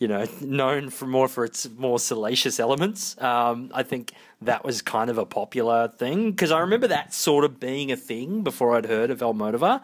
you 0.00 0.08
know, 0.08 0.26
known 0.40 0.90
for 0.90 1.06
more 1.06 1.28
for 1.28 1.44
its 1.44 1.68
more 1.76 2.00
salacious 2.00 2.58
elements. 2.58 3.20
Um, 3.22 3.70
I 3.72 3.84
think 3.84 4.12
that 4.42 4.64
was 4.64 4.82
kind 4.82 5.10
of 5.10 5.18
a 5.18 5.26
popular 5.26 5.86
thing 5.86 6.32
because 6.32 6.50
I 6.50 6.58
remember 6.60 6.88
that 6.88 7.14
sort 7.14 7.44
of 7.44 7.60
being 7.60 7.92
a 7.92 7.96
thing 7.96 8.42
before 8.42 8.76
I'd 8.76 8.86
heard 8.86 9.10
of 9.10 9.20
Almodovar. 9.20 9.82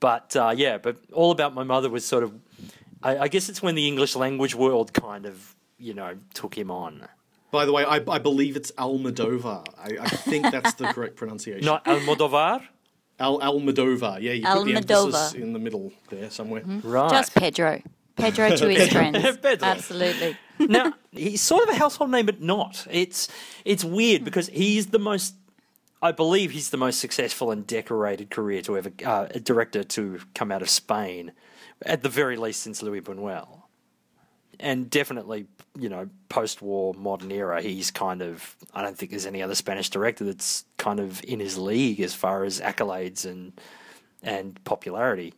But 0.00 0.34
uh, 0.34 0.54
yeah, 0.56 0.78
but 0.78 0.96
all 1.12 1.32
about 1.32 1.52
my 1.52 1.64
mother 1.64 1.90
was 1.90 2.06
sort 2.06 2.22
of. 2.22 2.32
I, 3.02 3.18
I 3.18 3.28
guess 3.28 3.50
it's 3.50 3.60
when 3.60 3.74
the 3.74 3.86
English 3.86 4.16
language 4.16 4.54
world 4.54 4.94
kind 4.94 5.26
of 5.26 5.54
you 5.78 5.92
know 5.92 6.16
took 6.32 6.56
him 6.56 6.70
on. 6.70 7.06
By 7.50 7.64
the 7.64 7.72
way, 7.72 7.84
I, 7.84 7.96
I 8.08 8.18
believe 8.18 8.56
it's 8.56 8.72
Almodovar. 8.72 9.64
I, 9.78 9.98
I 10.00 10.08
think 10.08 10.50
that's 10.50 10.74
the 10.74 10.86
correct 10.88 11.16
pronunciation. 11.16 11.64
Not 11.64 11.84
Almodovar. 11.84 12.62
Al 13.18 13.40
Almodovar. 13.40 14.20
Yeah, 14.20 14.32
you 14.32 14.44
put 14.44 14.64
the 14.64 14.74
emphasis 14.76 15.34
in 15.34 15.52
the 15.52 15.58
middle 15.58 15.92
there 16.08 16.30
somewhere. 16.30 16.62
Right. 16.64 17.10
Just 17.10 17.34
Pedro. 17.34 17.82
Pedro 18.16 18.56
to 18.56 18.68
his 18.68 18.88
friends. 18.92 19.36
Pedro. 19.38 19.68
Absolutely. 19.68 20.36
now 20.58 20.94
he's 21.12 21.42
sort 21.42 21.62
of 21.62 21.68
a 21.68 21.78
household 21.78 22.10
name, 22.10 22.26
but 22.26 22.40
not. 22.40 22.86
It's 22.90 23.28
it's 23.64 23.84
weird 23.84 24.24
because 24.24 24.48
he's 24.48 24.86
the 24.86 24.98
most. 24.98 25.34
I 26.02 26.12
believe 26.12 26.50
he's 26.50 26.70
the 26.70 26.76
most 26.76 26.98
successful 26.98 27.50
and 27.50 27.66
decorated 27.66 28.30
career 28.30 28.62
to 28.62 28.76
ever 28.76 28.92
uh, 29.04 29.26
a 29.30 29.40
director 29.40 29.82
to 29.82 30.20
come 30.34 30.52
out 30.52 30.62
of 30.62 30.68
Spain, 30.68 31.32
at 31.82 32.02
the 32.02 32.08
very 32.08 32.36
least 32.36 32.62
since 32.62 32.82
Louis 32.82 33.00
Buñuel, 33.00 33.62
and 34.60 34.90
definitely 34.90 35.46
you 35.78 35.88
know 35.88 36.08
post-war 36.28 36.94
modern 36.94 37.30
era. 37.30 37.60
He's 37.62 37.90
kind 37.90 38.22
of 38.22 38.56
I 38.74 38.82
don't 38.82 38.96
think 38.96 39.10
there's 39.10 39.26
any 39.26 39.42
other 39.42 39.54
Spanish 39.54 39.90
director 39.90 40.24
that's 40.24 40.64
kind 40.78 41.00
of 41.00 41.22
in 41.24 41.40
his 41.40 41.58
league 41.58 42.00
as 42.00 42.14
far 42.14 42.44
as 42.44 42.60
accolades 42.60 43.24
and 43.24 43.52
and 44.22 44.62
popularity. 44.64 45.34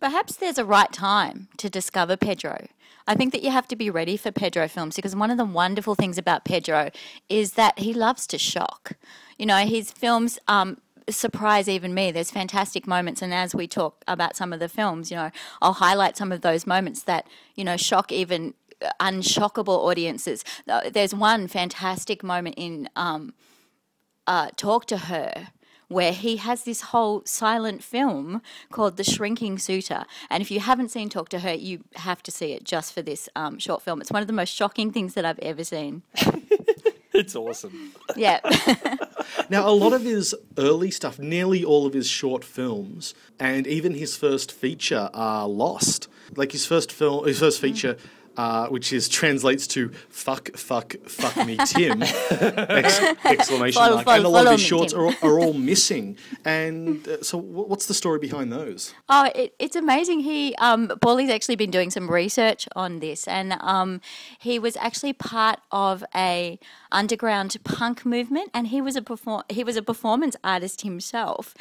Perhaps 0.00 0.36
there's 0.36 0.58
a 0.58 0.64
right 0.64 0.92
time 0.92 1.48
to 1.56 1.70
discover 1.70 2.16
Pedro. 2.16 2.66
I 3.06 3.14
think 3.14 3.32
that 3.32 3.42
you 3.42 3.50
have 3.50 3.68
to 3.68 3.76
be 3.76 3.88
ready 3.88 4.16
for 4.16 4.32
Pedro 4.32 4.68
films 4.68 4.96
because 4.96 5.14
one 5.14 5.30
of 5.30 5.38
the 5.38 5.44
wonderful 5.44 5.94
things 5.94 6.18
about 6.18 6.44
Pedro 6.44 6.90
is 7.28 7.52
that 7.52 7.78
he 7.78 7.94
loves 7.94 8.26
to 8.28 8.38
shock. 8.38 8.92
You 9.38 9.46
know, 9.46 9.58
his 9.58 9.92
films 9.92 10.38
um, 10.48 10.78
surprise 11.08 11.68
even 11.68 11.94
me. 11.94 12.10
There's 12.10 12.30
fantastic 12.30 12.86
moments, 12.86 13.22
and 13.22 13.32
as 13.32 13.54
we 13.54 13.68
talk 13.68 14.02
about 14.08 14.36
some 14.36 14.52
of 14.52 14.58
the 14.60 14.68
films, 14.68 15.10
you 15.10 15.16
know, 15.16 15.30
I'll 15.62 15.74
highlight 15.74 16.16
some 16.16 16.32
of 16.32 16.40
those 16.40 16.66
moments 16.66 17.02
that 17.04 17.26
you 17.54 17.64
know 17.64 17.76
shock 17.76 18.10
even 18.10 18.54
unshockable 19.00 19.78
audiences. 19.84 20.44
Uh, 20.68 20.90
There's 20.90 21.14
one 21.14 21.48
fantastic 21.48 22.22
moment 22.22 22.56
in 22.58 22.88
um, 22.96 23.34
uh, 24.26 24.50
Talk 24.56 24.86
to 24.86 24.98
Her. 24.98 25.48
Where 25.88 26.12
he 26.12 26.36
has 26.38 26.64
this 26.64 26.80
whole 26.80 27.22
silent 27.24 27.82
film 27.82 28.42
called 28.72 28.96
The 28.96 29.04
Shrinking 29.04 29.58
Suitor. 29.58 30.04
And 30.28 30.40
if 30.40 30.50
you 30.50 30.60
haven't 30.60 30.90
seen 30.90 31.08
Talk 31.08 31.28
to 31.28 31.40
Her, 31.40 31.54
you 31.54 31.84
have 31.94 32.22
to 32.24 32.30
see 32.30 32.52
it 32.52 32.64
just 32.64 32.92
for 32.92 33.02
this 33.02 33.28
um, 33.36 33.58
short 33.58 33.82
film. 33.82 34.00
It's 34.00 34.10
one 34.10 34.20
of 34.20 34.26
the 34.26 34.32
most 34.32 34.52
shocking 34.52 34.90
things 34.90 35.14
that 35.14 35.24
I've 35.24 35.38
ever 35.38 35.62
seen. 35.62 36.02
It's 37.16 37.34
awesome. 37.34 37.92
Yeah. 38.14 38.40
Now, 39.48 39.68
a 39.68 39.70
lot 39.70 39.92
of 39.92 40.02
his 40.02 40.34
early 40.56 40.90
stuff, 40.90 41.18
nearly 41.18 41.64
all 41.64 41.86
of 41.86 41.92
his 41.92 42.08
short 42.08 42.44
films, 42.44 43.14
and 43.38 43.66
even 43.66 43.94
his 43.94 44.16
first 44.16 44.50
feature 44.52 45.10
are 45.14 45.48
lost. 45.48 46.08
Like 46.34 46.52
his 46.52 46.64
first 46.66 46.90
film, 46.92 47.26
his 47.26 47.40
first 47.40 47.60
feature, 47.60 47.96
uh, 48.36 48.66
which 48.68 48.92
is 48.92 49.08
translates 49.08 49.66
to 49.68 49.90
"fuck, 50.08 50.54
fuck, 50.56 50.94
fuck 51.06 51.46
me, 51.46 51.56
Tim!" 51.66 52.02
ex- 52.02 53.00
exclamation 53.24 53.80
Follow- 53.80 53.96
mark. 53.96 54.06
and 54.08 54.20
a 54.20 54.22
follow- 54.22 54.30
lot 54.30 54.38
of 54.40 54.44
follow 54.44 54.50
his 54.56 54.60
shorts 54.60 54.92
are, 54.92 55.06
are 55.22 55.38
all 55.40 55.52
missing. 55.52 56.16
And 56.44 57.06
uh, 57.08 57.22
so, 57.22 57.38
wh- 57.40 57.68
what's 57.68 57.86
the 57.86 57.94
story 57.94 58.18
behind 58.18 58.52
those? 58.52 58.94
Oh, 59.08 59.30
it, 59.34 59.54
it's 59.58 59.76
amazing. 59.76 60.20
He, 60.20 60.54
um, 60.56 60.88
Paulie's 61.00 61.30
actually 61.30 61.56
been 61.56 61.70
doing 61.70 61.90
some 61.90 62.10
research 62.10 62.68
on 62.76 63.00
this, 63.00 63.26
and 63.28 63.54
um, 63.60 64.00
he 64.38 64.58
was 64.58 64.76
actually 64.76 65.12
part 65.12 65.60
of 65.72 66.04
a 66.14 66.58
underground 66.92 67.56
punk 67.64 68.06
movement, 68.06 68.50
and 68.54 68.68
he 68.68 68.80
was 68.80 68.96
a 68.96 69.02
perform- 69.02 69.42
he 69.48 69.64
was 69.64 69.76
a 69.76 69.82
performance 69.82 70.36
artist 70.44 70.82
himself, 70.82 71.54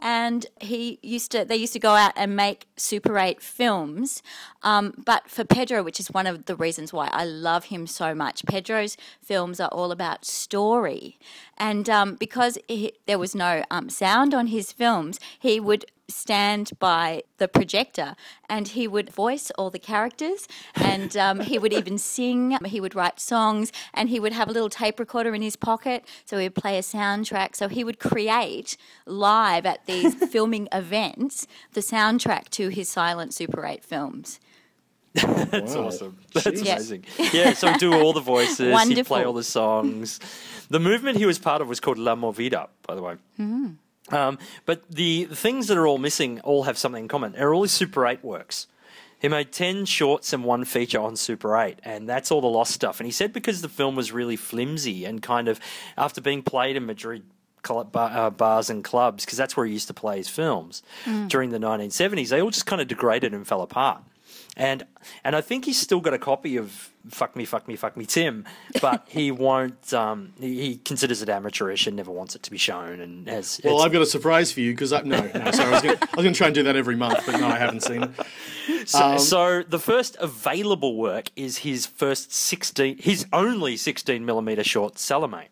and 0.00 0.46
he 0.60 0.98
used 1.02 1.30
to 1.32 1.44
they 1.44 1.56
used 1.56 1.72
to 1.72 1.78
go 1.78 1.90
out 1.90 2.12
and 2.16 2.34
make 2.36 2.66
Super 2.76 3.18
Eight 3.18 3.40
films, 3.42 4.22
um, 4.62 4.92
but 5.04 5.28
for 5.28 5.44
Pedro, 5.44 5.82
which 5.82 6.00
is 6.00 6.08
one 6.10 6.21
of 6.26 6.46
the 6.46 6.56
reasons 6.56 6.92
why 6.92 7.08
I 7.12 7.24
love 7.24 7.64
him 7.64 7.86
so 7.86 8.14
much, 8.14 8.44
Pedro's 8.46 8.96
films 9.22 9.60
are 9.60 9.68
all 9.68 9.92
about 9.92 10.24
story, 10.24 11.18
and 11.56 11.88
um, 11.88 12.14
because 12.16 12.58
he, 12.68 12.92
there 13.06 13.18
was 13.18 13.34
no 13.34 13.64
um, 13.70 13.88
sound 13.88 14.34
on 14.34 14.48
his 14.48 14.72
films, 14.72 15.18
he 15.38 15.60
would 15.60 15.84
stand 16.12 16.70
by 16.78 17.22
the 17.38 17.48
projector 17.48 18.14
and 18.48 18.68
he 18.68 18.86
would 18.86 19.10
voice 19.10 19.50
all 19.52 19.70
the 19.70 19.78
characters 19.78 20.46
and 20.74 21.16
um, 21.16 21.40
he 21.40 21.58
would 21.58 21.72
even 21.72 21.98
sing 22.12 22.56
he 22.66 22.80
would 22.80 22.94
write 22.94 23.18
songs 23.18 23.72
and 23.94 24.08
he 24.08 24.20
would 24.20 24.32
have 24.32 24.48
a 24.48 24.52
little 24.52 24.68
tape 24.68 25.00
recorder 25.00 25.34
in 25.34 25.42
his 25.42 25.56
pocket 25.56 26.04
so 26.24 26.38
he 26.38 26.44
would 26.44 26.54
play 26.54 26.76
a 26.78 26.82
soundtrack. 26.82 27.56
So 27.56 27.68
he 27.68 27.84
would 27.84 27.98
create 27.98 28.76
live 29.06 29.66
at 29.66 29.86
these 29.86 30.14
filming 30.30 30.68
events 30.72 31.46
the 31.72 31.80
soundtrack 31.80 32.48
to 32.50 32.68
his 32.68 32.88
silent 32.88 33.34
super 33.34 33.64
8 33.64 33.82
films 33.84 34.38
That's 35.50 35.74
Wow. 35.74 35.86
awesome. 35.86 36.18
That's 36.32 36.46
Jeez. 36.46 36.62
Amazing. 36.62 37.04
Yeah, 37.32 37.52
so 37.52 37.72
do 37.78 37.92
all 37.94 38.12
the 38.12 38.20
voices. 38.20 38.58
He'd 38.88 39.06
play 39.06 39.24
all 39.24 39.32
the 39.34 39.42
songs. 39.44 40.18
The 40.70 40.80
movement 40.80 41.18
he 41.18 41.26
was 41.26 41.38
part 41.38 41.60
of 41.60 41.68
was 41.68 41.80
called 41.80 41.98
La 41.98 42.14
Movida, 42.16 42.68
by 42.86 42.94
the 42.94 43.02
way. 43.02 43.16
Um, 43.38 44.38
but 44.66 44.82
the, 44.90 45.24
the 45.24 45.36
things 45.36 45.68
that 45.68 45.76
are 45.78 45.86
all 45.86 45.98
missing 45.98 46.40
all 46.40 46.64
have 46.64 46.76
something 46.78 47.04
in 47.04 47.08
common. 47.08 47.32
They're 47.32 47.54
all 47.54 47.62
his 47.62 47.72
Super 47.72 48.06
8 48.06 48.24
works. 48.24 48.66
He 49.20 49.28
made 49.28 49.52
10 49.52 49.84
shorts 49.84 50.32
and 50.32 50.42
one 50.44 50.64
feature 50.64 50.98
on 50.98 51.14
Super 51.14 51.56
8, 51.56 51.78
and 51.84 52.08
that's 52.08 52.32
all 52.32 52.40
the 52.40 52.48
lost 52.48 52.72
stuff. 52.72 52.98
And 52.98 53.06
he 53.06 53.12
said 53.12 53.32
because 53.32 53.62
the 53.62 53.68
film 53.68 53.94
was 53.94 54.10
really 54.10 54.34
flimsy 54.36 55.04
and 55.04 55.22
kind 55.22 55.46
of, 55.46 55.60
after 55.96 56.20
being 56.20 56.42
played 56.42 56.74
in 56.74 56.86
Madrid 56.86 57.22
club, 57.62 57.92
bar, 57.92 58.10
uh, 58.12 58.30
bars 58.30 58.68
and 58.68 58.82
clubs, 58.82 59.24
because 59.24 59.38
that's 59.38 59.56
where 59.56 59.64
he 59.64 59.72
used 59.72 59.86
to 59.86 59.94
play 59.94 60.16
his 60.16 60.28
films 60.28 60.82
during 61.28 61.50
the 61.50 61.58
1970s, 61.58 62.30
they 62.30 62.42
all 62.42 62.50
just 62.50 62.66
kind 62.66 62.82
of 62.82 62.88
degraded 62.88 63.32
and 63.32 63.46
fell 63.46 63.62
apart. 63.62 64.02
And 64.54 64.84
and 65.24 65.34
I 65.34 65.40
think 65.40 65.64
he's 65.64 65.78
still 65.80 66.00
got 66.00 66.12
a 66.12 66.18
copy 66.18 66.58
of 66.58 66.90
"Fuck 67.08 67.34
Me, 67.36 67.46
Fuck 67.46 67.66
Me, 67.66 67.74
Fuck 67.74 67.96
Me, 67.96 68.04
Tim," 68.04 68.44
but 68.82 69.02
he 69.08 69.30
won't. 69.30 69.94
Um, 69.94 70.34
he, 70.38 70.60
he 70.60 70.76
considers 70.76 71.22
it 71.22 71.30
amateurish 71.30 71.86
and 71.86 71.96
never 71.96 72.10
wants 72.10 72.34
it 72.36 72.42
to 72.42 72.50
be 72.50 72.58
shown. 72.58 73.00
And 73.00 73.26
has 73.28 73.62
Well, 73.64 73.80
I've 73.80 73.92
got 73.92 74.02
a 74.02 74.06
surprise 74.06 74.52
for 74.52 74.60
you 74.60 74.72
because 74.72 74.92
I 74.92 75.00
no, 75.02 75.20
no, 75.34 75.50
sorry, 75.52 75.68
I 75.68 75.70
was 75.70 75.82
going 76.16 76.32
to 76.32 76.32
try 76.34 76.48
and 76.48 76.54
do 76.54 76.62
that 76.64 76.76
every 76.76 76.96
month, 76.96 77.20
but 77.24 77.40
no, 77.40 77.48
I 77.48 77.56
haven't 77.56 77.82
seen 77.82 78.02
it. 78.02 78.10
So, 78.88 78.98
Um, 79.00 79.18
so 79.18 79.62
the 79.62 79.78
first 79.78 80.16
available 80.20 80.96
work 80.96 81.30
is 81.34 81.58
his 81.58 81.86
first 81.86 82.30
sixteen, 82.32 82.98
his 82.98 83.24
only 83.32 83.78
sixteen 83.78 84.26
millimeter 84.26 84.62
short 84.64 84.98
Salome. 84.98 85.48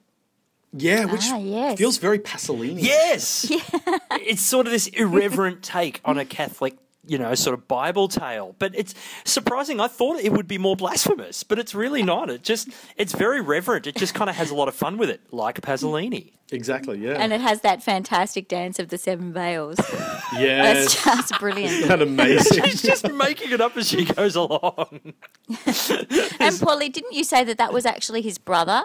Yeah, 0.74 1.06
which 1.06 1.22
Ah, 1.24 1.38
yes. 1.38 1.78
feels 1.78 1.96
very 1.96 2.18
Pasolini. 2.18 2.82
Yes, 2.82 3.50
it's 4.12 4.42
sort 4.42 4.66
of 4.66 4.72
this 4.72 4.88
irreverent 4.88 5.62
take 5.62 6.00
on 6.04 6.18
a 6.18 6.24
Catholic, 6.24 6.76
you 7.10 7.18
know, 7.18 7.34
sort 7.34 7.54
of 7.54 7.66
Bible 7.66 8.06
tale. 8.06 8.54
But 8.60 8.72
it's 8.76 8.94
surprising. 9.24 9.80
I 9.80 9.88
thought 9.88 10.20
it 10.20 10.32
would 10.32 10.46
be 10.46 10.58
more 10.58 10.76
blasphemous, 10.76 11.42
but 11.42 11.58
it's 11.58 11.74
really 11.74 12.04
not. 12.04 12.30
It 12.30 12.44
just 12.44 12.68
it's 12.96 13.12
very 13.12 13.40
reverent. 13.40 13.88
It 13.88 13.96
just 13.96 14.14
kind 14.14 14.30
of 14.30 14.36
has 14.36 14.50
a 14.52 14.54
lot 14.54 14.68
of 14.68 14.76
fun 14.76 14.96
with 14.96 15.10
it, 15.10 15.20
like 15.32 15.60
Pasolini. 15.60 16.34
exactly. 16.52 16.98
Yeah, 16.98 17.14
and 17.14 17.32
it 17.32 17.40
has 17.40 17.62
that 17.62 17.82
fantastic 17.82 18.46
dance 18.46 18.78
of 18.78 18.90
the 18.90 18.98
seven 18.98 19.32
veils 19.32 19.78
yes, 20.34 21.02
that's 21.04 21.30
just 21.30 21.40
brilliant 21.40 21.84
kind 21.88 22.00
of 22.00 22.08
amazing. 22.08 22.62
She's 22.62 22.82
just 22.82 23.10
making 23.12 23.50
it 23.50 23.60
up 23.60 23.76
as 23.76 23.88
she 23.88 24.04
goes 24.04 24.36
along. 24.36 24.86
and 25.48 26.54
Paulie 26.62 26.92
didn't 26.92 27.12
you 27.12 27.24
say 27.24 27.42
that 27.42 27.58
that 27.58 27.72
was 27.72 27.84
actually 27.84 28.22
his 28.22 28.38
brother 28.38 28.84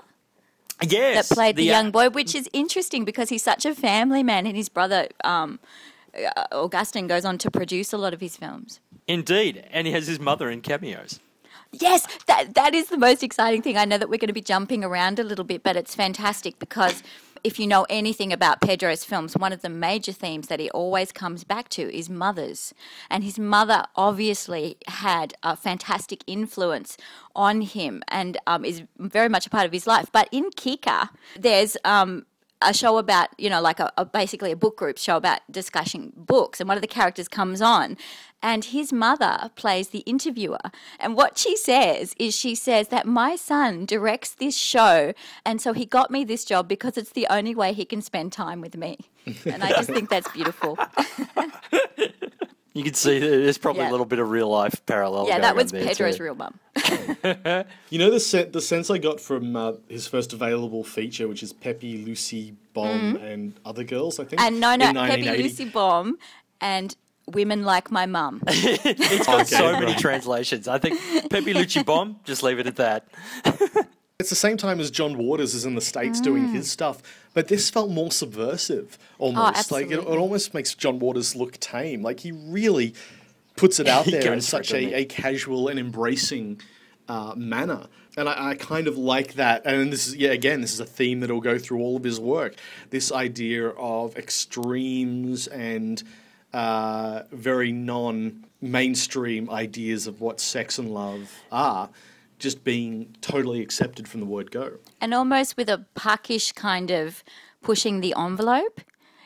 Yes, 0.81 1.29
that 1.29 1.35
played 1.35 1.55
the, 1.57 1.69
uh, 1.69 1.73
young 1.73 1.91
boy, 1.91 2.09
which 2.09 2.33
is 2.33 2.49
interesting 2.51 3.05
because 3.05 3.29
he's 3.29 3.43
such 3.43 3.65
a 3.65 3.75
family 3.75 4.23
man, 4.23 4.45
and 4.45 4.57
his 4.57 4.67
brother 4.67 5.07
um, 5.23 5.59
Augustine 6.51 7.08
goes 7.08 7.25
on 7.25 7.38
to 7.39 7.51
produce 7.51 7.93
a 7.93 7.97
lot 7.97 8.13
of 8.13 8.21
his 8.21 8.38
films. 8.38 8.80
Indeed, 9.08 9.65
and 9.71 9.86
he 9.88 9.93
has 9.93 10.08
his 10.08 10.19
mother 10.19 10.49
in 10.49 10.62
cameos. 10.62 11.19
Yes, 11.71 12.08
that 12.28 12.54
that 12.54 12.73
is 12.73 12.88
the 12.88 12.97
most 12.97 13.23
exciting 13.23 13.62
thing. 13.62 13.78
I 13.78 13.86
know 13.86 13.97
that 13.97 14.10
we're 14.10 14.17
going 14.17 14.28
to 14.28 14.34
be 14.34 14.41
jumping 14.41 14.84
around 14.84 15.19
a 15.19 15.23
little 15.23 15.43
bit, 15.43 15.63
but 15.63 15.75
it's 15.75 15.95
fantastic 15.95 16.58
because 16.60 17.04
if 17.45 17.60
you 17.60 17.67
know 17.67 17.86
anything 17.89 18.34
about 18.34 18.60
Pedro's 18.60 19.04
films, 19.04 19.38
one 19.38 19.54
of 19.54 19.62
the 19.62 19.69
major 19.69 20.12
themes 20.12 20.47
that 20.47 20.60
he 20.60 20.67
always 20.71 21.12
comes 21.12 21.43
back 21.43 21.69
to 21.69 21.95
is 21.95 22.10
mothers. 22.10 22.73
And 23.08 23.23
his 23.23 23.38
mother 23.38 23.84
obviously 23.95 24.78
had 24.88 25.36
a 25.43 25.56
fantastic 25.56 26.23
influence 26.25 26.97
on 27.36 27.62
him 27.62 28.01
and 28.08 28.38
um, 28.47 28.65
is 28.65 28.82
very 28.97 29.30
much 29.30 29.45
a 29.45 29.51
part 29.51 29.67
of 29.67 29.71
his 29.71 29.86
life. 29.86 30.10
But 30.12 30.28
in 30.32 30.49
Kika, 30.49 31.10
there's 31.38 31.78
um, 31.86 32.25
a 32.65 32.73
show 32.73 32.97
about, 32.97 33.30
you 33.38 33.49
know, 33.49 33.62
like 33.62 33.80
a, 33.80 33.91
a 33.97 34.06
basically 34.06 34.51
a 34.51 34.56
book 34.56 34.78
group 34.78 34.97
show 34.97 35.17
about 35.17 35.39
discussing 35.49 36.12
books, 36.15 36.60
and 36.60 36.67
one 36.67 36.78
of 36.78 36.82
the 36.82 36.88
characters 36.88 37.28
comes 37.28 37.62
on, 37.62 37.97
and 38.41 38.65
his 38.65 38.91
mother 38.91 39.51
plays 39.56 39.89
the 39.89 39.99
interviewer. 39.99 40.60
And 40.99 41.15
what 41.15 41.38
she 41.38 41.56
says 41.56 42.13
is, 42.17 42.36
she 42.36 42.56
says 42.56 42.89
that 42.89 43.06
my 43.06 43.36
son 43.36 43.86
directs 43.86 44.34
this 44.36 44.58
show, 44.58 45.13
and 45.45 45.62
so 45.62 45.73
he 45.73 45.86
got 45.86 46.12
me 46.12 46.23
this 46.23 46.45
job 46.45 46.67
because 46.67 46.97
it's 46.97 47.12
the 47.12 47.28
only 47.30 47.56
way 47.56 47.73
he 47.73 47.86
can 47.86 48.01
spend 48.01 48.32
time 48.32 48.62
with 48.62 48.75
me. 48.75 48.97
And 49.45 49.63
I 49.63 49.69
just 49.69 49.89
think 49.89 50.10
that's 50.10 50.32
beautiful. 50.32 50.78
You 52.75 52.83
can 52.83 52.93
see 52.93 53.19
there's 53.19 53.57
probably 53.57 53.83
Yeah. 53.83 53.89
a 53.89 53.91
little 53.91 54.05
bit 54.05 54.19
of 54.19 54.29
real 54.29 54.49
life 54.49 54.85
parallel. 54.85 55.25
Yeah, 55.27 55.39
going 55.39 55.41
that 55.43 55.55
was 55.55 55.71
there 55.71 55.85
Pedro's 55.85 56.17
too. 56.17 56.23
real 56.23 56.35
mum. 56.35 56.59
You 57.89 57.99
know 57.99 58.11
the 58.11 58.19
se- 58.19 58.49
the 58.51 58.61
sense 58.61 58.89
I 58.91 58.97
got 58.97 59.19
from 59.21 59.55
uh, 59.55 59.73
his 59.88 60.07
first 60.07 60.33
available 60.33 60.83
feature, 60.83 61.27
which 61.27 61.41
is 61.41 61.53
Pepi, 61.53 62.03
Luci, 62.05 62.53
Bom, 62.73 63.15
and 63.15 63.53
other 63.65 63.83
girls. 63.85 64.19
I 64.19 64.25
think. 64.25 64.41
Mm-hmm. 64.41 64.47
And 64.47 64.59
no, 64.59 64.75
no, 64.75 64.89
in 64.89 65.09
Pepi 65.09 65.43
Luci 65.43 65.71
Bom 65.71 66.17
and 66.59 66.95
women 67.27 67.63
like 67.63 67.89
my 67.91 68.05
mum. 68.05 68.43
It's 68.47 69.25
got 69.25 69.41
Okay, 69.41 69.55
so 69.55 69.71
many 69.79 69.95
translations. 69.95 70.67
I 70.67 70.77
think 70.77 70.99
Pepi 71.31 71.54
Luci 71.54 71.83
Bom, 71.85 72.19
just 72.25 72.43
leave 72.43 72.60
it 72.60 72.67
at 72.67 72.75
that. 72.75 73.08
It's 74.17 74.29
the 74.29 74.35
same 74.35 74.55
time 74.55 74.79
as 74.79 74.91
John 74.91 75.17
Waters 75.17 75.53
is 75.53 75.65
in 75.65 75.75
the 75.75 75.81
States 75.81 76.21
doing 76.21 76.47
his 76.47 76.71
stuff, 76.71 77.01
but 77.33 77.49
this 77.49 77.69
felt 77.69 77.91
more 77.91 78.11
subversive 78.13 78.97
almost. 79.17 79.73
like 79.73 79.87
it, 79.87 79.91
it 79.91 79.99
Mm. 79.99 80.05
Oh, 80.07 80.17
almost 80.17 80.53
makes 80.53 80.73
John 80.73 80.99
Waters 80.99 81.35
look 81.35 81.59
tame. 81.59 82.01
Like 82.01 82.21
he 82.21 82.31
really 82.31 82.93
puts 83.57 83.77
it 83.81 83.87
out 83.89 84.05
there 84.05 84.31
in 84.31 84.39
such 84.39 84.71
a, 84.71 84.99
a 84.99 85.03
casual 85.05 85.67
and 85.67 85.77
embracing 85.77 86.61
uh, 87.09 87.33
manner. 87.35 87.87
And 88.15 88.29
I, 88.29 88.51
I 88.51 88.55
kind 88.55 88.87
of 88.87 88.97
like 88.97 89.33
that. 89.33 89.63
And 89.65 89.91
this 89.91 90.07
is, 90.07 90.15
yeah, 90.15 90.29
again, 90.31 90.61
this 90.61 90.71
is 90.71 90.79
a 90.79 90.85
theme 90.85 91.19
that 91.19 91.29
will 91.29 91.41
go 91.41 91.59
through 91.59 91.79
all 91.81 91.97
of 91.97 92.03
his 92.05 92.17
work. 92.17 92.55
This 92.91 93.11
idea 93.11 93.67
of 93.71 94.15
extremes 94.15 95.47
and 95.47 96.01
uh, 96.53 97.23
very 97.33 97.73
non 97.73 98.45
mainstream 98.61 99.49
ideas 99.49 100.07
of 100.07 100.21
what 100.21 100.39
sex 100.39 100.79
and 100.79 100.93
love 100.93 101.29
are 101.51 101.89
just 102.40 102.63
being 102.63 103.15
totally 103.21 103.62
accepted 103.62 104.08
from 104.08 104.19
the 104.19 104.25
word 104.25 104.52
go. 104.52 104.73
and 105.02 105.13
almost 105.13 105.58
with 105.58 105.69
a 105.69 105.86
puckish 105.96 106.52
kind 106.54 106.92
of 106.92 107.23
pushing 107.62 108.02
the 108.02 108.13
envelope. 108.17 108.81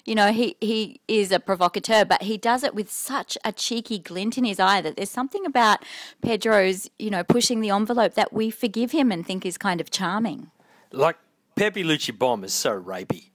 You 0.05 0.15
know, 0.15 0.31
he, 0.31 0.55
he 0.59 1.01
is 1.07 1.31
a 1.31 1.39
provocateur, 1.39 2.03
but 2.03 2.23
he 2.23 2.37
does 2.37 2.63
it 2.63 2.73
with 2.73 2.89
such 2.89 3.37
a 3.45 3.51
cheeky 3.51 3.99
glint 3.99 4.37
in 4.39 4.43
his 4.43 4.59
eye 4.59 4.81
that 4.81 4.95
there's 4.95 5.11
something 5.11 5.45
about 5.45 5.83
Pedro's, 6.23 6.89
you 6.97 7.11
know, 7.11 7.23
pushing 7.23 7.61
the 7.61 7.69
envelope 7.69 8.15
that 8.15 8.33
we 8.33 8.49
forgive 8.49 8.91
him 8.91 9.11
and 9.11 9.25
think 9.25 9.45
is 9.45 9.57
kind 9.57 9.79
of 9.79 9.91
charming. 9.91 10.49
Like 10.91 11.17
Pepi 11.55 11.83
Luci 11.83 12.17
Bom 12.17 12.43
is 12.43 12.53
so 12.53 12.81
rapey. 12.81 13.29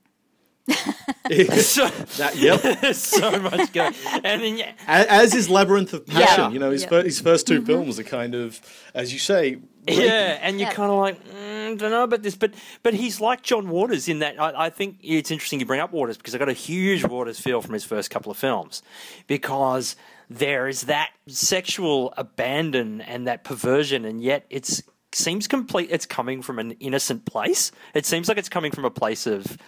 So, 0.68 1.88
That, 2.18 2.32
yep. 2.36 2.94
so 2.94 3.38
much 3.40 3.72
going. 3.72 3.94
And 4.24 4.42
then 4.42 4.56
yeah, 4.56 4.72
A- 4.86 5.10
As 5.12 5.34
is 5.34 5.48
Labyrinth 5.50 5.92
of 5.92 6.06
Passion. 6.06 6.52
You 6.52 6.58
know, 6.58 6.70
his, 6.70 6.82
Yeah. 6.82 6.88
fir- 6.88 7.02
his 7.04 7.20
first 7.20 7.46
2 7.46 7.64
films 7.64 7.98
are 7.98 8.04
kind 8.04 8.34
of, 8.34 8.60
as 8.94 9.12
you 9.12 9.18
say, 9.18 9.56
rapey. 9.86 10.06
Yeah, 10.06 10.38
and 10.40 10.58
you're 10.58 10.68
Yeah. 10.70 10.74
kind 10.74 10.90
of 10.90 10.98
like, 10.98 11.22
mm, 11.28 11.78
don't 11.78 11.90
know 11.90 12.04
about 12.04 12.22
this, 12.22 12.34
but 12.36 12.54
but 12.82 12.94
he's 12.94 13.20
like 13.20 13.42
John 13.42 13.68
Waters 13.68 14.08
in 14.08 14.20
that. 14.20 14.40
I, 14.40 14.66
I 14.66 14.70
think 14.70 14.98
it's 15.02 15.30
interesting 15.30 15.60
you 15.60 15.66
bring 15.66 15.80
up 15.80 15.92
Waters 15.92 16.16
because 16.16 16.34
I 16.34 16.38
got 16.38 16.48
a 16.48 16.52
huge 16.54 17.04
Waters 17.04 17.38
feel 17.38 17.60
from 17.60 17.74
his 17.74 17.84
first 17.84 18.10
couple 18.10 18.30
of 18.32 18.38
films, 18.38 18.82
because 19.26 19.96
there 20.30 20.68
is 20.68 20.82
that 20.82 21.10
sexual 21.26 22.14
abandon 22.16 23.00
and 23.02 23.26
that 23.26 23.44
perversion, 23.44 24.04
and 24.06 24.22
yet 24.22 24.46
it's 24.50 24.82
seems 25.12 25.46
complete. 25.46 25.88
It's 25.92 26.06
coming 26.06 26.42
from 26.42 26.58
an 26.58 26.72
innocent 26.80 27.24
place. 27.26 27.70
It 27.94 28.04
seems 28.06 28.26
like 28.28 28.38
it's 28.38 28.48
coming 28.48 28.72
from 28.72 28.84
a 28.84 28.90
place 28.90 29.26
of 29.26 29.58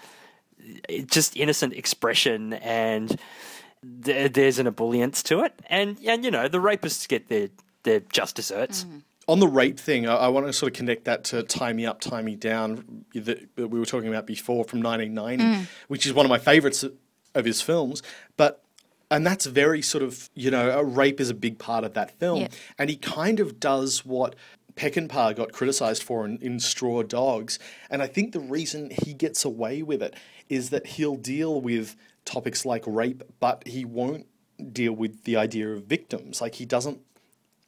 just 1.07 1.37
innocent 1.37 1.73
expression 1.75 2.55
and. 2.55 3.19
There, 3.83 4.29
there's 4.29 4.59
an 4.59 4.67
ebullience 4.67 5.23
to 5.25 5.45
it, 5.45 5.53
and 5.67 5.97
and 6.05 6.25
you 6.25 6.31
know 6.31 6.49
the 6.49 6.59
rapists 6.59 7.07
get 7.07 7.29
their 7.29 7.51
their 7.85 8.01
just 8.01 8.35
desserts. 8.35 8.83
Mm-hmm. 8.85 8.99
On 9.29 9.39
the 9.39 9.47
rape 9.47 9.79
thing, 9.79 10.09
I, 10.09 10.15
I 10.15 10.29
want 10.29 10.47
to 10.47 10.53
sort 10.53 10.73
of 10.73 10.77
connect 10.77 11.05
that 11.05 11.25
to 11.25 11.43
Tie 11.43 11.73
Me 11.73 11.87
Up, 11.87 12.01
Tie 12.01 12.23
Me 12.23 12.35
Down 12.35 13.05
that, 13.15 13.55
that 13.57 13.69
we 13.69 13.79
were 13.79 13.87
talking 13.87 14.09
about 14.09 14.27
before 14.27 14.65
from 14.65 14.81
1990, 14.83 15.45
mm. 15.45 15.69
which 15.89 16.07
is 16.07 16.13
one 16.13 16.27
of 16.27 16.31
my 16.31 16.39
favourites 16.39 16.85
of 17.35 17.45
his 17.45 17.61
films. 17.61 18.03
But 18.37 18.63
and 19.11 19.25
that's 19.25 19.47
very 19.47 19.83
sort 19.83 20.03
of 20.03 20.31
you 20.35 20.51
know 20.51 20.71
a 20.71 20.83
rape 20.83 21.21
is 21.21 21.31
a 21.31 21.35
big 21.35 21.59
part 21.59 21.85
of 21.85 21.95
that 21.95 22.19
film, 22.19 22.43
Yeah. 22.43 22.49
and 22.79 22.91
he 22.91 22.97
kind 22.97 23.39
of 23.39 23.61
does 23.61 24.05
what 24.05 24.35
Peckinpah 24.75 25.37
got 25.37 25.53
criticised 25.53 26.03
for 26.03 26.25
in, 26.25 26.39
in 26.39 26.59
Straw 26.61 27.03
Dogs, 27.03 27.59
and 27.89 28.03
I 28.03 28.07
think 28.09 28.33
the 28.33 28.41
reason 28.41 28.91
he 29.05 29.15
gets 29.15 29.45
away 29.45 29.83
with 29.83 30.03
it 30.03 30.15
is 30.49 30.71
that 30.71 30.87
he'll 30.87 31.17
deal 31.17 31.61
with 31.61 31.97
topics 32.25 32.65
like 32.65 32.85
rape, 32.87 33.23
but 33.41 33.67
he 33.67 33.85
won't 33.85 34.27
deal 34.73 34.93
with 34.93 35.25
the 35.25 35.37
idea 35.37 35.69
of 35.71 35.85
victims. 35.85 36.41
Like 36.41 36.57
he 36.57 36.65
doesn't 36.65 37.01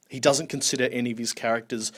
he 0.09 0.21
doesn't 0.21 0.49
consider 0.49 0.85
any 0.85 1.11
of 1.11 1.19
his 1.19 1.33
characters 1.33 1.93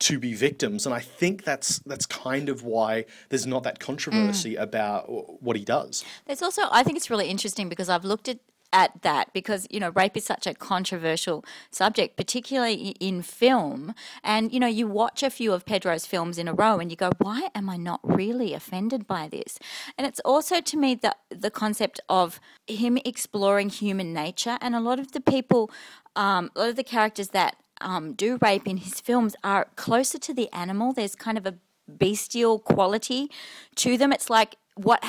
to 0.00 0.18
be 0.18 0.34
victims, 0.34 0.86
and 0.86 0.94
I 0.94 1.00
think 1.00 1.44
that's 1.44 1.78
that's 1.80 2.06
kind 2.06 2.48
of 2.48 2.62
why 2.62 3.04
there's 3.28 3.46
not 3.46 3.62
that 3.62 3.78
controversy 3.78 4.54
mm. 4.54 4.60
about 4.60 5.42
what 5.42 5.56
he 5.56 5.64
does. 5.64 6.04
There's 6.26 6.42
also, 6.42 6.62
I 6.70 6.82
think 6.82 6.96
it's 6.96 7.10
really 7.10 7.28
interesting 7.28 7.68
because 7.68 7.88
I've 7.88 8.04
looked 8.04 8.28
at 8.28 8.38
at 8.74 9.02
that 9.02 9.32
because 9.32 9.66
you 9.70 9.78
know 9.78 9.90
rape 9.90 10.16
is 10.16 10.24
such 10.24 10.46
a 10.46 10.52
controversial 10.52 11.44
subject 11.70 12.16
particularly 12.16 12.96
in 13.00 13.22
film. 13.22 13.94
And 14.22 14.52
you 14.52 14.60
know 14.60 14.66
you 14.66 14.86
watch 14.88 15.22
a 15.22 15.30
few 15.30 15.52
of 15.52 15.64
pedro's 15.64 16.04
films 16.04 16.36
in 16.36 16.48
a 16.48 16.52
row 16.52 16.78
and 16.80 16.90
you 16.90 16.96
go 16.96 17.12
why 17.18 17.48
am 17.54 17.70
i 17.70 17.76
not 17.76 18.00
really 18.02 18.52
offended 18.52 19.06
by 19.06 19.28
this? 19.28 19.58
And 19.96 20.06
it's 20.06 20.20
also 20.20 20.60
to 20.60 20.76
me 20.76 20.96
the 20.96 21.14
the 21.30 21.50
concept 21.50 22.00
of 22.08 22.40
him 22.66 22.98
exploring 23.04 23.70
human 23.70 24.12
nature. 24.12 24.58
And 24.60 24.74
a 24.74 24.80
lot 24.80 24.98
of 24.98 25.12
the 25.12 25.20
people 25.20 25.70
um, 26.16 26.50
a 26.56 26.60
lot 26.60 26.68
of 26.70 26.76
the 26.76 26.84
characters 26.84 27.28
that 27.28 27.56
um, 27.80 28.12
do 28.14 28.38
rape 28.42 28.66
in 28.66 28.78
his 28.78 29.00
films 29.00 29.36
are 29.44 29.68
closer 29.76 30.18
to 30.18 30.34
the 30.34 30.52
animal. 30.52 30.92
There's 30.92 31.14
kind 31.14 31.38
of 31.38 31.46
a 31.46 31.54
bestial 31.88 32.58
quality 32.58 33.30
to 33.76 33.96
them. 33.96 34.12
It's 34.12 34.30
like 34.30 34.56
what 34.76 35.04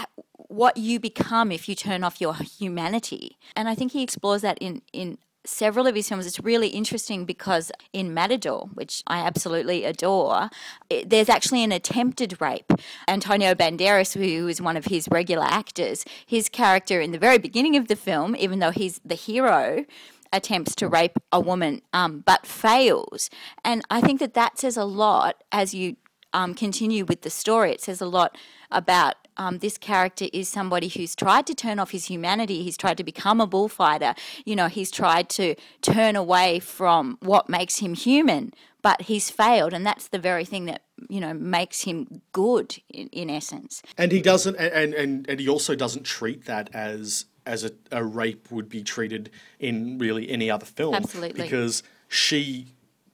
what 0.47 0.77
you 0.77 0.99
become 0.99 1.51
if 1.51 1.67
you 1.67 1.75
turn 1.75 2.03
off 2.03 2.21
your 2.21 2.35
humanity. 2.35 3.37
And 3.55 3.67
I 3.67 3.75
think 3.75 3.91
he 3.91 4.03
explores 4.03 4.41
that 4.41 4.57
in 4.59 4.81
in 4.93 5.17
several 5.45 5.87
of 5.87 5.95
his 5.95 6.09
films. 6.09 6.25
It's 6.25 6.39
really 6.39 6.69
interesting 6.69 7.25
because 7.25 7.71
in 7.93 8.13
Matador, 8.13 8.69
which 8.73 9.03
I 9.07 9.19
absolutely 9.19 9.83
adore, 9.83 10.49
it, 10.89 11.09
there's 11.09 11.29
actually 11.29 11.63
an 11.63 11.71
attempted 11.71 12.41
rape. 12.41 12.71
Antonio 13.07 13.53
Banderas, 13.53 14.13
who 14.13 14.47
is 14.47 14.61
one 14.61 14.77
of 14.77 14.85
his 14.85 15.07
regular 15.11 15.45
actors, 15.45 16.03
his 16.25 16.49
character 16.49 16.99
in 16.99 17.11
the 17.11 17.19
very 17.19 17.37
beginning 17.37 17.75
of 17.75 17.87
the 17.87 17.95
film, 17.95 18.35
even 18.35 18.59
though 18.59 18.71
he's 18.71 18.99
the 19.05 19.15
hero, 19.15 19.85
attempts 20.33 20.75
to 20.75 20.87
rape 20.87 21.17
a 21.31 21.39
woman 21.39 21.81
um, 21.93 22.23
but 22.25 22.45
fails. 22.45 23.29
And 23.63 23.83
I 23.89 24.01
think 24.01 24.19
that 24.19 24.33
that 24.33 24.59
says 24.59 24.77
a 24.77 24.83
lot 24.83 25.43
as 25.51 25.73
you 25.73 25.95
um, 26.33 26.53
continue 26.53 27.05
with 27.05 27.21
the 27.21 27.29
story. 27.29 27.71
It 27.71 27.81
says 27.81 28.01
a 28.01 28.05
lot 28.05 28.37
about 28.71 29.15
um, 29.37 29.59
this 29.59 29.77
character 29.77 30.27
is 30.33 30.49
somebody 30.49 30.87
who's 30.87 31.15
tried 31.15 31.45
to 31.47 31.55
turn 31.55 31.79
off 31.79 31.91
his 31.91 32.05
humanity. 32.05 32.63
He's 32.63 32.77
tried 32.77 32.97
to 32.97 33.03
become 33.03 33.41
a 33.41 33.47
bullfighter. 33.47 34.15
You 34.45 34.55
know, 34.55 34.67
he's 34.67 34.91
tried 34.91 35.29
to 35.29 35.55
turn 35.81 36.15
away 36.15 36.59
from 36.59 37.17
what 37.21 37.49
makes 37.49 37.79
him 37.79 37.93
human, 37.93 38.53
but 38.81 39.03
he's 39.03 39.29
failed. 39.29 39.73
And 39.73 39.85
that's 39.85 40.07
the 40.07 40.19
very 40.19 40.45
thing 40.45 40.65
that, 40.65 40.83
you 41.09 41.19
know, 41.19 41.33
makes 41.33 41.81
him 41.81 42.21
good 42.31 42.77
in, 42.89 43.07
in 43.07 43.29
essence. 43.29 43.81
And 43.97 44.11
he 44.11 44.21
doesn't, 44.21 44.55
and, 44.55 44.93
and, 44.93 45.29
and 45.29 45.39
he 45.39 45.49
also 45.49 45.75
doesn't 45.75 46.03
treat 46.03 46.45
that 46.45 46.69
as 46.73 47.25
as 47.47 47.63
a, 47.63 47.71
a 47.91 48.03
rape 48.03 48.51
would 48.51 48.67
be 48.67 48.81
treated 48.81 49.29
in 49.59 49.99
really 49.99 50.29
any 50.31 50.49
other 50.49 50.65
film. 50.65 50.95
Absolutely. 50.95 51.43
Because 51.43 51.83
she 52.07 52.65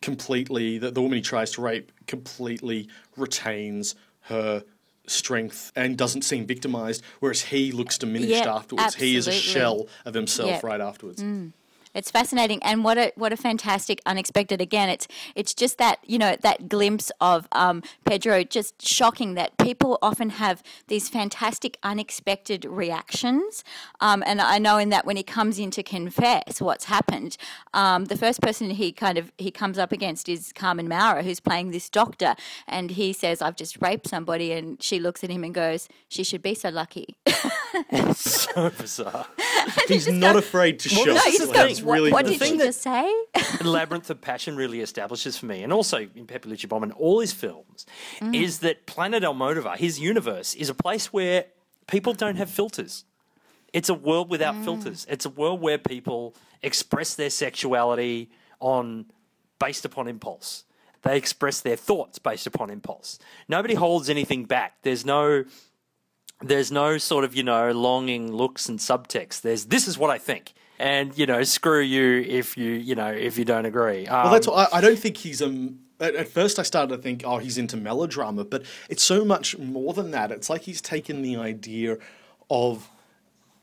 completely, 0.01 0.77
the, 0.77 0.89
the 0.89 1.01
woman 1.01 1.17
he 1.17 1.21
tries 1.21 1.51
to 1.51 1.61
rape, 1.61 1.91
completely 2.07 2.87
retains 3.17 3.93
her 4.21 4.63
strength 5.07 5.71
and 5.75 5.97
doesn't 5.97 6.23
seem 6.23 6.45
victimized, 6.45 7.03
whereas 7.19 7.41
he 7.41 7.71
looks 7.71 7.97
diminished 7.97 8.31
afterwards. 8.45 8.95
He 8.95 9.15
is 9.15 9.27
a 9.27 9.31
shell 9.31 9.87
of 10.05 10.13
himself 10.13 10.63
right 10.63 10.81
afterwards. 10.81 11.23
Mm. 11.23 11.53
It's 11.93 12.09
fascinating, 12.09 12.63
and 12.63 12.83
what 12.83 12.97
a 12.97 13.11
what 13.15 13.33
a 13.33 13.37
fantastic 13.37 14.01
unexpected. 14.05 14.61
Again, 14.61 14.89
it's 14.89 15.07
it's 15.35 15.53
just 15.53 15.77
that 15.77 15.99
you 16.05 16.17
know 16.17 16.37
that 16.41 16.69
glimpse 16.69 17.11
of 17.19 17.47
um, 17.51 17.83
Pedro, 18.05 18.43
just 18.43 18.81
shocking 18.85 19.33
that 19.33 19.57
people 19.57 19.99
often 20.01 20.29
have 20.31 20.63
these 20.87 21.09
fantastic 21.09 21.77
unexpected 21.83 22.63
reactions. 22.63 23.63
Um, 23.99 24.23
and 24.25 24.39
I 24.39 24.57
know 24.57 24.77
in 24.77 24.89
that 24.89 25.05
when 25.05 25.17
he 25.17 25.23
comes 25.23 25.59
in 25.59 25.69
to 25.71 25.83
confess 25.83 26.61
what's 26.61 26.85
happened, 26.85 27.35
um, 27.73 28.05
the 28.05 28.17
first 28.17 28.41
person 28.41 28.69
he 28.69 28.93
kind 28.93 29.17
of 29.17 29.31
he 29.37 29.51
comes 29.51 29.77
up 29.77 29.91
against 29.91 30.29
is 30.29 30.53
Carmen 30.53 30.87
Maura, 30.87 31.23
who's 31.23 31.41
playing 31.41 31.71
this 31.71 31.89
doctor, 31.89 32.35
and 32.67 32.91
he 32.91 33.11
says, 33.11 33.41
"I've 33.41 33.57
just 33.57 33.81
raped 33.81 34.07
somebody," 34.07 34.53
and 34.53 34.81
she 34.81 34.99
looks 34.99 35.23
at 35.25 35.29
him 35.29 35.43
and 35.43 35.53
goes, 35.53 35.89
"She 36.07 36.23
should 36.23 36.41
be 36.41 36.55
so 36.55 36.69
lucky." 36.69 37.17
so 38.15 38.69
bizarre. 38.69 39.27
He's 39.87 40.07
not 40.07 40.35
afraid 40.35 40.79
to 40.79 40.89
show. 40.89 41.03
no, 41.03 41.13
no, 41.13 41.21
you 41.25 41.31
you 41.31 41.37
just 41.37 41.51
just 41.53 41.80
go, 41.80 41.80
That's 41.81 42.01
"What, 42.01 42.11
what 42.11 42.25
the 42.25 42.37
did 42.37 42.47
she 42.47 42.57
just 42.57 42.81
say?" 42.81 43.11
Labyrinth 43.63 44.09
of 44.09 44.21
Passion 44.21 44.55
really 44.55 44.81
establishes 44.81 45.37
for 45.37 45.45
me, 45.45 45.63
and 45.63 45.71
also 45.73 46.07
in 46.15 46.25
Pepi 46.27 46.55
Bom 46.67 46.83
and 46.83 46.93
all 46.93 47.19
his 47.19 47.33
films, 47.33 47.85
mm. 48.19 48.35
is 48.35 48.59
that 48.59 48.85
Planet 48.85 49.23
Almodovar, 49.23 49.77
his 49.77 49.99
universe, 49.99 50.53
is 50.55 50.69
a 50.69 50.73
place 50.73 51.11
where 51.11 51.45
people 51.87 52.13
don't 52.13 52.37
have 52.37 52.49
filters. 52.49 53.05
It's 53.73 53.89
a 53.89 53.93
world 53.93 54.29
without 54.29 54.55
mm. 54.55 54.63
filters. 54.63 55.05
It's 55.09 55.25
a 55.25 55.29
world 55.29 55.61
where 55.61 55.77
people 55.77 56.35
express 56.61 57.15
their 57.15 57.29
sexuality 57.29 58.29
on 58.59 59.05
based 59.59 59.85
upon 59.85 60.07
impulse. 60.07 60.65
They 61.03 61.17
express 61.17 61.61
their 61.61 61.75
thoughts 61.75 62.19
based 62.19 62.47
upon 62.47 62.69
impulse. 62.69 63.17
Nobody 63.47 63.73
holds 63.73 64.09
anything 64.09 64.45
back. 64.45 64.75
There's 64.83 65.05
no 65.05 65.45
there's 66.41 66.71
no 66.71 66.97
sort 66.97 67.23
of 67.23 67.35
you 67.35 67.43
know 67.43 67.71
longing 67.71 68.31
looks 68.31 68.67
and 68.69 68.79
subtext. 68.79 69.41
There's 69.41 69.65
this 69.65 69.87
is 69.87 69.97
what 69.97 70.09
I 70.09 70.17
think, 70.17 70.53
and 70.81 71.17
you 71.17 71.27
know 71.27 71.43
screw 71.43 71.79
you 71.79 72.21
if 72.27 72.57
you 72.57 72.71
you 72.71 72.95
know 72.95 73.11
if 73.11 73.37
you 73.37 73.45
don't 73.45 73.65
agree. 73.65 74.07
Um, 74.07 74.23
Well, 74.23 74.33
that's 74.33 74.47
um, 74.47 74.55
what 74.55 74.73
I, 74.73 74.79
I 74.79 74.81
don't 74.81 74.99
think 74.99 75.17
he's 75.17 75.41
um. 75.41 75.79
At, 75.99 76.15
at 76.15 76.27
first, 76.29 76.57
I 76.57 76.63
started 76.63 76.95
to 76.95 77.01
think, 77.01 77.21
oh, 77.23 77.37
he's 77.37 77.59
into 77.59 77.77
melodrama, 77.77 78.43
but 78.43 78.63
it's 78.89 79.03
so 79.03 79.23
much 79.23 79.59
more 79.59 79.93
than 79.93 80.09
that. 80.11 80.31
It's 80.31 80.49
like 80.49 80.63
he's 80.63 80.81
taken 80.81 81.21
the 81.21 81.37
idea 81.37 81.97
of 82.49 82.89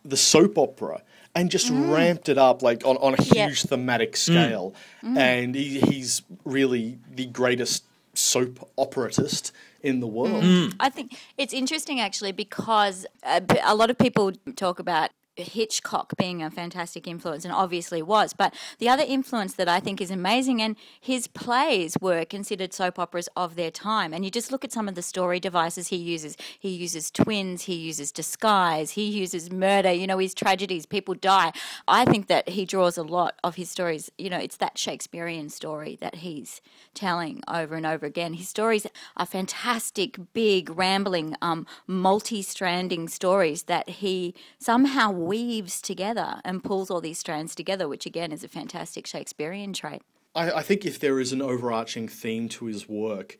the 0.04 0.16
soap 0.16 0.56
opera 0.56 1.02
and 1.34 1.50
just 1.50 1.72
mm. 1.72 1.92
ramped 1.92 2.28
it 2.28 2.38
up 2.38 2.62
like 2.62 2.86
on, 2.86 2.96
on 2.98 3.14
a 3.14 3.22
huge 3.22 3.34
Yeah. 3.34 3.70
thematic 3.70 4.12
mm. 4.12 4.18
scale. 4.18 4.74
Mm. 5.02 5.18
And 5.18 5.54
he, 5.56 5.80
he's 5.80 6.22
really 6.44 7.00
the 7.12 7.26
greatest 7.26 7.82
soap 8.14 8.70
operatist 8.76 9.50
in 9.82 9.98
the 9.98 10.06
world. 10.06 10.74
I 10.78 10.90
think 10.90 11.16
it's 11.36 11.52
interesting 11.52 11.98
actually 11.98 12.32
because 12.32 13.04
uh, 13.24 13.40
a 13.64 13.74
lot 13.74 13.90
of 13.90 13.98
people 13.98 14.30
talk 14.54 14.78
about 14.78 15.10
Hitchcock 15.42 16.16
being 16.16 16.42
a 16.42 16.50
fantastic 16.50 17.06
influence 17.06 17.44
and 17.44 17.52
obviously 17.52 18.02
was, 18.02 18.32
but 18.32 18.54
the 18.78 18.88
other 18.88 19.04
influence 19.06 19.54
that 19.54 19.68
I 19.68 19.80
think 19.80 20.00
is 20.00 20.10
amazing 20.10 20.60
and 20.62 20.76
his 21.00 21.26
plays 21.26 21.96
were 22.00 22.24
considered 22.24 22.72
soap 22.72 22.98
operas 22.98 23.28
of 23.36 23.56
their 23.56 23.70
time 23.70 24.12
and 24.12 24.24
you 24.24 24.30
just 24.30 24.52
look 24.52 24.64
at 24.64 24.72
some 24.72 24.88
of 24.88 24.94
the 24.94 25.02
story 25.02 25.40
devices 25.40 25.88
he 25.88 25.96
uses. 25.96 26.36
He 26.58 26.70
uses 26.70 27.10
twins, 27.10 27.64
he 27.64 27.74
uses 27.74 28.12
disguise, 28.12 28.92
he 28.92 29.06
uses 29.06 29.50
murder, 29.50 29.92
you 29.92 30.06
know, 30.06 30.18
his 30.18 30.34
tragedies, 30.34 30.86
people 30.86 31.14
die. 31.14 31.52
I 31.86 32.04
think 32.04 32.26
that 32.28 32.50
he 32.50 32.64
draws 32.64 32.98
a 32.98 33.02
lot 33.02 33.34
of 33.44 33.56
his 33.56 33.70
stories, 33.70 34.10
you 34.18 34.30
know, 34.30 34.38
it's 34.38 34.56
that 34.56 34.78
Shakespearean 34.78 35.48
story 35.50 35.96
that 36.00 36.16
he's 36.16 36.60
telling 36.94 37.42
over 37.48 37.74
and 37.74 37.86
over 37.86 38.06
again. 38.06 38.34
His 38.34 38.48
stories 38.48 38.86
are 39.16 39.26
fantastic, 39.26 40.18
big, 40.32 40.70
rambling, 40.76 41.36
um, 41.42 41.66
multi-stranding 41.86 43.08
stories 43.08 43.64
that 43.64 43.88
he 43.88 44.34
somehow 44.58 45.12
weaves 45.28 45.80
together 45.80 46.40
and 46.44 46.64
pulls 46.64 46.90
all 46.90 47.00
these 47.00 47.18
strands 47.18 47.54
together, 47.54 47.88
which 47.88 48.06
again 48.06 48.32
is 48.32 48.42
a 48.42 48.48
fantastic 48.48 49.06
Shakespearean 49.06 49.72
trait. 49.72 50.02
I, 50.34 50.50
I 50.50 50.62
think 50.62 50.84
if 50.84 50.98
there 50.98 51.20
is 51.20 51.32
an 51.32 51.42
overarching 51.42 52.08
theme 52.08 52.48
to 52.50 52.66
his 52.66 52.88
work, 52.88 53.38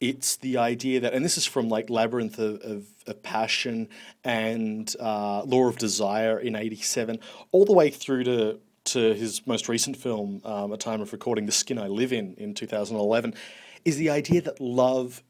it's 0.00 0.36
the 0.36 0.58
idea 0.58 1.00
that, 1.00 1.14
and 1.14 1.24
this 1.24 1.38
is 1.38 1.46
from 1.46 1.68
like 1.68 1.88
Labyrinth 1.88 2.38
of, 2.38 2.60
of, 2.60 2.86
of 3.06 3.22
Passion 3.22 3.88
and 4.24 4.94
uh, 5.00 5.42
Law 5.44 5.68
of 5.68 5.78
Desire 5.78 6.38
in 6.38 6.54
'87, 6.54 7.18
all 7.50 7.64
the 7.64 7.72
way 7.72 7.90
through 7.90 8.24
to 8.24 8.60
to 8.84 9.14
his 9.14 9.44
most 9.46 9.68
recent 9.68 9.96
film, 9.96 10.40
um, 10.44 10.72
A 10.72 10.76
Time 10.76 11.00
of 11.00 11.12
Recording, 11.12 11.46
The 11.46 11.52
Skin 11.52 11.78
I 11.78 11.88
Live 11.88 12.12
In, 12.12 12.34
in 12.34 12.54
2011, 12.54 13.34
is 13.84 13.96
the 13.96 14.10
idea 14.10 14.40
that 14.42 14.60
love 14.60 15.24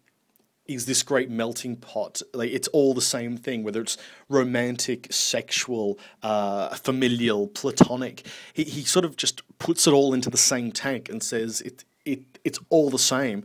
is 0.68 0.86
this 0.86 1.02
great 1.02 1.30
melting 1.30 1.76
pot. 1.76 2.22
Like 2.34 2.50
it's 2.50 2.68
all 2.68 2.94
the 2.94 3.00
same 3.00 3.36
thing, 3.36 3.62
whether 3.62 3.80
it's 3.80 3.96
romantic, 4.28 5.12
sexual, 5.12 5.98
uh, 6.22 6.74
familial, 6.76 7.48
platonic. 7.48 8.26
He, 8.52 8.64
he 8.64 8.84
sort 8.84 9.04
of 9.04 9.16
just 9.16 9.42
puts 9.58 9.86
it 9.86 9.92
all 9.92 10.14
into 10.14 10.30
the 10.30 10.36
same 10.36 10.72
tank 10.72 11.08
and 11.08 11.22
says 11.22 11.60
it, 11.60 11.84
it 12.04 12.38
it's 12.44 12.58
all 12.68 12.90
the 12.90 12.98
same. 12.98 13.44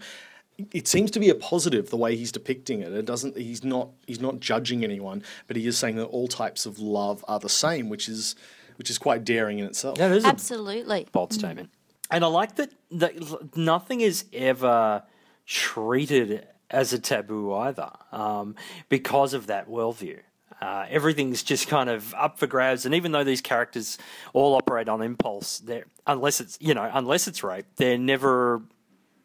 It 0.72 0.88
seems 0.88 1.10
to 1.12 1.20
be 1.20 1.30
a 1.30 1.36
positive 1.36 1.90
the 1.90 1.98
way 1.98 2.16
he's 2.16 2.32
depicting 2.32 2.82
it. 2.82 2.94
It 2.94 3.06
doesn't. 3.06 3.36
He's 3.36 3.64
not. 3.64 3.90
He's 4.06 4.20
not 4.20 4.40
judging 4.40 4.84
anyone, 4.84 5.24
but 5.48 5.56
he 5.56 5.66
is 5.66 5.78
saying 5.78 5.96
that 5.96 6.06
all 6.06 6.28
types 6.28 6.66
of 6.66 6.78
love 6.78 7.26
are 7.28 7.40
the 7.40 7.50
same, 7.50 7.90
which 7.90 8.08
is 8.08 8.36
which 8.78 8.90
is 8.90 8.98
quite 8.98 9.24
daring 9.24 9.60
in 9.60 9.66
itself. 9.66 9.98
Yeah, 9.98 10.08
it 10.08 10.18
is 10.18 10.24
a 10.24 10.28
Absolutely. 10.28 11.08
bold 11.12 11.34
statement. 11.34 11.70
And 12.12 12.26
I 12.26 12.28
like 12.28 12.56
that, 12.58 12.74
that 12.92 13.56
nothing 13.56 14.02
is 14.02 14.26
ever 14.34 15.04
treated 15.46 16.46
as 16.72 16.94
a 16.94 17.00
taboo 17.00 17.54
either 17.54 17.92
um, 18.12 18.56
because 18.90 19.34
of 19.34 19.48
that 19.48 19.70
worldview. 19.70 20.20
Uh, 20.62 20.86
everything's 20.90 21.42
just 21.42 21.68
kind 21.68 21.90
of 21.90 22.14
up 22.14 22.38
for 22.38 22.46
grabs, 22.46 22.86
and 22.86 22.94
even 22.94 23.12
though 23.12 23.24
these 23.24 23.42
characters 23.42 23.98
all 24.34 24.54
operate 24.54 24.88
on 24.88 25.02
impulse, 25.02 25.58
they're 25.60 25.86
unless 26.06 26.40
it's 26.40 26.58
you 26.62 26.74
know 26.74 26.90
unless 26.94 27.28
it's 27.28 27.44
rape, 27.44 27.66
they're 27.78 27.98
never 27.98 28.62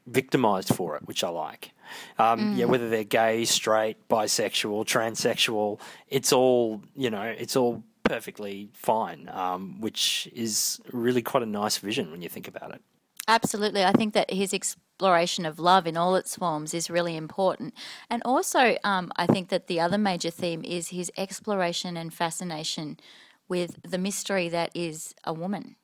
victimized 0.07 0.75
for 0.75 0.97
it, 0.97 1.07
which 1.07 1.23
I 1.23 1.29
like. 1.29 1.73
Um, 2.19 2.55
Yeah, 2.57 2.65
whether 2.67 2.89
they're 2.89 3.05
gay, 3.05 3.45
straight, 3.45 4.09
bisexual, 4.09 4.87
transsexual, 4.87 5.79
it's 6.09 6.33
all 6.33 6.81
you 6.95 7.11
know, 7.11 7.23
it's 7.23 7.55
all 7.55 7.83
perfectly 8.03 8.71
fine, 8.73 9.29
um, 9.31 9.81
which 9.81 10.29
is 10.35 10.81
really 10.93 11.23
quite 11.23 11.43
a 11.43 11.47
nice 11.47 11.77
vision 11.79 12.11
when 12.11 12.23
you 12.23 12.29
think 12.31 12.49
about 12.49 12.75
it. 12.75 12.81
Absolutely. 13.29 13.85
I 13.85 13.93
think 13.93 14.15
that 14.15 14.31
his 14.31 14.55
exploration 14.97 15.45
of 15.45 15.59
love 15.59 15.87
in 15.87 15.95
all 15.95 16.17
its 16.17 16.37
forms 16.37 16.73
is 16.73 16.89
really 16.89 17.19
important. 17.19 17.75
And 18.09 18.23
also, 18.25 18.79
um, 18.83 19.13
I 19.17 19.27
think 19.27 19.51
that 19.51 19.67
the 19.67 19.79
other 19.79 19.99
major 19.99 20.31
theme 20.31 20.65
is 20.65 20.89
his 20.89 21.13
exploration 21.19 21.99
and 21.99 22.15
fascination 22.15 22.99
with 23.47 23.77
the 23.83 23.99
mystery 23.99 24.49
that 24.49 24.71
is 24.75 25.15
a 25.25 25.35
woman. 25.35 25.77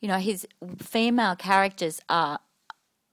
You 0.00 0.08
know, 0.08 0.18
his 0.18 0.44
female 0.78 1.36
characters 1.36 2.00
are 2.08 2.40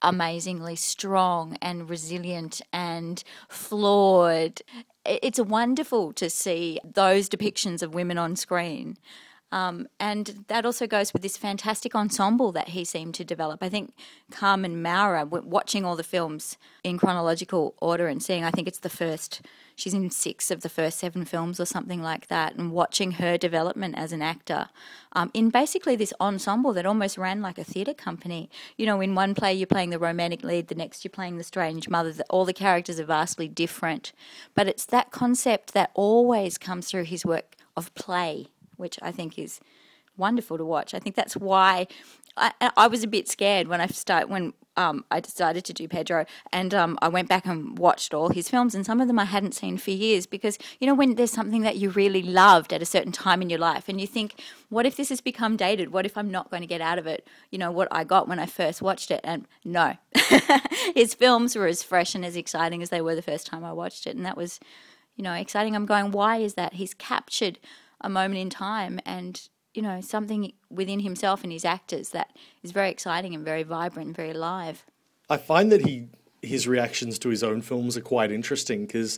amazingly 0.02 0.76
strong 0.76 1.58
and 1.62 1.88
resilient 1.88 2.64
and 2.74 3.24
flawed. 3.48 4.64
It's 5.06 5.40
wonderful 5.40 6.12
to 6.14 6.28
see 6.28 6.80
those 6.84 7.30
depictions 7.30 7.84
of 7.84 7.94
women 7.94 8.18
on 8.18 8.36
screen. 8.36 8.98
Um, 9.54 9.88
and 10.00 10.46
that 10.48 10.66
also 10.66 10.88
goes 10.88 11.14
with 11.14 11.22
this 11.22 11.38
fantastic 11.38 11.94
ensemble 11.94 12.52
that 12.54 12.70
he 12.70 12.84
seemed 12.84 13.14
to 13.14 13.24
develop. 13.24 13.62
I 13.62 13.70
think 13.70 13.94
Carmen 14.32 14.82
Maura, 14.82 15.26
watching 15.26 15.86
all 15.86 15.96
the 15.96 16.04
films 16.04 16.58
in 16.84 16.98
chronological 16.98 17.76
order 17.80 18.08
and 18.08 18.22
seeing, 18.22 18.44
I 18.44 18.50
think 18.50 18.68
it's 18.68 18.80
the 18.80 18.90
first, 18.90 19.44
she's 19.76 19.94
in 19.94 20.10
six 20.10 20.50
of 20.50 20.62
the 20.62 20.70
first 20.70 20.98
seven 20.98 21.24
films 21.24 21.60
or 21.60 21.66
something 21.66 22.02
like 22.02 22.30
that, 22.30 22.56
and 22.56 22.72
watching 22.72 23.12
her 23.12 23.38
development 23.38 23.94
as 23.96 24.12
an 24.12 24.24
actor 24.24 24.70
um, 25.12 25.30
in 25.36 25.52
basically 25.52 25.96
this 25.96 26.16
ensemble 26.20 26.74
that 26.74 26.88
almost 26.88 27.20
ran 27.20 27.44
like 27.44 27.60
a 27.60 27.64
theatre 27.64 27.94
company. 27.94 28.50
You 28.76 28.88
know, 28.88 29.02
in 29.02 29.14
one 29.14 29.36
play 29.36 29.54
you're 29.54 29.68
playing 29.68 29.92
the 29.92 30.00
romantic 30.00 30.44
lead, 30.44 30.68
the 30.68 30.74
next 30.74 31.06
you're 31.06 31.12
playing 31.12 31.38
the 31.38 31.44
strange 31.44 31.88
mother. 31.88 32.12
The, 32.12 32.26
all 32.32 32.46
the 32.46 32.54
characters 32.54 33.00
are 33.00 33.06
vastly 33.06 33.50
different, 33.50 34.14
but 34.56 34.68
it's 34.68 34.86
that 34.86 35.12
concept 35.12 35.76
that 35.76 35.92
always 35.94 36.58
comes 36.58 36.90
through 36.90 37.04
his 37.04 37.24
work 37.24 37.56
of 37.78 37.94
play 37.94 38.48
which 38.78 39.00
I 39.02 39.12
think 39.12 39.38
is 39.38 39.60
wonderful 40.18 40.58
to 40.58 40.66
watch. 40.66 40.94
I 40.94 41.00
think 41.00 41.16
that's 41.16 41.36
why 41.36 41.88
I, 42.36 42.52
I 42.76 42.88
was 42.88 43.04
a 43.04 43.08
bit 43.08 43.28
scared 43.28 43.68
when 43.68 43.82
I 43.82 43.88
start 43.88 44.30
when 44.30 44.54
um, 44.76 45.06
I 45.12 45.20
decided 45.20 45.66
to 45.66 45.74
do 45.74 45.88
Pedro, 45.88 46.26
and 46.52 46.74
um, 46.74 46.98
I 47.00 47.08
went 47.08 47.30
back 47.30 47.46
and 47.46 47.78
watched 47.78 48.12
all 48.12 48.30
his 48.30 48.50
films, 48.50 48.74
and 48.74 48.84
some 48.84 49.00
of 49.00 49.08
them 49.08 49.20
I 49.20 49.26
hadn't 49.26 49.54
seen 49.54 49.78
for 49.78 49.92
years 49.92 50.26
because 50.26 50.58
you 50.80 50.88
know 50.88 50.96
when 50.96 51.14
there's 51.14 51.32
something 51.32 51.62
that 51.62 51.78
you 51.78 51.92
really 51.92 52.24
loved 52.24 52.74
at 52.74 52.82
a 52.82 52.86
certain 52.86 53.12
time 53.12 53.44
in 53.44 53.52
your 53.52 53.60
life, 53.60 53.88
and 53.88 54.02
you 54.02 54.08
think, 54.08 54.42
what 54.70 54.88
if 54.88 54.96
this 54.96 55.10
has 55.10 55.22
become 55.22 55.58
dated? 55.58 55.94
What 55.94 56.08
if 56.08 56.18
I'm 56.18 56.32
not 56.32 56.50
going 56.50 56.62
to 56.62 56.68
get 56.68 56.82
out 56.82 56.98
of 56.98 57.06
it? 57.06 57.28
You 57.52 57.60
know 57.60 57.72
what 57.72 57.88
I 57.92 58.04
got 58.04 58.28
when 58.28 58.40
I 58.40 58.48
first 58.48 58.82
watched 58.82 59.12
it, 59.12 59.22
and 59.24 59.46
no, 59.64 59.96
his 60.96 61.14
films 61.14 61.56
were 61.56 61.68
as 61.68 61.84
fresh 61.84 62.16
and 62.16 62.26
as 62.26 62.36
exciting 62.36 62.82
as 62.82 62.90
they 62.90 63.02
were 63.02 63.16
the 63.16 63.22
first 63.22 63.46
time 63.46 63.64
I 63.64 63.74
watched 63.74 64.08
it, 64.08 64.16
and 64.16 64.26
that 64.26 64.38
was 64.38 64.60
you 65.16 65.24
know 65.24 65.34
exciting. 65.34 65.76
I'm 65.76 65.86
going, 65.86 66.10
why 66.10 66.38
is 66.38 66.56
that? 66.56 66.74
He's 66.74 66.96
captured 66.96 67.60
a 68.04 68.10
moment 68.10 68.40
in 68.40 68.50
time 68.50 69.00
and 69.06 69.50
you 69.74 69.82
know 69.82 70.02
something 70.02 70.54
within 70.70 71.00
himself 71.00 71.44
and 71.44 71.52
his 71.52 71.66
actors 71.66 72.10
that 72.10 72.32
is 72.62 72.72
very 72.72 72.90
exciting 72.90 73.34
and 73.34 73.44
very 73.44 73.64
vibrant 73.64 74.08
and 74.08 74.16
very 74.16 74.32
alive. 74.32 74.86
I 75.30 75.38
find 75.38 75.72
that 75.72 75.86
he 75.86 76.10
his 76.42 76.68
reactions 76.68 77.18
to 77.20 77.30
his 77.30 77.44
own 77.44 77.62
films 77.62 77.98
are 77.98 78.02
quite 78.02 78.32
interesting 78.32 78.86
because 78.86 79.18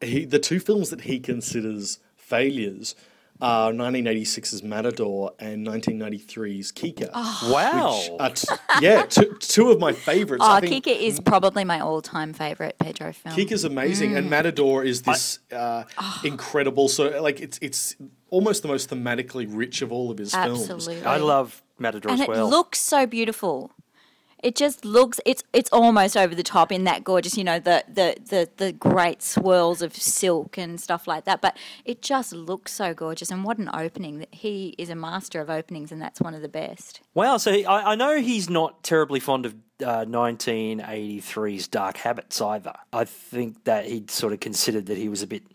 the 0.00 0.38
two 0.38 0.60
films 0.60 0.90
that 0.90 1.02
he 1.02 1.18
considers 1.18 1.98
failures 2.16 2.94
are 3.40 3.72
1986's 3.72 4.62
Matador 4.62 5.32
and 5.38 5.66
1993's 5.66 6.70
Kika. 6.72 7.10
Wow. 7.50 8.28
T- 8.34 8.46
yeah, 8.80 9.02
two, 9.02 9.36
two 9.40 9.70
of 9.70 9.80
my 9.80 9.92
favorites. 9.92 10.44
oh 10.46 10.52
I 10.52 10.60
think 10.60 10.84
kika 10.84 10.96
is 10.96 11.18
probably 11.20 11.64
my 11.64 11.80
all-time 11.80 12.32
favorite 12.32 12.78
pedro 12.78 13.12
film 13.12 13.34
Kika's 13.34 13.64
amazing, 13.64 14.12
Mm. 14.12 14.18
and 14.18 14.30
Matador 14.30 14.84
is 14.84 15.02
this 15.02 15.38
uh, 15.52 15.84
Ah. 15.98 16.20
incredible. 16.24 16.88
So, 16.88 17.20
like, 17.22 17.40
it's 17.40 17.58
it's 17.62 17.96
almost 18.30 18.62
the 18.62 18.68
most 18.68 18.90
thematically 18.90 19.46
rich 19.48 19.82
of 19.82 19.90
all 19.92 20.10
of 20.10 20.18
his 20.18 20.32
films. 20.34 20.62
absolutely 20.70 21.04
I 21.04 21.16
love 21.18 21.62
Matador 21.78 22.12
and 22.12 22.20
as 22.20 22.28
it 22.28 22.30
well. 22.30 22.48
looks 22.48 22.80
so 22.80 23.06
beautiful 23.06 23.72
it 24.42 24.56
just 24.56 24.84
looks 24.84 25.20
it's 25.24 25.42
it's 25.52 25.70
almost 25.70 26.16
over 26.16 26.34
the 26.34 26.42
top 26.42 26.72
in 26.72 26.84
that 26.84 27.04
gorgeous 27.04 27.36
you 27.36 27.44
know 27.44 27.58
the 27.58 27.84
the 27.88 28.16
the, 28.28 28.48
the 28.56 28.72
great 28.72 29.22
swirls 29.22 29.82
of 29.82 29.94
silk 29.94 30.58
and 30.58 30.80
stuff 30.80 31.06
like 31.06 31.24
that 31.24 31.40
but 31.40 31.56
it 31.84 32.02
just 32.02 32.32
looks 32.32 32.72
so 32.72 32.92
gorgeous 32.94 33.30
and 33.30 33.44
what 33.44 33.58
an 33.58 33.70
opening 33.72 34.26
he 34.30 34.74
is 34.78 34.90
a 34.90 34.94
master 34.94 35.40
of 35.40 35.48
openings 35.48 35.92
and 35.92 36.00
that's 36.00 36.20
one 36.20 36.34
of 36.34 36.42
the 36.42 36.48
best 36.48 37.00
Wow, 37.14 37.36
so 37.36 37.52
he, 37.52 37.66
I, 37.66 37.92
I 37.92 37.94
know 37.94 38.20
he's 38.20 38.48
not 38.48 38.82
terribly 38.82 39.20
fond 39.20 39.44
of 39.44 39.54
uh, 39.84 40.06
1983's 40.06 41.68
Dark 41.68 41.98
Habits 41.98 42.40
either. 42.40 42.72
I 42.92 43.04
think 43.04 43.64
that 43.64 43.84
he'd 43.84 44.10
sort 44.10 44.32
of 44.32 44.40
considered 44.40 44.86
that 44.86 44.96
he 44.96 45.08
was 45.10 45.22
a 45.22 45.26
bit 45.26 45.51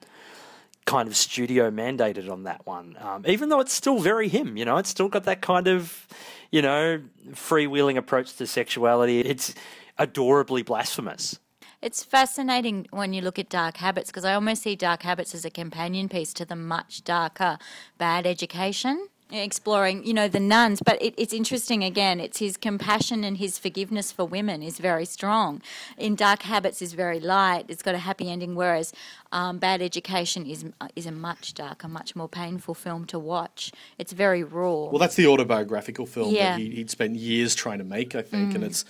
kind 0.87 1.07
of 1.07 1.15
studio 1.15 1.69
mandated 1.69 2.31
on 2.31 2.43
that 2.43 2.65
one, 2.65 2.97
um, 2.99 3.23
even 3.27 3.49
though 3.49 3.59
it's 3.59 3.73
still 3.73 3.99
very 3.99 4.29
him. 4.29 4.57
You 4.57 4.65
know, 4.65 4.77
it's 4.77 4.89
still 4.89 5.09
got 5.09 5.25
that 5.25 5.41
kind 5.41 5.67
of, 5.67 6.07
you 6.49 6.63
know, 6.63 7.01
freewheeling 7.31 7.97
approach 7.97 8.35
to 8.37 8.47
sexuality. 8.47 9.19
It's 9.19 9.53
adorably 9.99 10.63
blasphemous. 10.63 11.39
It's 11.81 12.03
fascinating 12.03 12.87
when 12.89 13.13
you 13.13 13.21
look 13.21 13.37
at 13.37 13.49
Dark 13.49 13.77
Habits 13.77 14.09
because 14.09 14.25
I 14.25 14.33
almost 14.33 14.63
see 14.63 14.75
Dark 14.75 15.03
Habits 15.03 15.35
as 15.35 15.45
a 15.45 15.51
companion 15.51 16.09
piece 16.09 16.33
to 16.33 16.45
the 16.45 16.55
much 16.55 17.03
darker 17.03 17.59
Bad 17.99 18.25
Education, 18.25 19.09
exploring, 19.31 20.05
you 20.05 20.13
know, 20.13 20.27
the 20.27 20.39
nuns. 20.39 20.81
But 20.83 21.01
it, 21.01 21.13
it's 21.17 21.33
interesting 21.33 21.83
again, 21.83 22.19
it's 22.19 22.39
his 22.39 22.57
compassion 22.57 23.23
and 23.23 23.37
his 23.37 23.57
forgiveness 23.59 24.11
for 24.11 24.25
women 24.25 24.63
is 24.63 24.79
very 24.79 25.05
strong. 25.05 25.61
In 25.97 26.15
Dark 26.15 26.43
Habits 26.43 26.81
is 26.81 26.93
very 26.93 27.19
light, 27.19 27.65
it's 27.67 27.81
got 27.81 27.95
a 27.95 27.99
happy 27.99 28.29
ending, 28.29 28.55
whereas 28.55 28.93
um, 29.31 29.57
Bad 29.57 29.81
Education 29.81 30.45
is, 30.45 30.65
is 30.95 31.05
a 31.05 31.11
much 31.11 31.53
darker, 31.53 31.87
much 31.87 32.15
more 32.15 32.29
painful 32.29 32.73
film 32.73 33.05
to 33.05 33.19
watch. 33.19 33.71
It's 33.97 34.13
very 34.13 34.43
raw. 34.43 34.85
Well, 34.85 34.99
that's 34.99 35.15
the 35.15 35.27
autobiographical 35.27 36.05
film 36.05 36.33
Yeah. 36.33 36.51
that 36.51 36.59
he, 36.59 36.69
he'd 36.71 36.89
spent 36.89 37.15
years 37.15 37.55
trying 37.55 37.79
to 37.79 37.83
make, 37.83 38.15
I 38.15 38.21
think, 38.21 38.55
and 38.55 38.63
it's 38.63 38.85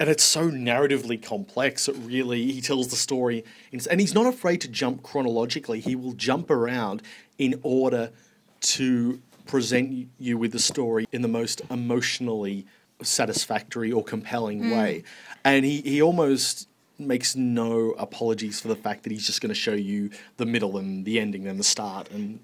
and 0.00 0.08
it's 0.08 0.22
so 0.22 0.48
narratively 0.48 1.20
complex. 1.20 1.88
It 1.88 1.96
really 1.98 2.52
he 2.52 2.60
tells 2.60 2.88
the 2.88 2.96
story, 2.96 3.44
and 3.72 4.00
he's 4.00 4.14
not 4.14 4.26
afraid 4.26 4.60
to 4.60 4.68
jump 4.68 5.02
chronologically. 5.02 5.80
He 5.80 5.96
will 5.96 6.12
jump 6.12 6.50
around 6.50 7.02
in 7.36 7.58
order 7.62 8.10
to 8.60 9.20
present 9.48 10.08
you 10.18 10.38
with 10.38 10.52
the 10.52 10.60
story 10.60 11.06
in 11.10 11.22
the 11.22 11.28
most 11.28 11.60
emotionally 11.70 12.66
satisfactory 13.02 13.90
or 13.90 14.04
compelling 14.04 14.70
way, 14.70 15.02
and 15.44 15.64
he 15.64 15.80
he 15.80 16.00
almost 16.00 16.68
makes 17.00 17.34
no 17.34 17.92
apologies 17.92 18.60
for 18.60 18.68
the 18.68 18.76
fact 18.76 19.02
that 19.02 19.12
he's 19.12 19.26
just 19.26 19.40
going 19.40 19.50
to 19.50 19.54
show 19.54 19.72
you 19.72 20.10
the 20.36 20.46
middle 20.46 20.78
and 20.78 21.04
the 21.04 21.18
ending 21.18 21.46
and 21.46 21.58
the 21.58 21.64
start 21.64 22.10
and 22.10 22.40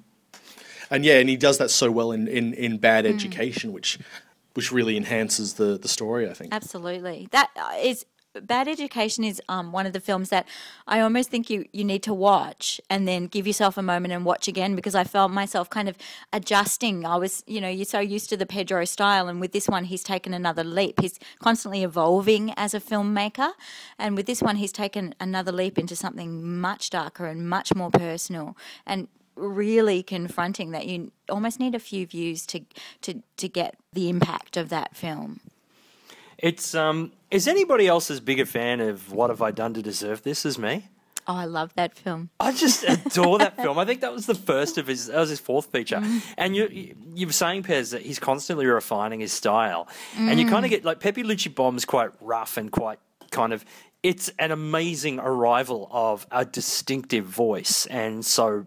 and 0.91 1.05
yeah, 1.05 1.19
and 1.19 1.29
he 1.29 1.37
does 1.37 1.59
that 1.59 1.71
so 1.71 1.91
well 1.91 2.13
in, 2.13 2.29
in, 2.29 2.55
in 2.55 2.79
Bad 2.79 3.07
Education, 3.07 3.73
which 3.73 3.99
which 4.55 4.71
really 4.71 4.97
enhances 4.97 5.55
the, 5.55 5.77
the 5.77 5.89
story. 5.89 6.29
I 6.29 6.35
think. 6.35 6.55
Absolutely. 6.55 7.29
That 7.33 7.51
uh, 7.57 7.75
is 7.79 8.07
Bad 8.41 8.67
Education 8.67 9.23
is 9.23 9.41
um, 9.49 9.71
one 9.71 9.87
of 9.87 9.93
the 9.93 10.01
films 10.01 10.31
that 10.31 10.47
I 10.87 11.01
almost 11.01 11.31
think 11.31 11.49
you, 11.49 11.67
you 11.73 11.85
need 11.85 12.03
to 12.03 12.15
watch 12.15 12.81
and 12.91 13.07
then 13.07 13.27
give 13.27 13.47
yourself 13.47 13.77
a 13.79 13.83
moment 13.83 14.13
and 14.13 14.25
watch 14.25 14.49
again 14.49 14.75
because 14.75 14.95
I 14.95 15.05
felt 15.05 15.31
myself 15.31 15.71
kind 15.71 15.89
of 15.89 15.97
adjusting. 16.33 17.07
I 17.07 17.17
was, 17.17 17.45
you 17.47 17.61
know, 17.61 17.69
you're 17.69 17.85
so 17.85 18.01
used 18.01 18.29
to 18.31 18.37
the 18.37 18.47
Pedro 18.47 18.85
style, 18.85 19.29
and 19.29 19.41
with 19.41 19.53
this 19.53 19.69
one, 19.69 19.85
he's 19.85 20.03
taken 20.03 20.35
another 20.35 20.65
leap. 20.65 21.01
He's 21.01 21.19
constantly 21.39 21.85
evolving 21.85 22.53
as 22.57 22.75
a 22.75 22.81
filmmaker, 22.81 23.53
and 23.99 24.17
with 24.17 24.27
this 24.27 24.43
one, 24.43 24.57
he's 24.57 24.73
taken 24.73 25.15
another 25.21 25.53
leap 25.53 25.79
into 25.79 25.95
something 25.95 26.61
much 26.61 26.91
darker 26.91 27.27
and 27.27 27.49
much 27.49 27.75
more 27.75 27.91
personal. 27.91 28.57
And 28.87 29.09
really 29.37 30.03
confronting 30.03 30.71
that 30.71 30.87
you 30.87 31.11
almost 31.29 31.59
need 31.59 31.75
a 31.75 31.81
few 31.81 32.07
views 32.07 32.47
to 32.47 32.61
to 33.01 33.23
to 33.37 33.49
get 33.49 33.77
the 33.93 34.09
impact 34.09 34.57
of 34.57 34.69
that 34.69 34.97
film. 34.97 35.41
It's 36.45 36.75
um. 36.75 37.11
Is 37.31 37.49
anybody 37.49 37.87
else 37.87 38.11
as 38.11 38.21
big 38.21 38.39
a 38.39 38.45
fan 38.45 38.81
of 38.81 39.11
What 39.11 39.31
Have 39.31 39.41
I 39.41 39.51
Done 39.51 39.73
to 39.75 39.83
Deserve 39.83 40.23
This 40.23 40.45
as 40.45 40.59
me? 40.59 40.89
Oh, 41.27 41.35
I 41.35 41.47
love 41.47 41.73
that 41.77 41.97
film. 41.97 42.29
I 42.39 42.53
just 42.53 42.85
adore 42.89 43.39
that 43.39 43.57
film. 43.57 43.79
I 43.79 43.87
think 43.87 44.03
that 44.03 44.13
was 44.13 44.27
the 44.27 44.35
first 44.35 44.77
of 44.77 44.87
his. 44.87 45.07
That 45.07 45.19
was 45.21 45.31
his 45.31 45.41
fourth 45.41 45.73
feature. 45.73 46.03
And 46.37 46.55
you 46.55 46.95
you 47.15 47.27
were 47.27 47.33
saying, 47.33 47.63
Pez, 47.63 47.93
that 47.93 48.03
he's 48.03 48.19
constantly 48.19 48.67
refining 48.67 49.21
his 49.21 49.33
style, 49.33 49.89
and 50.19 50.39
you 50.39 50.47
kind 50.47 50.67
of 50.67 50.71
get 50.71 50.85
like 50.85 51.01
Pepi 51.01 51.23
Luci 51.23 51.53
Bom's 51.53 51.87
quite 51.87 52.11
rough 52.21 52.59
and 52.59 52.71
quite 52.71 52.99
kind 53.31 53.55
of. 53.55 53.65
It's 54.05 54.31
an 54.39 54.53
amazing 54.53 55.19
arrival 55.19 55.89
of 55.91 56.27
a 56.31 56.45
distinctive 56.45 57.25
voice, 57.25 57.87
and 57.87 58.23
so 58.23 58.67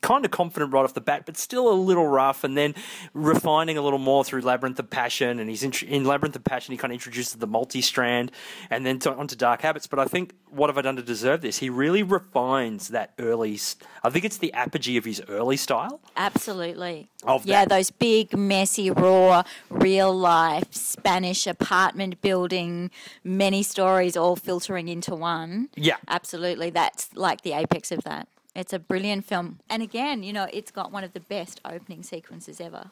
kind 0.00 0.24
of 0.24 0.30
confident 0.30 0.72
right 0.72 0.84
off 0.84 0.94
the 0.94 1.00
bat, 1.00 1.24
but 1.26 1.36
still 1.36 1.68
a 1.68 1.74
little 1.74 2.06
rough, 2.06 2.44
and 2.44 2.56
then 2.56 2.72
refining 3.12 3.76
a 3.76 3.82
little 3.82 3.98
more 3.98 4.24
through 4.24 4.42
Labyrinth 4.42 4.78
of 4.78 4.88
Passion. 4.88 5.40
And 5.40 5.50
he's 5.50 5.64
in, 5.64 5.72
in 5.88 6.04
Labyrinth 6.04 6.36
of 6.36 6.44
Passion, 6.44 6.70
he 6.70 6.78
kind 6.78 6.92
of 6.92 6.94
introduces 6.94 7.34
the 7.34 7.48
multi-strand, 7.48 8.30
and 8.70 8.86
then 8.86 9.00
to, 9.00 9.12
onto 9.12 9.34
Dark 9.34 9.62
Habits. 9.62 9.88
But 9.88 9.98
I 9.98 10.04
think 10.04 10.34
what 10.50 10.70
have 10.70 10.78
I 10.78 10.82
done 10.82 10.94
to 10.96 11.02
deserve 11.02 11.40
this? 11.40 11.58
He 11.58 11.68
really 11.68 12.04
refines 12.04 12.88
that 12.88 13.12
early. 13.18 13.58
I 14.04 14.10
think 14.10 14.24
it's 14.24 14.38
the 14.38 14.52
apogee 14.52 14.96
of 14.96 15.04
his 15.04 15.20
early 15.28 15.56
style. 15.56 16.00
Absolutely. 16.16 17.08
Of 17.24 17.44
yeah, 17.44 17.64
that. 17.64 17.70
those 17.70 17.90
big, 17.90 18.36
messy, 18.38 18.88
raw, 18.90 19.42
real 19.68 20.16
life 20.16 20.72
Spanish 20.72 21.44
apartment 21.48 22.20
building, 22.22 22.92
many 23.24 23.64
stories 23.64 24.16
all 24.16 24.36
filtering 24.36 24.75
into 24.78 25.14
one. 25.14 25.68
Yeah. 25.76 25.96
Absolutely. 26.08 26.70
That's 26.70 27.14
like 27.14 27.42
the 27.42 27.52
apex 27.52 27.90
of 27.90 28.04
that. 28.04 28.28
It's 28.54 28.72
a 28.72 28.78
brilliant 28.78 29.26
film. 29.26 29.60
And 29.68 29.82
again, 29.82 30.22
you 30.22 30.32
know, 30.32 30.48
it's 30.52 30.70
got 30.70 30.92
one 30.92 31.04
of 31.04 31.12
the 31.12 31.20
best 31.20 31.60
opening 31.64 32.02
sequences 32.02 32.60
ever. 32.60 32.90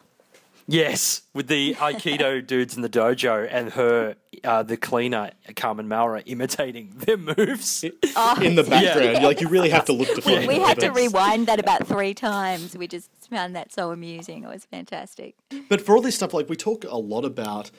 Yes, 0.67 1.23
with 1.35 1.49
the 1.49 1.75
Aikido 1.75 2.45
dudes 2.47 2.75
in 2.75 2.83
the 2.83 2.89
dojo 2.89 3.47
and 3.51 3.73
her, 3.73 4.17
uh, 4.43 4.63
the 4.63 4.77
cleaner 4.77 5.31
Carmen 5.57 5.89
Maura, 5.89 6.23
imitating 6.23 6.93
their 6.97 7.19
moves. 7.19 7.85
Oh, 8.17 8.41
in 8.41 8.55
the 8.55 8.63
background. 8.63 9.25
Like 9.25 9.41
you 9.41 9.49
really 9.49 9.71
have 9.71 9.85
to 9.87 9.93
look 9.93 10.09
to 10.09 10.23
we, 10.27 10.37
find 10.37 10.49
we 10.49 10.55
it. 10.55 10.63
had 10.63 10.81
to 10.81 10.91
rewind 10.91 11.49
that 11.49 11.61
about 11.61 11.87
three 11.87 12.15
times. 12.15 12.77
We 12.77 12.89
just 12.89 13.11
found 13.29 13.55
that 13.57 13.73
so 13.73 13.91
amusing. 13.91 14.45
It 14.45 14.49
was 14.49 14.65
fantastic. 14.65 15.35
But 15.69 15.83
for 15.83 15.97
all 15.97 16.03
this 16.03 16.15
stuff, 16.15 16.33
like 16.33 16.49
we 16.49 16.57
talk 16.57 16.85
a 16.85 16.97
lot 16.97 17.25
about, 17.27 17.71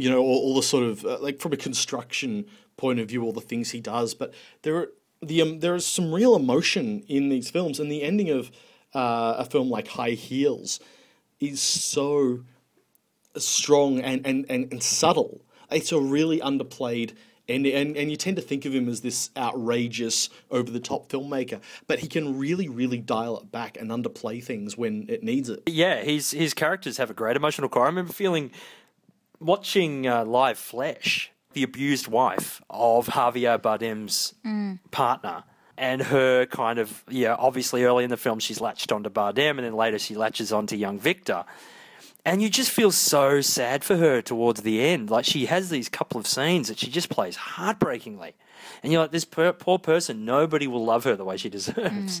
you 0.00 0.10
know, 0.10 0.20
all, 0.20 0.38
all 0.38 0.54
the 0.54 0.62
sort 0.62 0.84
of 0.84 1.04
uh, 1.04 1.18
like 1.20 1.40
from 1.40 1.52
a 1.52 1.56
construction 1.56 2.46
point 2.76 2.98
of 2.98 3.08
view, 3.08 3.22
all 3.22 3.32
the 3.32 3.40
things 3.40 3.70
he 3.70 3.80
does. 3.80 4.14
But 4.14 4.32
there 4.62 4.76
are 4.76 4.88
the 5.22 5.42
um, 5.42 5.60
there 5.60 5.74
is 5.74 5.86
some 5.86 6.12
real 6.12 6.34
emotion 6.34 7.02
in 7.08 7.28
these 7.28 7.50
films, 7.50 7.78
and 7.78 7.90
the 7.90 8.02
ending 8.02 8.30
of 8.30 8.50
uh, 8.94 9.34
a 9.38 9.44
film 9.44 9.68
like 9.68 9.88
High 9.88 10.10
Heels 10.10 10.80
is 11.38 11.60
so 11.60 12.40
strong 13.36 14.00
and, 14.00 14.26
and, 14.26 14.46
and, 14.48 14.72
and 14.72 14.82
subtle. 14.82 15.42
It's 15.70 15.92
a 15.92 16.00
really 16.00 16.40
underplayed. 16.40 17.14
And, 17.48 17.66
and, 17.66 17.96
and 17.96 18.10
you 18.12 18.16
tend 18.16 18.36
to 18.36 18.42
think 18.42 18.64
of 18.64 18.72
him 18.72 18.88
as 18.88 19.00
this 19.00 19.30
outrageous, 19.36 20.28
over 20.52 20.70
the 20.70 20.78
top 20.78 21.08
filmmaker, 21.08 21.60
but 21.88 21.98
he 21.98 22.06
can 22.06 22.38
really, 22.38 22.68
really 22.68 22.98
dial 22.98 23.40
it 23.40 23.50
back 23.50 23.76
and 23.76 23.90
underplay 23.90 24.42
things 24.42 24.76
when 24.76 25.06
it 25.08 25.24
needs 25.24 25.48
it. 25.48 25.62
yeah, 25.66 26.00
his 26.00 26.30
his 26.30 26.54
characters 26.54 26.98
have 26.98 27.10
a 27.10 27.14
great 27.14 27.36
emotional 27.36 27.68
core. 27.68 27.84
I 27.84 27.86
remember 27.86 28.12
feeling 28.12 28.52
watching 29.40 30.06
uh, 30.06 30.24
live 30.24 30.58
Flesh, 30.58 31.32
the 31.52 31.62
abused 31.62 32.06
wife 32.06 32.62
of 32.70 33.08
Javier 33.08 33.58
Bardem's 33.58 34.34
partner. 34.90 35.44
And 35.76 36.02
her 36.02 36.44
kind 36.44 36.78
of, 36.78 37.02
yeah, 37.08 37.34
obviously 37.38 37.84
early 37.84 38.04
in 38.04 38.10
the 38.10 38.18
film 38.18 38.38
she's 38.38 38.60
latched 38.60 38.92
onto 38.92 39.08
Bardem 39.08 39.50
and 39.52 39.60
then 39.60 39.72
later 39.72 39.98
she 39.98 40.14
latches 40.14 40.52
onto 40.52 40.76
young 40.76 40.98
Victor. 40.98 41.46
And 42.22 42.42
you 42.42 42.50
just 42.50 42.70
feel 42.70 42.92
so 42.92 43.40
sad 43.40 43.82
for 43.82 43.96
her 43.96 44.20
towards 44.20 44.60
the 44.60 44.82
end. 44.82 45.08
Like 45.08 45.24
she 45.24 45.46
has 45.46 45.70
these 45.70 45.88
couple 45.88 46.20
of 46.20 46.26
scenes 46.26 46.68
that 46.68 46.78
she 46.78 46.90
just 46.90 47.08
plays 47.08 47.36
heartbreakingly. 47.36 48.34
And 48.82 48.92
you're 48.92 49.00
like, 49.00 49.10
this 49.10 49.24
per- 49.24 49.54
poor 49.54 49.78
person, 49.78 50.26
nobody 50.26 50.66
will 50.66 50.84
love 50.84 51.04
her 51.04 51.16
the 51.16 51.24
way 51.24 51.38
she 51.38 51.48
deserves. 51.48 52.20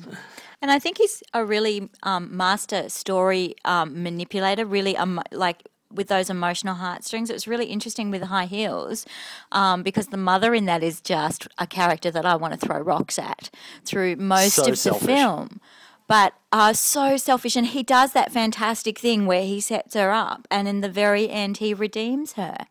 And 0.62 0.70
I 0.70 0.78
think 0.78 0.96
he's 0.96 1.22
a 1.34 1.44
really 1.44 1.90
um, 2.02 2.34
master 2.34 2.88
story 2.88 3.56
um, 3.66 4.02
manipulator, 4.02 4.64
really 4.64 4.96
um, 4.96 5.20
like 5.32 5.68
with 5.92 6.08
those 6.08 6.30
emotional 6.30 6.74
heartstrings. 6.74 7.30
It 7.30 7.34
was 7.34 7.48
really 7.48 7.66
interesting 7.66 8.10
with 8.10 8.22
High 8.22 8.46
Heels 8.46 9.06
um, 9.52 9.82
because 9.82 10.08
the 10.08 10.16
mother 10.16 10.54
in 10.54 10.66
that 10.66 10.82
is 10.82 11.00
just 11.00 11.48
a 11.58 11.66
character 11.66 12.10
that 12.10 12.26
I 12.26 12.36
want 12.36 12.58
to 12.58 12.66
throw 12.66 12.80
rocks 12.80 13.18
at 13.18 13.50
through 13.84 14.16
most 14.16 14.54
So 14.54 14.70
of 14.70 14.82
the 14.82 14.94
film. 14.94 15.60
But 16.06 16.34
uh, 16.50 16.72
so 16.72 17.16
selfish, 17.16 17.54
and 17.54 17.68
he 17.68 17.84
does 17.84 18.12
that 18.14 18.32
fantastic 18.32 18.98
thing 18.98 19.26
where 19.26 19.44
he 19.44 19.60
sets 19.60 19.94
her 19.94 20.10
up, 20.10 20.48
and 20.50 20.66
in 20.66 20.80
the 20.80 20.88
very 20.88 21.30
end, 21.30 21.58
he 21.58 21.72
redeems 21.72 22.32
her 22.32 22.66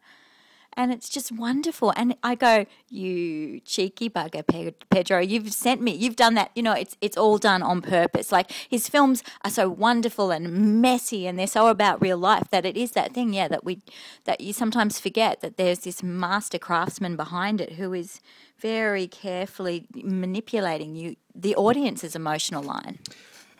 and 0.79 0.93
it's 0.93 1.09
just 1.09 1.29
wonderful. 1.29 1.91
And 1.97 2.15
I 2.23 2.35
go, 2.35 2.65
you 2.89 3.59
cheeky 3.59 4.09
bugger, 4.09 4.47
Pedro, 4.89 5.19
you've 5.19 5.51
sent 5.51 5.81
me, 5.81 5.91
you've 5.91 6.15
done 6.15 6.35
that. 6.35 6.51
You 6.55 6.63
know, 6.63 6.71
it's 6.71 6.95
it's 7.01 7.17
all 7.17 7.37
done 7.37 7.61
on 7.61 7.81
purpose. 7.81 8.31
Like 8.31 8.49
his 8.51 8.87
films 8.87 9.21
are 9.43 9.51
so 9.51 9.69
wonderful 9.69 10.31
and 10.31 10.81
messy, 10.81 11.27
and 11.27 11.37
they're 11.37 11.47
so 11.47 11.67
about 11.67 12.01
real 12.01 12.17
life 12.17 12.49
that 12.51 12.65
it 12.65 12.77
is 12.77 12.91
that 12.91 13.13
thing, 13.13 13.33
yeah, 13.33 13.49
that 13.49 13.65
we 13.65 13.81
that 14.23 14.39
you 14.39 14.53
sometimes 14.53 15.01
forget 15.01 15.41
that 15.41 15.57
there's 15.57 15.79
this 15.79 16.01
master 16.01 16.57
craftsman 16.57 17.17
behind 17.17 17.59
it 17.59 17.73
who 17.73 17.93
is 17.93 18.21
very 18.57 19.07
carefully 19.07 19.85
manipulating 19.93 20.95
you, 20.95 21.17
the 21.35 21.55
audience's 21.55 22.15
emotional 22.15 22.63
line. 22.63 22.99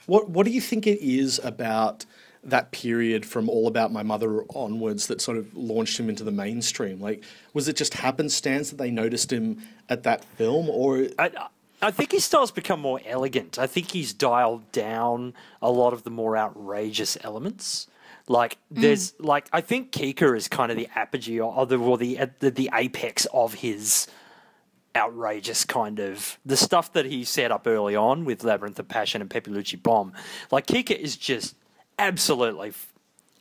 What 0.05 0.29
What 0.29 0.45
do 0.45 0.53
you 0.53 0.61
think 0.61 0.87
it 0.87 1.01
is 1.01 1.37
about 1.43 2.05
that 2.43 2.71
period 2.71 3.25
from 3.25 3.49
All 3.49 3.67
About 3.67 3.91
My 3.91 4.03
Mother 4.03 4.43
onwards 4.55 5.07
that 5.07 5.21
sort 5.21 5.37
of 5.37 5.55
launched 5.55 5.99
him 5.99 6.09
into 6.09 6.23
the 6.23 6.31
mainstream? 6.31 6.99
Like, 6.99 7.23
was 7.53 7.67
it 7.67 7.75
just 7.75 7.93
happenstance 7.95 8.69
that 8.69 8.77
they 8.77 8.91
noticed 8.91 9.31
him 9.31 9.61
at 9.89 10.03
that 10.03 10.23
film, 10.23 10.69
or 10.69 11.07
I, 11.17 11.31
I 11.81 11.91
think 11.91 12.11
his 12.11 12.23
style's 12.25 12.51
become 12.51 12.79
more 12.79 12.99
elegant. 13.05 13.57
I 13.57 13.67
think 13.67 13.91
he's 13.91 14.13
dialed 14.13 14.71
down 14.71 15.33
a 15.61 15.71
lot 15.71 15.93
of 15.93 16.03
the 16.03 16.09
more 16.09 16.37
outrageous 16.37 17.17
elements. 17.23 17.87
Like 18.27 18.57
mm. 18.73 18.81
there's 18.81 19.13
like 19.19 19.47
I 19.51 19.61
think 19.61 19.91
Kika 19.91 20.35
is 20.35 20.47
kind 20.47 20.71
of 20.71 20.77
the 20.77 20.87
apogee 20.95 21.39
or 21.39 21.65
the 21.65 21.77
or 21.77 21.97
the 21.97 22.29
the, 22.39 22.51
the 22.51 22.69
apex 22.73 23.25
of 23.33 23.55
his 23.55 24.07
outrageous 24.95 25.65
kind 25.65 25.99
of 25.99 26.37
the 26.45 26.57
stuff 26.57 26.93
that 26.93 27.05
he 27.05 27.23
set 27.23 27.51
up 27.51 27.67
early 27.67 27.95
on 27.95 28.25
with 28.25 28.43
Labyrinth 28.43 28.79
of 28.79 28.87
Passion 28.87 29.21
and 29.21 29.29
Pepi 29.29 29.51
Luci 29.51 29.81
Bom. 29.81 30.13
Like 30.51 30.67
Kika 30.67 30.95
is 30.95 31.15
just 31.15 31.55
absolutely 31.99 32.73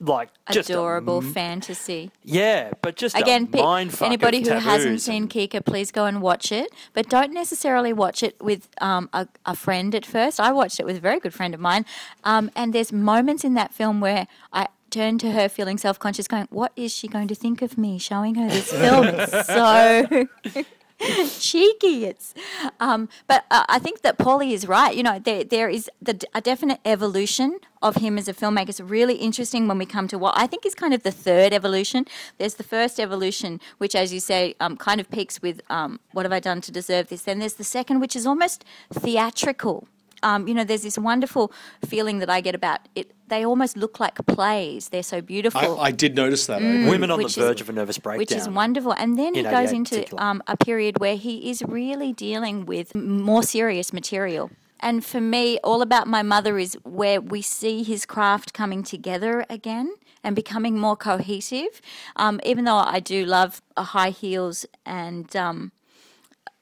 like 0.01 0.29
just 0.53 0.71
Adorable 0.71 1.19
m- 1.25 1.33
fantasy. 1.33 2.11
yeah, 2.23 2.71
but 2.83 2.95
just 2.97 3.17
Again, 3.19 3.49
pe- 3.49 3.59
anybody 4.01 4.43
who 4.43 4.51
hasn't 4.51 5.01
seen 5.01 5.27
Kika, 5.29 5.65
please 5.65 5.91
go 5.91 6.05
and 6.05 6.23
watch 6.23 6.53
it. 6.53 6.71
But 6.93 7.09
don't 7.09 7.33
necessarily 7.33 7.93
watch 7.93 8.23
it 8.23 8.41
with 8.41 8.69
um, 8.81 9.09
a, 9.13 9.27
a 9.45 9.57
friend 9.57 9.95
at 9.95 10.07
first. 10.07 10.39
I 10.39 10.53
watched 10.53 10.79
it 10.79 10.87
with 10.87 10.97
a 10.97 11.01
very 11.01 11.19
good 11.19 11.35
friend 11.35 11.53
of 11.53 11.61
mine. 11.61 11.85
Um, 12.23 12.51
and 12.55 12.73
there's 12.73 12.93
moments 12.93 13.43
in 13.45 13.55
that 13.55 13.75
film 13.75 14.01
where 14.01 14.29
I 14.53 14.69
turned 14.91 15.19
to 15.21 15.33
her 15.33 15.49
feeling 15.49 15.79
self 15.79 15.99
conscious, 15.99 16.29
going, 16.29 16.47
What 16.51 16.71
is 16.77 16.95
she 16.95 17.09
going 17.09 17.27
to 17.29 17.35
think 17.35 17.61
of 17.61 17.77
me 17.77 17.99
showing 17.99 18.37
her 18.37 18.49
this 18.49 18.71
film? 18.71 19.07
It's 19.09 19.47
so. 20.55 20.65
cheeky. 21.39 22.05
It's, 22.07 22.35
um, 22.81 23.09
but 23.27 23.45
uh, 23.51 23.65
I 23.69 23.79
think 23.79 24.03
that 24.03 24.19
Paulie 24.19 24.53
is 24.53 24.67
right. 24.67 24.95
You 24.95 25.03
know, 25.03 25.19
there 25.19 25.45
there 25.45 25.69
is 25.69 25.89
the, 26.03 26.27
a 26.35 26.41
definite 26.41 26.81
evolution 26.85 27.59
of 27.81 27.97
him 27.97 28.19
as 28.19 28.27
a 28.27 28.35
filmmaker. 28.35 28.71
It's 28.71 28.81
really 28.81 29.15
interesting 29.15 29.69
when 29.69 29.79
we 29.79 29.87
come 29.87 30.09
to 30.09 30.19
what 30.19 30.37
I 30.37 30.47
think 30.47 30.67
is 30.67 30.75
kind 30.75 30.93
of 30.93 31.05
the 31.05 31.13
third 31.13 31.53
evolution. 31.53 32.07
There's 32.39 32.55
the 32.55 32.65
first 32.65 32.99
evolution, 32.99 33.61
which, 33.79 33.95
as 33.95 34.13
you 34.13 34.21
say, 34.21 34.57
um, 34.61 34.77
kind 34.77 35.01
of 35.01 35.11
peaks 35.11 35.41
with 35.41 35.61
um, 35.71 36.01
"What 36.13 36.25
have 36.25 36.33
I 36.33 36.41
done 36.41 36.61
to 36.63 36.73
deserve 36.73 37.09
this?" 37.09 37.23
Then 37.23 37.39
there's 37.39 37.55
the 37.55 37.65
second, 37.65 38.01
which 38.01 38.17
is 38.17 38.27
almost 38.27 38.65
theatrical. 38.93 39.87
Um, 40.23 40.49
you 40.49 40.55
know, 40.55 40.65
there's 40.65 40.83
this 40.83 40.99
wonderful 40.99 41.53
feeling 41.85 42.19
that 42.19 42.31
I 42.31 42.41
get 42.41 42.55
about 42.55 42.81
it. 42.95 43.13
They 43.29 43.45
almost 43.45 43.77
look 43.77 44.01
like 44.01 44.15
plays. 44.27 44.89
They're 44.89 45.03
so 45.03 45.21
beautiful 45.21 45.79
I, 45.81 45.89
I 45.89 45.91
did 45.91 46.15
notice 46.17 46.47
that. 46.47 46.63
I 46.63 46.65
agree. 46.65 46.91
Women 46.91 47.11
on 47.11 47.19
the 47.19 47.25
which 47.25 47.37
is- 47.37 47.45
verge 47.45 47.61
of 47.61 47.69
a 47.69 47.73
nervous 47.73 47.99
breakdown. 47.99 48.19
which 48.19 48.33
is 48.33 48.49
wonderful. 48.49 48.93
And 48.93 49.19
then 49.19 49.35
he 49.35 49.43
goes 49.43 49.73
into 49.73 50.05
um, 50.23 50.43
a 50.47 50.57
period 50.57 50.99
where 50.99 51.17
he 51.17 51.51
is 51.51 51.63
really 51.63 52.13
dealing 52.13 52.65
with 52.67 52.95
more 52.95 53.43
serious 53.43 53.93
material. 53.93 54.51
And 54.81 55.05
for 55.05 55.21
me, 55.21 55.59
All 55.65 55.83
About 55.83 56.07
My 56.07 56.23
Mother 56.23 56.59
is 56.59 56.75
where 56.85 57.21
we 57.21 57.43
see 57.43 57.83
his 57.83 58.07
craft 58.07 58.53
coming 58.55 58.83
together 58.85 59.45
again 59.51 59.93
and 60.23 60.37
becoming 60.37 60.79
more 60.79 60.97
cohesive. 60.97 61.81
Um, 62.17 62.41
even 62.45 62.65
though 62.65 62.77
I 62.77 63.01
do 63.01 63.25
love 63.25 63.61
high 63.77 64.11
heels 64.11 64.67
and 64.87 65.35
um, 65.35 65.73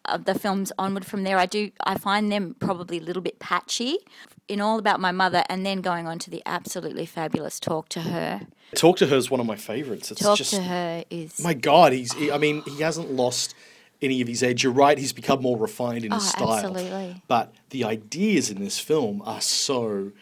of 0.09 0.25
the 0.25 0.35
films 0.35 0.73
onward 0.79 1.05
from 1.05 1.23
there, 1.25 1.39
I 1.39 1.47
do 1.47 1.71
I 1.85 1.97
find 1.99 2.31
them 2.33 2.57
probably 2.59 2.99
a 2.99 3.03
little 3.03 3.23
bit 3.23 3.39
patchy. 3.39 3.99
In 4.49 4.61
All 4.61 4.79
About 4.79 5.01
My 5.01 5.11
Mother, 5.11 5.43
and 5.49 5.67
then 5.67 5.81
going 5.81 6.07
on 6.07 6.21
to 6.21 6.31
the 6.31 6.41
absolutely 6.47 7.05
fabulous 7.05 7.59
Talk 7.59 7.89
to 7.89 8.03
Her. 8.03 8.43
Talk 8.77 8.97
to 8.99 9.09
Her 9.09 9.17
is 9.17 9.29
one 9.29 9.41
of 9.41 9.47
my 9.47 9.57
favorites. 9.57 10.13
It's 10.13 10.21
Talk 10.21 10.39
just 10.39 10.55
to 10.55 10.63
Her 10.63 11.03
is 11.11 11.41
my 11.43 11.53
God. 11.53 11.93
He's. 11.93 12.13
He, 12.13 12.31
I 12.31 12.39
mean, 12.39 12.63
he 12.63 12.81
hasn't 12.81 13.11
lost 13.11 13.57
any 14.01 14.21
of 14.21 14.29
his 14.29 14.45
edge. 14.45 14.63
You're 14.63 14.73
right. 14.73 14.99
He's 14.99 15.13
become 15.13 15.43
more 15.43 15.57
refined 15.59 16.05
in 16.05 16.13
his 16.13 16.23
Oh, 16.23 16.27
style. 16.27 16.53
absolutely. 16.53 17.23
But 17.27 17.55
the 17.71 17.83
ideas 17.83 18.49
in 18.49 18.61
this 18.61 18.79
film 18.79 19.21
are 19.25 19.41
so. 19.41 20.13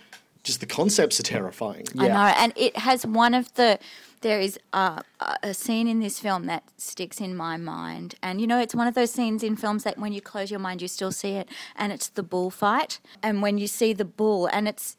Just 0.44 0.60
the 0.60 0.66
concepts 0.66 1.18
are 1.18 1.24
terrifying. 1.24 1.86
I 1.98 2.08
know, 2.08 2.34
and 2.36 2.52
it 2.54 2.76
has 2.76 3.04
one 3.06 3.34
of 3.34 3.52
the. 3.54 3.78
There 4.20 4.40
is 4.40 4.58
a, 4.72 5.02
a 5.42 5.52
scene 5.52 5.86
in 5.86 6.00
this 6.00 6.18
film 6.18 6.46
that 6.46 6.64
sticks 6.78 7.20
in 7.20 7.34
my 7.34 7.56
mind, 7.56 8.14
and 8.22 8.40
you 8.40 8.46
know, 8.46 8.60
it's 8.60 8.74
one 8.74 8.86
of 8.86 8.94
those 8.94 9.10
scenes 9.10 9.42
in 9.42 9.56
films 9.56 9.84
that 9.84 9.98
when 9.98 10.12
you 10.12 10.20
close 10.20 10.50
your 10.50 10.60
mind, 10.60 10.82
you 10.82 10.88
still 10.88 11.12
see 11.12 11.32
it, 11.32 11.48
and 11.76 11.92
it's 11.92 12.08
the 12.08 12.22
bullfight. 12.22 13.00
And 13.22 13.42
when 13.42 13.58
you 13.58 13.66
see 13.66 13.94
the 13.94 14.04
bull, 14.04 14.46
and 14.46 14.68
it's 14.68 14.96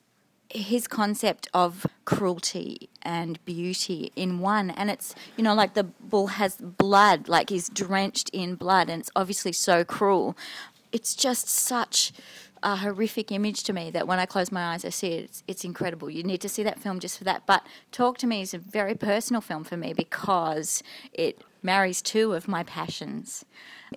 his 0.50 0.88
concept 0.88 1.48
of 1.54 1.86
cruelty 2.06 2.89
and 3.04 3.43
beauty 3.46 4.12
in 4.16 4.39
one, 4.39 4.72
and 4.72 4.89
it's 4.89 5.14
you 5.38 5.43
know, 5.43 5.54
like 5.54 5.76
the 5.76 5.84
bull 5.84 6.28
has 6.28 6.58
blood, 6.58 7.28
like 7.28 7.50
he's 7.50 7.70
drenched 7.70 8.30
in 8.30 8.56
blood, 8.56 8.89
and 8.89 9.00
it's 9.02 9.12
obviously 9.16 9.52
so 9.52 9.84
cruel. 9.84 10.36
It's 10.91 11.14
just 11.14 11.50
such 11.50 12.14
a 12.64 12.78
horrific 12.78 13.32
image 13.32 13.64
to 13.64 13.74
me 13.74 13.91
that 13.91 14.08
when 14.08 14.20
I 14.20 14.26
close 14.26 14.51
my 14.51 14.74
eyes, 14.74 14.86
I 14.86 14.89
see 14.89 15.14
it. 15.14 15.24
It's, 15.26 15.43
it's 15.47 15.64
incredible. 15.64 16.10
You 16.10 16.24
need 16.24 16.41
to 16.41 16.49
see 16.49 16.64
that 16.64 16.80
film 16.80 16.99
just 16.99 17.18
for 17.18 17.24
that. 17.24 17.45
But 17.45 17.66
Talk 17.91 18.18
to 18.20 18.28
Me 18.28 18.41
is 18.41 18.53
a 18.53 18.58
very 18.58 18.95
personal 18.95 19.41
film 19.41 19.64
for 19.64 19.78
me 19.78 19.93
because 19.93 20.84
it 21.14 21.43
marries 21.62 22.01
two 22.01 22.34
of 22.34 22.47
my 22.47 22.64
passions. 22.64 23.45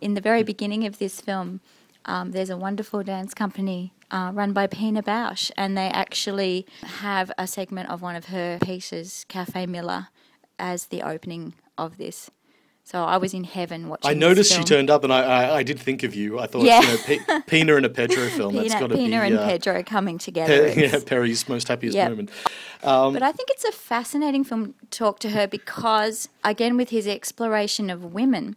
In 0.01 0.15
the 0.15 0.21
very 0.21 0.43
beginning 0.43 0.87
of 0.87 0.99
this 0.99 1.21
film, 1.21 1.61
um, 2.05 2.33
there's 2.33 2.51
a 2.51 2.57
wonderful 2.57 3.03
dance 3.03 3.35
company 3.35 3.93
uh, 4.11 4.31
run 4.35 4.53
by 4.53 4.67
Pina 4.67 5.03
Bausch, 5.03 5.51
and 5.57 5.77
they 5.77 5.89
actually 5.89 6.67
have 6.83 7.31
a 7.37 7.47
segment 7.47 7.91
of 7.91 8.01
one 8.01 8.17
of 8.17 8.27
her 8.27 8.59
pieces, 8.63 9.27
Café 9.29 9.67
Müller, 9.67 10.09
as 10.59 10.87
the 10.87 11.03
opening 11.03 11.55
of 11.77 11.99
this. 11.99 12.31
So 12.91 13.05
I 13.05 13.19
was 13.19 13.35
in 13.35 13.45
heaven 13.45 13.91
watching. 13.91 14.11
I 14.11 14.15
noticed 14.15 14.57
you 14.57 14.65
turned 14.65 14.89
up, 14.89 15.05
and 15.05 15.13
I, 15.13 15.21
I, 15.23 15.57
I 15.57 15.63
did 15.63 15.79
think 15.79 16.05
of 16.05 16.15
you. 16.15 16.39
I 16.39 16.47
thought, 16.47 16.63
Yeah. 16.65 16.81
you 16.81 16.87
know, 16.89 16.97
P- 17.05 17.21
Pina 17.47 17.77
and 17.77 17.85
a 17.85 17.91
Pedro 17.91 18.31
film. 18.31 18.55
that's 18.55 18.69
Pina, 18.69 18.81
got 18.81 18.87
to 18.87 18.95
be 18.95 19.05
Pina 19.05 19.17
and 19.21 19.39
uh, 19.39 19.47
Pedro 19.47 19.83
coming 19.83 20.17
together. 20.17 20.73
Pe- 20.73 20.83
yeah, 20.89 20.99
Perry's 21.05 21.47
most 21.51 21.69
happiest 21.69 21.95
Yep. 21.95 22.09
moment. 22.09 22.31
But 22.81 23.23
I 23.23 23.31
think 23.31 23.51
it's 23.51 23.65
a 23.67 23.73
fascinating 23.73 24.43
film 24.43 24.73
to 24.73 24.87
talk 24.99 25.19
to 25.19 25.29
her 25.31 25.47
because, 25.47 26.31
again, 26.43 26.79
with 26.79 26.89
his 26.89 27.07
exploration 27.07 27.91
of 27.91 28.15
women, 28.15 28.57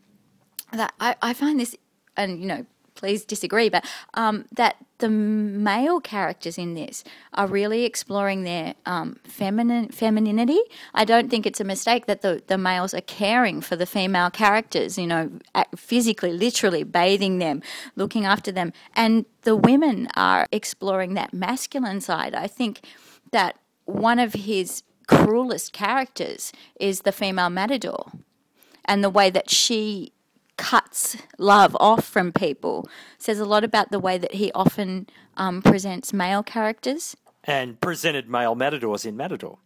that 0.71 0.93
I, 1.01 1.15
I 1.21 1.33
find 1.33 1.59
this, 1.59 1.75
and 2.15 2.39
you 2.39 2.45
know, 2.47 2.65
please 3.01 3.25
disagree, 3.25 3.67
but 3.67 3.83
um, 4.13 4.45
that 4.51 4.75
the 4.99 5.09
male 5.09 5.99
characters 5.99 6.59
in 6.59 6.75
this 6.75 7.03
are 7.33 7.47
really 7.47 7.83
exploring 7.83 8.43
their 8.43 8.75
um, 8.85 9.19
feminine 9.23 9.89
femininity. 9.89 10.59
I 10.93 11.03
don't 11.03 11.27
think 11.31 11.47
it's 11.47 11.59
a 11.59 11.63
mistake 11.63 12.05
that 12.05 12.21
the, 12.21 12.43
the 12.45 12.59
males 12.59 12.93
are 12.93 13.01
caring 13.01 13.59
for 13.59 13.75
the 13.75 13.87
female 13.87 14.29
characters, 14.29 14.99
you 14.99 15.07
know, 15.07 15.31
physically, 15.75 16.31
literally 16.31 16.83
bathing 16.83 17.39
them, 17.39 17.63
looking 17.95 18.23
after 18.25 18.51
them, 18.51 18.71
and 18.95 19.25
the 19.41 19.55
women 19.55 20.07
are 20.15 20.45
exploring 20.51 21.15
that 21.15 21.33
masculine 21.33 22.01
side. 22.01 22.35
I 22.35 22.45
think 22.45 22.81
that 23.31 23.57
one 23.85 24.19
of 24.19 24.33
his 24.33 24.83
cruelest 25.07 25.73
characters 25.73 26.53
is 26.79 27.01
the 27.01 27.11
female 27.11 27.49
matador 27.49 28.11
and 28.85 29.03
the 29.03 29.09
way 29.09 29.31
that 29.31 29.49
she 29.49 30.13
cuts 30.61 31.17
love 31.39 31.75
off 31.79 32.05
from 32.05 32.31
people 32.31 32.87
says 33.17 33.39
a 33.39 33.45
lot 33.45 33.63
about 33.63 33.89
the 33.89 33.99
way 33.99 34.19
that 34.19 34.35
he 34.35 34.51
often 34.53 35.07
um, 35.35 35.59
presents 35.61 36.13
male 36.13 36.43
characters. 36.43 37.17
and 37.43 37.81
presented 37.81 38.29
male 38.29 38.53
matadors 38.53 39.03
in 39.03 39.17
Matador. 39.17 39.57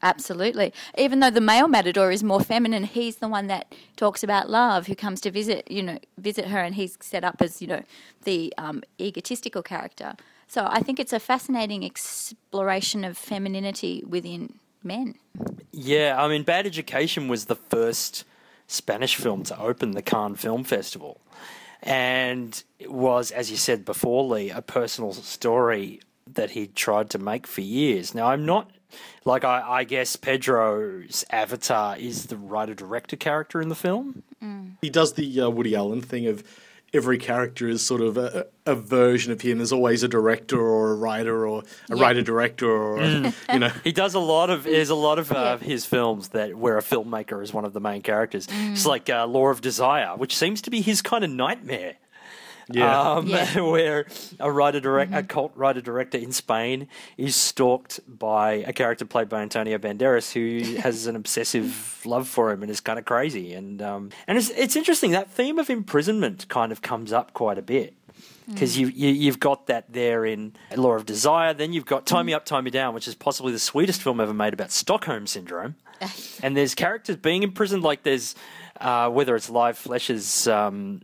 Absolutely. 0.00 0.72
Even 0.96 1.18
though 1.20 1.30
the 1.30 1.40
male 1.40 1.66
matador 1.66 2.12
is 2.12 2.22
more 2.22 2.40
feminine, 2.40 2.84
he's 2.84 3.16
the 3.16 3.26
one 3.26 3.48
that 3.48 3.74
talks 3.96 4.22
about 4.22 4.48
love, 4.48 4.86
who 4.86 4.94
comes 4.94 5.20
to 5.22 5.30
visit, 5.30 5.68
you 5.68 5.82
know, 5.82 5.98
visit 6.18 6.46
her, 6.48 6.60
and 6.60 6.74
he's 6.76 6.96
set 7.00 7.24
up 7.24 7.36
as, 7.40 7.60
you 7.60 7.66
know, 7.66 7.82
the 8.22 8.52
um, 8.56 8.82
egotistical 9.00 9.62
character. 9.62 10.14
So 10.46 10.68
I 10.70 10.80
think 10.80 11.00
it's 11.00 11.12
a 11.12 11.18
fascinating 11.18 11.84
exploration 11.84 13.02
of 13.02 13.16
femininity 13.16 14.04
within 14.06 14.54
men. 14.82 15.14
Yeah, 15.72 16.22
I 16.22 16.28
mean, 16.28 16.42
Bad 16.44 16.66
Education 16.66 17.26
was 17.26 17.46
the 17.46 17.56
first 17.56 18.24
Spanish 18.66 19.16
film 19.16 19.42
to 19.44 19.60
open 19.60 19.92
the 19.92 20.02
Cannes 20.02 20.36
Film 20.36 20.64
Festival. 20.64 21.20
And 21.82 22.62
it 22.78 22.90
was, 22.90 23.30
as 23.30 23.50
you 23.50 23.56
said 23.56 23.84
before, 23.84 24.24
Lee, 24.24 24.50
a 24.50 24.62
personal 24.62 25.12
story 25.12 26.00
that 26.32 26.52
he 26.52 26.66
tried 26.68 27.10
to 27.10 27.18
make 27.18 27.46
for 27.46 27.60
years. 27.60 28.14
Now, 28.14 28.28
I'm 28.28 28.46
not, 28.46 28.70
like, 29.26 29.44
I, 29.44 29.60
I 29.60 29.84
guess 29.84 30.16
Pedro's 30.16 31.24
avatar 31.30 31.98
is 31.98 32.26
the 32.26 32.38
writer 32.38 32.74
director 32.74 33.16
character 33.16 33.60
in 33.60 33.68
the 33.68 33.74
film. 33.74 34.22
He 34.80 34.88
does 34.88 35.12
the 35.12 35.40
uh, 35.40 35.50
Woody 35.50 35.74
Allen 35.74 36.00
thing 36.00 36.26
of 36.26 36.42
every 36.94 37.18
character 37.18 37.68
is 37.68 37.84
sort 37.84 38.00
of 38.00 38.16
a, 38.16 38.46
a 38.64 38.74
version 38.74 39.32
of 39.32 39.40
him. 39.40 39.58
There's 39.58 39.72
always 39.72 40.02
a 40.02 40.08
director 40.08 40.60
or 40.60 40.92
a 40.92 40.94
writer 40.94 41.46
or 41.46 41.62
a 41.90 41.96
Yeah. 41.96 42.02
writer 42.02 42.22
director 42.22 42.70
or 42.70 43.02
you 43.52 43.58
know. 43.58 43.70
He 43.82 43.92
does 43.92 44.14
a 44.14 44.20
lot 44.20 44.48
of 44.50 44.64
there's 44.64 44.90
a 44.90 44.94
lot 44.94 45.18
of 45.18 45.30
uh, 45.32 45.58
Yeah. 45.60 45.66
his 45.66 45.84
films 45.84 46.28
that 46.28 46.54
where 46.56 46.78
a 46.78 46.82
filmmaker 46.82 47.42
is 47.42 47.52
one 47.52 47.64
of 47.64 47.72
the 47.72 47.80
main 47.80 48.00
characters. 48.02 48.46
Mm. 48.46 48.72
It's 48.72 48.86
like 48.86 49.10
uh, 49.10 49.26
Law 49.26 49.48
of 49.48 49.60
Desire, 49.60 50.16
which 50.16 50.36
seems 50.36 50.62
to 50.62 50.70
be 50.70 50.80
his 50.80 51.02
kind 51.02 51.24
of 51.24 51.30
nightmare. 51.30 51.94
Yeah. 52.70 53.00
um, 53.12 53.26
Yeah. 53.26 53.60
where 53.60 54.06
a 54.40 54.50
writer 54.50 54.80
direct 54.80 55.10
Mm-hmm. 55.10 55.18
a 55.18 55.22
cult 55.24 55.52
writer 55.54 55.80
director 55.80 56.18
in 56.18 56.32
Spain 56.32 56.88
is 57.16 57.36
stalked 57.36 58.00
by 58.06 58.52
a 58.66 58.72
character 58.72 59.04
played 59.04 59.28
by 59.28 59.42
Antonio 59.42 59.76
Banderas 59.78 60.32
who 60.32 60.74
has 60.80 61.06
an 61.06 61.16
obsessive 61.16 62.00
love 62.06 62.26
for 62.28 62.50
him 62.52 62.62
and 62.62 62.70
is 62.70 62.80
kind 62.80 62.98
of 62.98 63.04
crazy 63.04 63.52
and 63.54 63.82
um, 63.82 64.10
and 64.26 64.38
it's 64.38 64.50
it's 64.50 64.76
interesting 64.76 65.10
that 65.12 65.30
theme 65.30 65.58
of 65.58 65.68
imprisonment 65.70 66.48
kind 66.48 66.72
of 66.72 66.80
comes 66.82 67.12
up 67.12 67.32
quite 67.34 67.58
a 67.58 67.62
bit. 67.62 67.94
Because 68.46 68.76
you, 68.76 68.88
you 68.88 69.08
you've 69.08 69.40
got 69.40 69.68
that 69.68 69.90
there 69.90 70.26
in 70.26 70.52
Law 70.76 70.92
of 70.92 71.06
Desire, 71.06 71.54
then 71.54 71.72
you've 71.72 71.86
got 71.86 72.04
Tie 72.04 72.22
Me 72.22 72.34
Up, 72.34 72.44
Tie 72.44 72.60
Me 72.60 72.70
Down, 72.70 72.92
which 72.94 73.08
is 73.08 73.14
possibly 73.14 73.52
the 73.52 73.58
sweetest 73.58 74.02
film 74.02 74.20
ever 74.20 74.34
made 74.34 74.52
about 74.52 74.70
Stockholm 74.70 75.26
syndrome. 75.26 75.76
and 76.42 76.54
there's 76.54 76.74
characters 76.74 77.16
being 77.16 77.42
imprisoned, 77.42 77.82
like 77.82 78.02
there's 78.02 78.34
uh, 78.82 79.08
whether 79.08 79.34
it's 79.34 79.48
Live 79.48 79.78
Flesh's 79.78 80.46
um, 80.46 81.00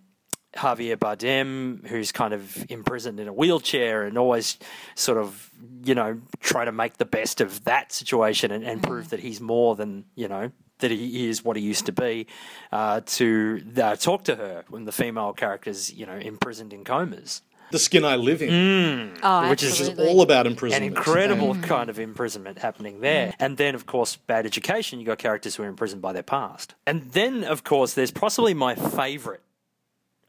Javier 0.56 0.96
Bardem, 0.96 1.86
who's 1.86 2.10
kind 2.12 2.34
of 2.34 2.66
imprisoned 2.70 3.20
in 3.20 3.28
a 3.28 3.32
wheelchair 3.32 4.02
and 4.04 4.18
always 4.18 4.58
sort 4.94 5.18
of, 5.18 5.50
you 5.84 5.94
know, 5.94 6.20
try 6.40 6.64
to 6.64 6.72
make 6.72 6.96
the 6.98 7.04
best 7.04 7.40
of 7.40 7.64
that 7.64 7.92
situation 7.92 8.50
and, 8.50 8.64
and 8.64 8.82
prove 8.82 9.10
that 9.10 9.20
he's 9.20 9.40
more 9.40 9.76
than, 9.76 10.04
you 10.16 10.28
know, 10.28 10.50
that 10.80 10.90
he 10.90 11.28
is 11.28 11.44
what 11.44 11.56
he 11.56 11.62
used 11.62 11.86
to 11.86 11.92
be, 11.92 12.26
uh, 12.72 13.00
to 13.06 13.62
uh, 13.80 13.94
talk 13.96 14.24
to 14.24 14.34
her 14.36 14.64
when 14.70 14.84
the 14.86 14.92
female 14.92 15.32
character's, 15.32 15.92
you 15.92 16.06
know, 16.06 16.16
imprisoned 16.16 16.72
in 16.72 16.84
comas. 16.84 17.42
the 17.70 17.78
skin 17.78 18.04
I 18.04 18.16
live 18.16 18.42
in, 18.42 19.16
Oh, 19.22 19.48
Which 19.50 19.62
is 19.62 19.78
is 19.80 19.90
all 20.00 20.22
about 20.22 20.46
imprisonment. 20.48 20.82
An 20.90 20.96
incredible 20.96 21.54
Mm. 21.54 21.62
kind 21.62 21.88
of 21.90 22.00
imprisonment 22.00 22.58
happening 22.58 23.00
there. 23.00 23.34
And 23.38 23.56
then, 23.58 23.74
of 23.76 23.86
course, 23.86 24.16
bad 24.16 24.46
education, 24.46 24.98
You've 24.98 25.06
got 25.06 25.18
characters 25.18 25.54
who 25.54 25.62
are 25.62 25.68
imprisoned 25.68 26.02
by 26.02 26.12
their 26.12 26.24
past. 26.24 26.74
And 26.86 27.12
then, 27.12 27.44
of 27.44 27.62
course, 27.62 27.94
there's 27.94 28.10
possibly 28.10 28.54
my 28.54 28.74
favourite 28.74 29.40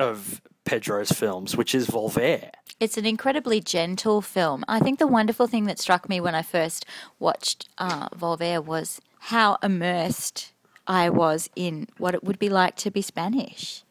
of 0.01 0.41
Pedro's 0.65 1.11
films, 1.11 1.55
which 1.55 1.73
is 1.73 1.87
Volver. 1.87 2.49
It's 2.79 2.97
an 2.97 3.05
incredibly 3.05 3.61
gentle 3.61 4.21
film. 4.21 4.63
I 4.67 4.79
think 4.79 4.99
the 4.99 5.07
wonderful 5.07 5.47
thing 5.47 5.65
that 5.65 5.79
struck 5.79 6.09
me 6.09 6.19
when 6.19 6.35
I 6.35 6.41
first 6.41 6.85
watched 7.19 7.69
uh, 7.77 8.09
was 8.19 9.01
how 9.19 9.57
immersed 9.61 10.51
I 10.87 11.09
was 11.09 11.49
in 11.55 11.87
what 11.97 12.15
it 12.15 12.23
would 12.23 12.39
be 12.39 12.49
like 12.49 12.75
to 12.77 12.91
be 12.91 13.01
Spanish. 13.01 13.83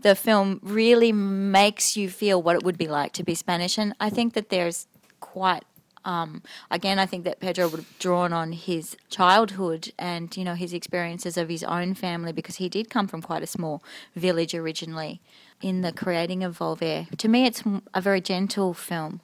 The 0.00 0.14
film 0.14 0.60
really 0.62 1.12
makes 1.12 1.96
you 1.96 2.08
feel 2.08 2.40
what 2.40 2.56
it 2.56 2.62
would 2.62 2.78
be 2.78 2.86
like 2.86 3.12
to 3.14 3.24
be 3.24 3.34
Spanish, 3.34 3.76
and 3.78 3.94
I 4.00 4.10
think 4.10 4.34
that 4.34 4.48
there's 4.48 4.86
quite. 5.20 5.64
Um, 6.04 6.42
again, 6.70 6.98
I 6.98 7.06
think 7.06 7.24
that 7.24 7.40
Pedro 7.40 7.68
would 7.68 7.80
have 7.80 7.98
drawn 7.98 8.32
on 8.32 8.52
his 8.52 8.96
childhood 9.10 9.92
and 9.98 10.34
you 10.36 10.44
know 10.44 10.54
his 10.54 10.72
experiences 10.72 11.36
of 11.36 11.48
his 11.48 11.64
own 11.64 11.94
family 11.94 12.32
because 12.32 12.56
he 12.56 12.68
did 12.68 12.90
come 12.90 13.08
from 13.08 13.22
quite 13.22 13.42
a 13.42 13.46
small 13.46 13.82
village 14.14 14.54
originally. 14.54 15.20
In 15.60 15.82
the 15.82 15.92
creating 15.92 16.44
of 16.44 16.58
Volver, 16.58 17.08
to 17.16 17.28
me, 17.28 17.44
it's 17.44 17.64
a 17.92 18.00
very 18.00 18.20
gentle 18.20 18.74
film 18.74 19.20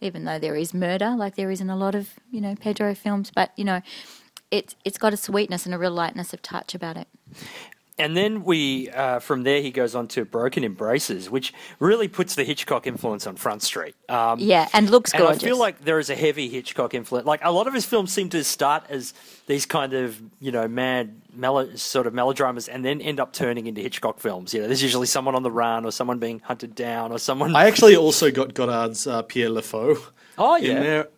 even 0.00 0.24
though 0.24 0.38
there 0.38 0.54
is 0.54 0.74
murder, 0.74 1.14
like 1.16 1.34
there 1.34 1.50
is 1.50 1.60
in 1.60 1.70
a 1.70 1.76
lot 1.76 1.94
of 1.94 2.10
you 2.30 2.40
know 2.40 2.54
Pedro 2.54 2.94
films. 2.94 3.30
But 3.34 3.50
you 3.56 3.64
know, 3.64 3.80
it's 4.50 4.76
it's 4.84 4.98
got 4.98 5.12
a 5.12 5.16
sweetness 5.16 5.66
and 5.66 5.74
a 5.74 5.78
real 5.78 5.90
lightness 5.90 6.32
of 6.32 6.42
touch 6.42 6.74
about 6.74 6.96
it. 6.96 7.08
And 7.96 8.16
then 8.16 8.42
we, 8.42 8.90
uh, 8.90 9.20
from 9.20 9.44
there, 9.44 9.62
he 9.62 9.70
goes 9.70 9.94
on 9.94 10.08
to 10.08 10.24
Broken 10.24 10.64
Embraces, 10.64 11.30
which 11.30 11.54
really 11.78 12.08
puts 12.08 12.34
the 12.34 12.42
Hitchcock 12.42 12.88
influence 12.88 13.24
on 13.24 13.36
Front 13.36 13.62
Street. 13.62 13.94
Um, 14.08 14.40
Yeah, 14.40 14.68
and 14.72 14.90
looks 14.90 15.12
and 15.12 15.22
gorgeous. 15.22 15.44
I 15.44 15.46
feel 15.46 15.58
like 15.58 15.84
there 15.84 16.00
is 16.00 16.10
a 16.10 16.16
heavy 16.16 16.48
Hitchcock 16.48 16.92
influence. 16.92 17.24
Like 17.24 17.40
a 17.44 17.52
lot 17.52 17.68
of 17.68 17.74
his 17.74 17.84
films 17.84 18.12
seem 18.12 18.30
to 18.30 18.42
start 18.42 18.82
as 18.88 19.14
these 19.46 19.64
kind 19.64 19.92
of 19.92 20.20
you 20.40 20.50
know 20.50 20.66
mad 20.66 21.20
melo- 21.32 21.76
sort 21.76 22.08
of 22.08 22.14
melodramas, 22.14 22.66
and 22.66 22.84
then 22.84 23.00
end 23.00 23.20
up 23.20 23.32
turning 23.32 23.68
into 23.68 23.80
Hitchcock 23.80 24.18
films. 24.18 24.52
You 24.52 24.62
know, 24.62 24.66
there's 24.66 24.82
usually 24.82 25.06
someone 25.06 25.36
on 25.36 25.44
the 25.44 25.52
run, 25.52 25.84
or 25.84 25.92
someone 25.92 26.18
being 26.18 26.40
hunted 26.40 26.74
down, 26.74 27.12
or 27.12 27.18
someone. 27.20 27.54
I 27.54 27.68
actually 27.68 27.94
also 27.94 28.32
got 28.32 28.54
Godard's 28.54 29.06
uh, 29.06 29.22
Pierrot 29.22 29.52
le 29.52 29.62
Fou 29.62 29.98
oh 30.36 30.56
in 30.56 30.64
yeah, 30.64 30.80
there. 30.80 31.08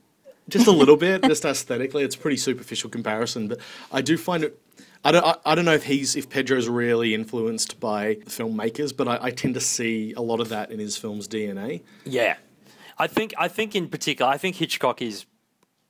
Just 0.50 0.66
a 0.66 0.72
little 0.72 0.96
bit, 0.96 1.22
just 1.24 1.44
aesthetically. 1.46 2.04
It's 2.04 2.16
a 2.16 2.18
pretty 2.18 2.36
superficial 2.36 2.90
comparison, 2.90 3.48
but 3.48 3.60
I 3.90 4.02
do 4.02 4.18
find 4.18 4.44
it. 4.44 4.60
I 5.04 5.12
don't. 5.12 5.24
I, 5.24 5.36
I 5.44 5.54
don't 5.54 5.64
know 5.64 5.74
if 5.74 5.84
he's 5.84 6.16
if 6.16 6.28
Pedro's 6.28 6.68
really 6.68 7.14
influenced 7.14 7.78
by 7.80 8.16
filmmakers, 8.26 8.96
but 8.96 9.06
I, 9.08 9.18
I 9.22 9.30
tend 9.30 9.54
to 9.54 9.60
see 9.60 10.12
a 10.16 10.20
lot 10.22 10.40
of 10.40 10.48
that 10.48 10.70
in 10.72 10.78
his 10.78 10.96
film's 10.96 11.28
DNA. 11.28 11.82
yeah. 12.04 12.36
I 12.98 13.06
think 13.06 13.34
I 13.36 13.48
think 13.48 13.74
in 13.76 13.88
particular, 13.88 14.30
I 14.30 14.38
think 14.38 14.56
Hitchcock 14.56 15.02
is. 15.02 15.26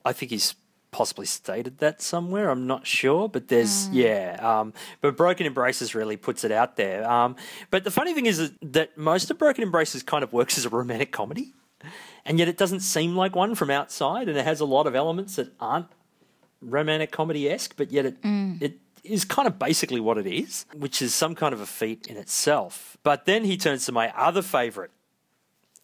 I 0.04 0.12
think 0.12 0.30
he's 0.32 0.54
possibly 0.90 1.26
stated 1.26 1.78
that 1.78 2.00
somewhere. 2.02 2.48
I'm 2.50 2.66
not 2.66 2.86
sure, 2.86 3.28
but 3.28 3.46
there's 3.48 3.88
yeah. 3.90 4.38
Um, 4.40 4.72
but 5.00 5.16
Broken 5.16 5.46
Embraces 5.46 5.94
really 5.94 6.16
puts 6.16 6.42
it 6.42 6.50
out 6.50 6.76
there. 6.76 7.08
Um, 7.08 7.36
but 7.70 7.84
the 7.84 7.90
funny 7.90 8.12
thing 8.12 8.26
is 8.26 8.38
that- 8.38 8.72
that 8.72 8.98
most 8.98 9.30
of 9.30 9.38
Broken 9.38 9.62
Embraces 9.62 10.02
kind 10.02 10.24
of 10.24 10.32
works 10.32 10.58
as 10.58 10.64
a 10.64 10.68
romantic 10.68 11.12
comedy, 11.12 11.52
and 12.24 12.38
yet 12.40 12.48
it 12.48 12.56
doesn't 12.56 12.80
seem 12.80 13.14
like 13.14 13.36
one 13.36 13.54
from 13.54 13.70
outside, 13.70 14.28
and 14.28 14.36
it 14.36 14.44
has 14.44 14.60
a 14.60 14.64
lot 14.64 14.86
of 14.88 14.94
elements 14.96 15.36
that 15.36 15.52
aren't 15.60 15.86
romantic 16.60 17.12
comedy 17.12 17.48
esque, 17.48 17.74
but 17.76 17.92
yet 17.92 18.06
it 18.06 18.16
it 18.60 18.78
is 19.10 19.24
kind 19.24 19.46
of 19.48 19.58
basically 19.58 20.00
what 20.00 20.18
it 20.18 20.26
is, 20.26 20.66
which 20.74 21.00
is 21.02 21.14
some 21.14 21.34
kind 21.34 21.52
of 21.54 21.60
a 21.60 21.66
feat 21.66 22.06
in 22.06 22.16
itself. 22.16 22.96
But 23.02 23.24
then 23.26 23.44
he 23.44 23.56
turns 23.56 23.86
to 23.86 23.92
my 23.92 24.12
other 24.16 24.42
favorite 24.42 24.90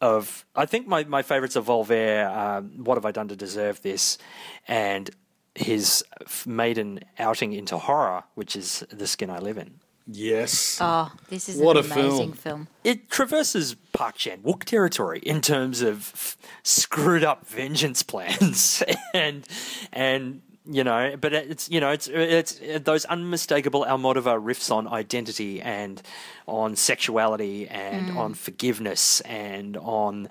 of 0.01 0.45
I 0.57 0.67
think 0.67 0.87
my, 0.89 1.05
my 1.05 1.23
favorites 1.23 1.57
are 1.57 1.63
Volver, 1.63 2.27
um, 2.37 2.85
What 2.85 2.97
Have 2.97 3.05
I 3.07 3.13
Done 3.13 3.29
to 3.29 3.37
Deserve 3.37 3.81
This, 3.83 4.19
and 4.67 5.11
his 5.55 6.05
maiden 6.47 7.01
outing 7.19 7.53
into 7.53 7.79
horror, 7.79 8.25
which 8.35 8.57
is 8.57 8.85
The 8.91 9.07
Skin 9.07 9.31
I 9.31 9.39
Live 9.39 9.59
In. 9.59 9.75
Yes. 10.09 10.79
oh, 10.81 11.13
this 11.29 11.49
is 11.49 11.57
What 11.59 11.77
an 11.77 11.85
a 11.85 11.95
amazing 11.95 12.33
film. 12.33 12.33
film. 12.33 12.69
It 12.83 13.09
traverses 13.09 13.77
Park 13.93 14.17
Chan 14.17 14.41
Wook 14.43 14.65
territory 14.65 15.21
in 15.21 15.41
terms 15.41 15.81
of 15.81 16.11
f- 16.15 16.37
screwed 16.65 17.23
up 17.23 17.47
vengeance 17.47 18.03
plans 18.03 18.83
and 19.15 19.47
and 19.93 20.43
you 20.65 20.85
know, 20.85 21.17
but 21.21 21.33
it's 21.33 21.69
you 21.71 21.81
know 21.81 21.91
it's 21.91 22.09
it's 22.09 22.61
those 22.83 23.05
unmistakable 23.07 23.85
Almodovar 23.85 24.43
riffs 24.43 24.71
on 24.71 24.87
identity 24.87 25.61
and 25.61 26.01
on 26.47 26.77
sexuality 26.77 27.69
and 27.69 28.17
on 28.17 28.35
forgiveness 28.35 29.21
and 29.23 29.77
on 29.77 30.29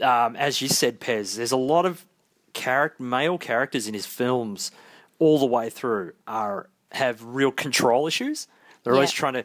um, 0.00 0.36
as 0.36 0.60
you 0.60 0.68
said, 0.68 1.00
Pez. 1.00 1.36
There's 1.36 1.52
a 1.52 1.56
lot 1.56 1.86
of 1.86 2.04
character 2.52 3.02
male 3.02 3.38
characters 3.38 3.86
in 3.86 3.94
his 3.94 4.06
films 4.06 4.70
all 5.18 5.38
the 5.38 5.46
way 5.46 5.70
through 5.70 6.12
are 6.26 6.68
have 6.92 7.22
real 7.22 7.52
control 7.52 8.06
issues. 8.06 8.48
They're 8.82 8.94
always 8.94 9.10
trying 9.12 9.34
to 9.34 9.44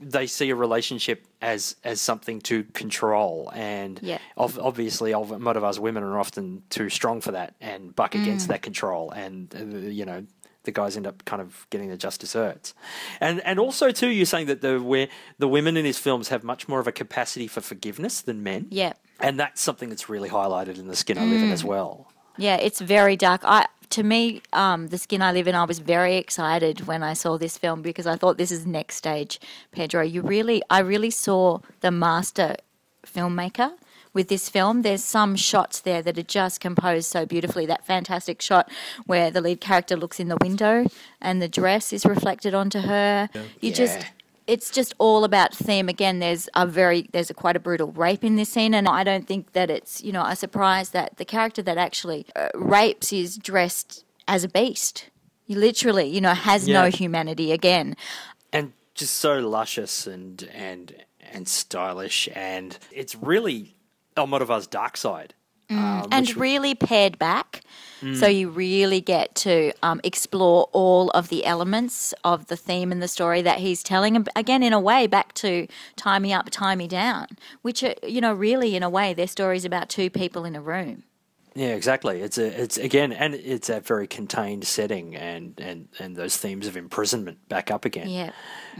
they 0.00 0.26
see 0.26 0.50
a 0.50 0.54
relationship 0.56 1.26
as 1.40 1.76
as 1.84 2.00
something 2.00 2.40
to 2.42 2.64
control. 2.74 3.50
And 3.54 4.00
Yeah. 4.02 4.18
ov- 4.36 4.58
obviously 4.58 5.12
Almodovar's 5.12 5.78
women 5.80 6.02
are 6.02 6.18
often 6.18 6.62
too 6.70 6.88
strong 6.88 7.20
for 7.20 7.32
that 7.32 7.54
and 7.60 7.94
buck 7.94 8.14
against 8.14 8.48
that 8.48 8.62
control. 8.62 9.10
And 9.12 9.54
uh, 9.54 9.88
you 9.88 10.04
know 10.04 10.26
the 10.64 10.72
guys 10.72 10.96
end 10.96 11.06
up 11.06 11.24
kind 11.26 11.42
of 11.42 11.66
getting 11.70 11.90
the 11.90 11.96
just 11.96 12.20
desserts. 12.20 12.74
And 13.20 13.40
and 13.44 13.58
also 13.58 13.90
too 13.90 14.08
you're 14.08 14.26
saying 14.26 14.46
that 14.46 14.60
the 14.62 14.80
where 14.82 15.08
the 15.38 15.48
women 15.48 15.76
in 15.76 15.84
his 15.84 15.98
films 15.98 16.28
have 16.28 16.42
much 16.42 16.68
more 16.68 16.80
of 16.80 16.86
a 16.86 16.92
capacity 16.92 17.46
for 17.46 17.60
forgiveness 17.60 18.20
than 18.22 18.42
men. 18.42 18.66
Yeah. 18.70 18.94
and 19.20 19.38
that's 19.38 19.60
something 19.60 19.88
that's 19.90 20.08
really 20.08 20.28
highlighted 20.28 20.76
in 20.78 20.88
the 20.88 20.96
skin 20.96 21.18
I 21.18 21.24
live 21.24 21.40
in 21.42 21.52
as 21.52 21.62
well 21.64 22.10
Yeah, 22.36 22.56
it's 22.56 22.80
very 22.80 23.16
dark. 23.16 23.42
I 23.44 23.66
to 23.90 24.02
me, 24.02 24.42
um, 24.52 24.88
the 24.88 24.98
skin 24.98 25.22
I 25.22 25.30
live 25.30 25.46
in, 25.46 25.54
I 25.54 25.64
was 25.64 25.78
very 25.78 26.16
excited 26.16 26.86
when 26.86 27.02
I 27.02 27.12
saw 27.12 27.38
this 27.38 27.56
film 27.56 27.80
because 27.80 28.08
I 28.08 28.16
thought 28.16 28.38
this 28.38 28.50
is 28.50 28.66
next 28.66 28.96
stage, 28.96 29.38
Pedro. 29.70 30.02
You 30.02 30.22
really, 30.22 30.62
I 30.68 30.80
really 30.80 31.10
saw 31.10 31.60
the 31.80 31.92
master 31.92 32.56
filmmaker 33.06 33.74
with 34.12 34.28
this 34.28 34.48
film. 34.48 34.82
There's 34.82 35.04
some 35.04 35.36
shots 35.36 35.80
there 35.80 36.02
that 36.02 36.18
are 36.18 36.22
just 36.22 36.60
composed 36.60 37.08
so 37.08 37.26
beautifully. 37.26 37.66
That 37.66 37.86
fantastic 37.86 38.42
shot 38.42 38.70
where 39.06 39.30
the 39.30 39.40
lead 39.40 39.60
character 39.60 39.96
looks 39.96 40.18
in 40.18 40.28
the 40.28 40.38
window 40.40 40.86
and 41.20 41.40
the 41.40 41.48
dress 41.48 41.92
is 41.92 42.04
reflected 42.04 42.54
onto 42.54 42.80
her. 42.80 43.28
You 43.60 43.72
just 43.72 44.00
Yeah. 44.00 44.08
It's 44.46 44.70
just 44.70 44.94
all 44.98 45.24
about 45.24 45.54
theme. 45.54 45.88
Again, 45.88 46.18
there's 46.18 46.48
a 46.54 46.66
very 46.66 47.08
there's 47.12 47.30
a 47.30 47.34
quite 47.34 47.56
a 47.56 47.60
brutal 47.60 47.92
rape 47.92 48.24
in 48.24 48.36
this 48.36 48.50
scene, 48.50 48.74
and 48.74 48.88
I 48.88 49.04
don't 49.04 49.26
think 49.26 49.52
that 49.52 49.70
it's 49.70 50.02
you 50.02 50.12
know 50.12 50.24
a 50.24 50.36
surprise 50.36 50.90
that 50.90 51.16
the 51.16 51.24
character 51.24 51.62
that 51.62 51.78
actually 51.78 52.26
uh, 52.36 52.48
rapes 52.54 53.12
is 53.12 53.36
dressed 53.38 54.04
as 54.28 54.44
a 54.44 54.48
beast. 54.48 55.10
He 55.46 55.54
literally, 55.54 56.08
you 56.08 56.20
know, 56.20 56.34
has 56.34 56.66
no 56.66 56.88
humanity 56.90 57.52
again. 57.52 57.96
and 58.52 58.72
just 58.94 59.14
so 59.16 59.40
luscious 59.40 60.06
and 60.06 60.48
and 60.52 60.94
and 61.32 61.48
stylish 61.48 62.28
and 62.34 62.78
it's 62.92 63.14
really 63.16 63.74
Almodovar's 64.16 64.68
dark 64.68 64.96
side 64.96 65.34
um, 65.70 66.08
and 66.12 66.36
really 66.36 66.74
pared 66.74 67.18
back. 67.18 67.62
So 68.12 68.26
you 68.26 68.50
really 68.50 69.00
get 69.00 69.34
to 69.36 69.72
um, 69.82 70.00
explore 70.04 70.68
all 70.72 71.10
of 71.10 71.28
the 71.28 71.46
elements 71.46 72.12
of 72.22 72.46
the 72.48 72.56
theme 72.56 72.92
and 72.92 73.00
the 73.00 73.08
story 73.08 73.40
that 73.42 73.58
he's 73.58 73.82
telling. 73.82 74.26
Again, 74.36 74.62
in 74.62 74.72
a 74.72 74.80
way, 74.80 75.06
back 75.06 75.32
to 75.34 75.66
Tie 75.96 76.18
Me 76.18 76.32
Up, 76.32 76.50
Tie 76.50 76.74
Me 76.74 76.86
Down, 76.86 77.28
which 77.62 77.82
are, 77.82 77.94
you 78.02 78.20
know, 78.20 78.34
really, 78.34 78.76
in 78.76 78.82
a 78.82 78.90
way, 78.90 79.14
they're 79.14 79.26
stories 79.26 79.64
about 79.64 79.88
two 79.88 80.10
people 80.10 80.44
in 80.44 80.54
a 80.54 80.60
room. 80.60 81.04
Yeah, 81.54 81.74
exactly. 81.74 82.20
It's 82.20 82.36
a, 82.36 82.62
it's 82.62 82.76
again, 82.76 83.12
and 83.12 83.34
it's 83.34 83.68
a 83.68 83.80
very 83.80 84.08
contained 84.08 84.66
setting, 84.66 85.14
and 85.14 85.58
and 85.60 85.88
and 86.00 86.16
those 86.16 86.36
themes 86.36 86.66
of 86.66 86.76
imprisonment 86.76 87.48
back 87.48 87.70
up 87.70 87.84
again. 87.84 88.08
Yeah. 88.08 88.32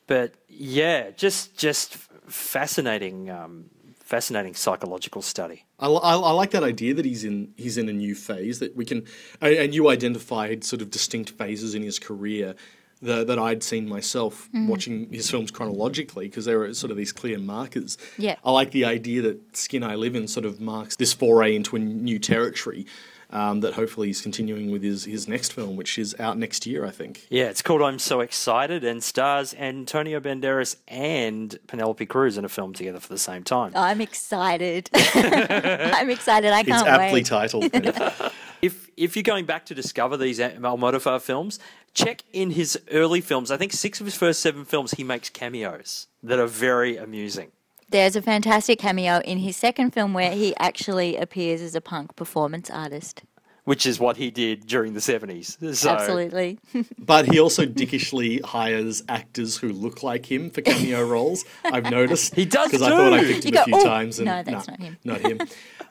But 0.08 0.34
yeah, 0.48 1.10
just 1.12 1.56
just 1.56 1.94
fascinating, 2.26 3.30
um, 3.30 3.70
fascinating 4.05 4.55
psychological 4.55 5.22
study. 5.22 5.64
I, 5.80 5.88
I, 5.88 6.16
I 6.16 6.30
like 6.32 6.50
that 6.50 6.62
idea 6.62 6.94
that 6.94 7.05
he's 7.05 7.24
in 7.24 7.52
he's 7.57 7.78
in 7.78 7.88
a 7.88 7.92
new 7.92 8.14
phase 8.14 8.59
that 8.61 8.76
we 8.76 8.84
can 8.84 9.07
and 9.40 9.55
and 9.55 9.74
you 9.74 9.88
identified 9.88 10.62
sort 10.62 10.82
of 10.82 10.90
distinct 10.90 11.30
phases 11.30 11.74
in 11.74 11.82
his 11.82 11.98
career 11.98 12.55
that, 13.02 13.26
that 13.26 13.38
I'd 13.38 13.62
seen 13.62 13.88
myself 13.88 14.48
mm-hmm. 14.48 14.68
watching 14.68 15.12
his 15.12 15.30
films 15.30 15.50
chronologically 15.50 16.28
because 16.28 16.44
there 16.44 16.62
are 16.62 16.74
sort 16.74 16.90
of 16.90 16.96
these 16.96 17.12
clear 17.12 17.38
markers. 17.38 17.98
Yeah. 18.18 18.36
I 18.44 18.52
like 18.52 18.70
the 18.70 18.84
idea 18.84 19.22
that 19.22 19.57
Skin 19.57 19.82
I 19.82 19.94
Live 19.94 20.14
In 20.14 20.28
sort 20.28 20.46
of 20.46 20.61
marks 20.61 20.96
this 20.96 21.12
foray 21.12 21.57
into 21.57 21.76
a 21.76 21.78
new 21.78 22.18
territory 22.18 22.86
um, 23.35 23.61
that 23.61 23.74
hopefully 23.74 24.07
he's 24.07 24.20
continuing 24.22 24.70
with 24.70 24.82
his, 24.82 25.05
his 25.05 25.26
next 25.28 25.53
film, 25.53 25.76
which 25.76 25.99
is 25.99 26.14
out 26.18 26.39
next 26.39 26.66
year, 26.66 26.87
I 26.87 26.91
think. 26.91 27.26
Yeah, 27.28 27.47
it's 27.47 27.61
called 27.61 27.82
I'm 27.82 27.99
So 27.99 28.20
Excited, 28.20 28.85
and 28.85 29.03
stars 29.03 29.55
Antonio 29.59 30.20
Banderas 30.20 30.76
and 30.89 31.59
Penelope 31.66 32.07
Cruz 32.07 32.39
in 32.39 32.45
a 32.45 32.49
film 32.49 32.72
together 32.72 33.01
for 33.01 33.09
the 33.09 33.18
same 33.18 33.43
time. 33.43 33.72
I'm 33.74 34.01
excited. 34.01 34.89
I'm 34.95 36.09
excited. 36.11 36.53
I 36.53 36.62
can't 36.62 36.80
It's 36.80 36.89
aptly 36.89 37.12
wait. 37.20 37.26
titled. 37.26 37.70
if 38.62 38.89
if 38.97 39.16
you're 39.16 39.24
going 39.24 39.45
back 39.45 39.66
to 39.66 39.74
discover 39.74 40.16
these 40.16 40.39
Almodovar 40.39 41.20
films, 41.20 41.59
check 41.93 42.22
in 42.32 42.53
his 42.53 42.78
early 42.93 43.20
films. 43.20 43.51
I 43.51 43.57
think 43.57 43.72
six 43.72 44.01
of 44.01 44.07
his 44.07 44.14
first 44.14 44.41
seven 44.41 44.64
films 44.64 44.93
he 44.93 45.03
makes 45.05 45.28
cameos 45.28 46.07
that 46.22 46.39
are 46.39 46.47
very 46.47 46.97
amusing. 46.97 47.51
There's 47.91 48.16
a 48.16 48.22
fantastic 48.22 48.78
cameo 48.78 49.20
in 49.20 49.39
his 49.39 49.57
second 49.57 49.93
film 49.93 50.14
where 50.14 50.32
he 50.32 50.55
actually 50.59 51.16
appears 51.16 51.61
as 51.61 51.74
a 51.74 51.80
punk 51.80 52.16
performance 52.16 52.70
artist. 52.70 53.22
Which 53.64 53.87
is 53.87 53.99
what 53.99 54.18
he 54.18 54.30
did 54.30 54.66
during 54.66 54.93
the 54.93 55.01
seventies. 55.01 55.57
So, 55.72 55.89
Absolutely. 55.91 56.59
But 56.99 57.26
he 57.32 57.41
also 57.41 57.64
dickishly 57.64 58.39
hires 58.41 59.03
actors 59.09 59.57
who 59.57 59.72
look 59.72 60.03
like 60.03 60.30
him 60.30 60.51
for 60.51 60.61
cameo 60.61 61.03
roles. 61.09 61.47
I've 61.64 61.91
noticed 61.91 62.35
He 62.35 62.45
does 62.45 62.66
because 62.70 62.82
I 62.82 62.91
thought 62.91 63.14
I 63.14 63.20
too. 63.20 63.32
picked 63.32 63.45
You 63.47 63.53
him 63.53 63.57
a 63.57 63.64
few 63.64 63.76
"Oh, 63.76 63.85
times. 63.85 64.18
And 64.18 64.26
no, 64.26 64.43
that's 64.43 64.66
nah, 64.68 64.72
not 64.74 64.80
him." 64.80 64.99
Not 65.05 65.20
him. 65.20 65.41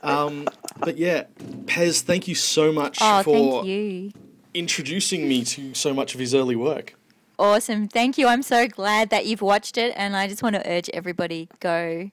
um, 0.04 0.48
but 0.82 0.98
yeah, 1.00 1.24
Pez, 1.66 2.02
thank 2.02 2.28
you 2.28 2.36
so 2.36 2.72
much 2.72 3.00
Oh, 3.02 3.24
for 3.24 3.64
thank 3.64 3.66
you. 3.68 4.12
introducing 4.54 5.28
me 5.28 5.44
to 5.46 5.74
so 5.74 5.96
much 5.96 6.14
of 6.14 6.20
his 6.20 6.36
early 6.36 6.56
work. 6.56 6.94
Awesome. 7.40 7.88
Thank 7.88 8.18
you. 8.18 8.28
I'm 8.28 8.44
so 8.44 8.68
glad 8.68 9.10
that 9.10 9.26
you've 9.26 9.42
watched 9.42 9.78
it. 9.78 9.94
And 9.96 10.16
I 10.16 10.28
just 10.28 10.44
want 10.44 10.56
to 10.56 10.70
urge 10.70 10.90
everybody 10.94 11.50
go 11.60 12.12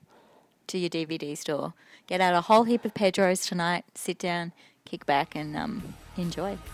to 0.66 0.78
your 0.78 0.90
DVD 0.90 1.36
store. 1.36 1.74
Get 2.06 2.20
out 2.20 2.34
a 2.34 2.40
whole 2.40 2.64
heap 2.64 2.84
of 2.84 2.94
Pedros 2.94 3.46
tonight. 3.46 3.84
Sit 3.94 4.18
down, 4.18 4.52
kick 4.84 5.06
back, 5.06 5.36
and 5.36 5.56
um, 5.56 5.94
enjoy. 6.16 6.58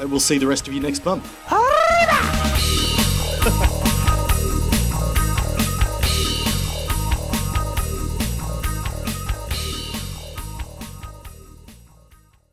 And 0.00 0.10
we'll 0.10 0.20
see 0.20 0.38
the 0.38 0.46
rest 0.46 0.66
of 0.66 0.74
you 0.74 0.80
next 0.80 1.04
month. 1.04 1.24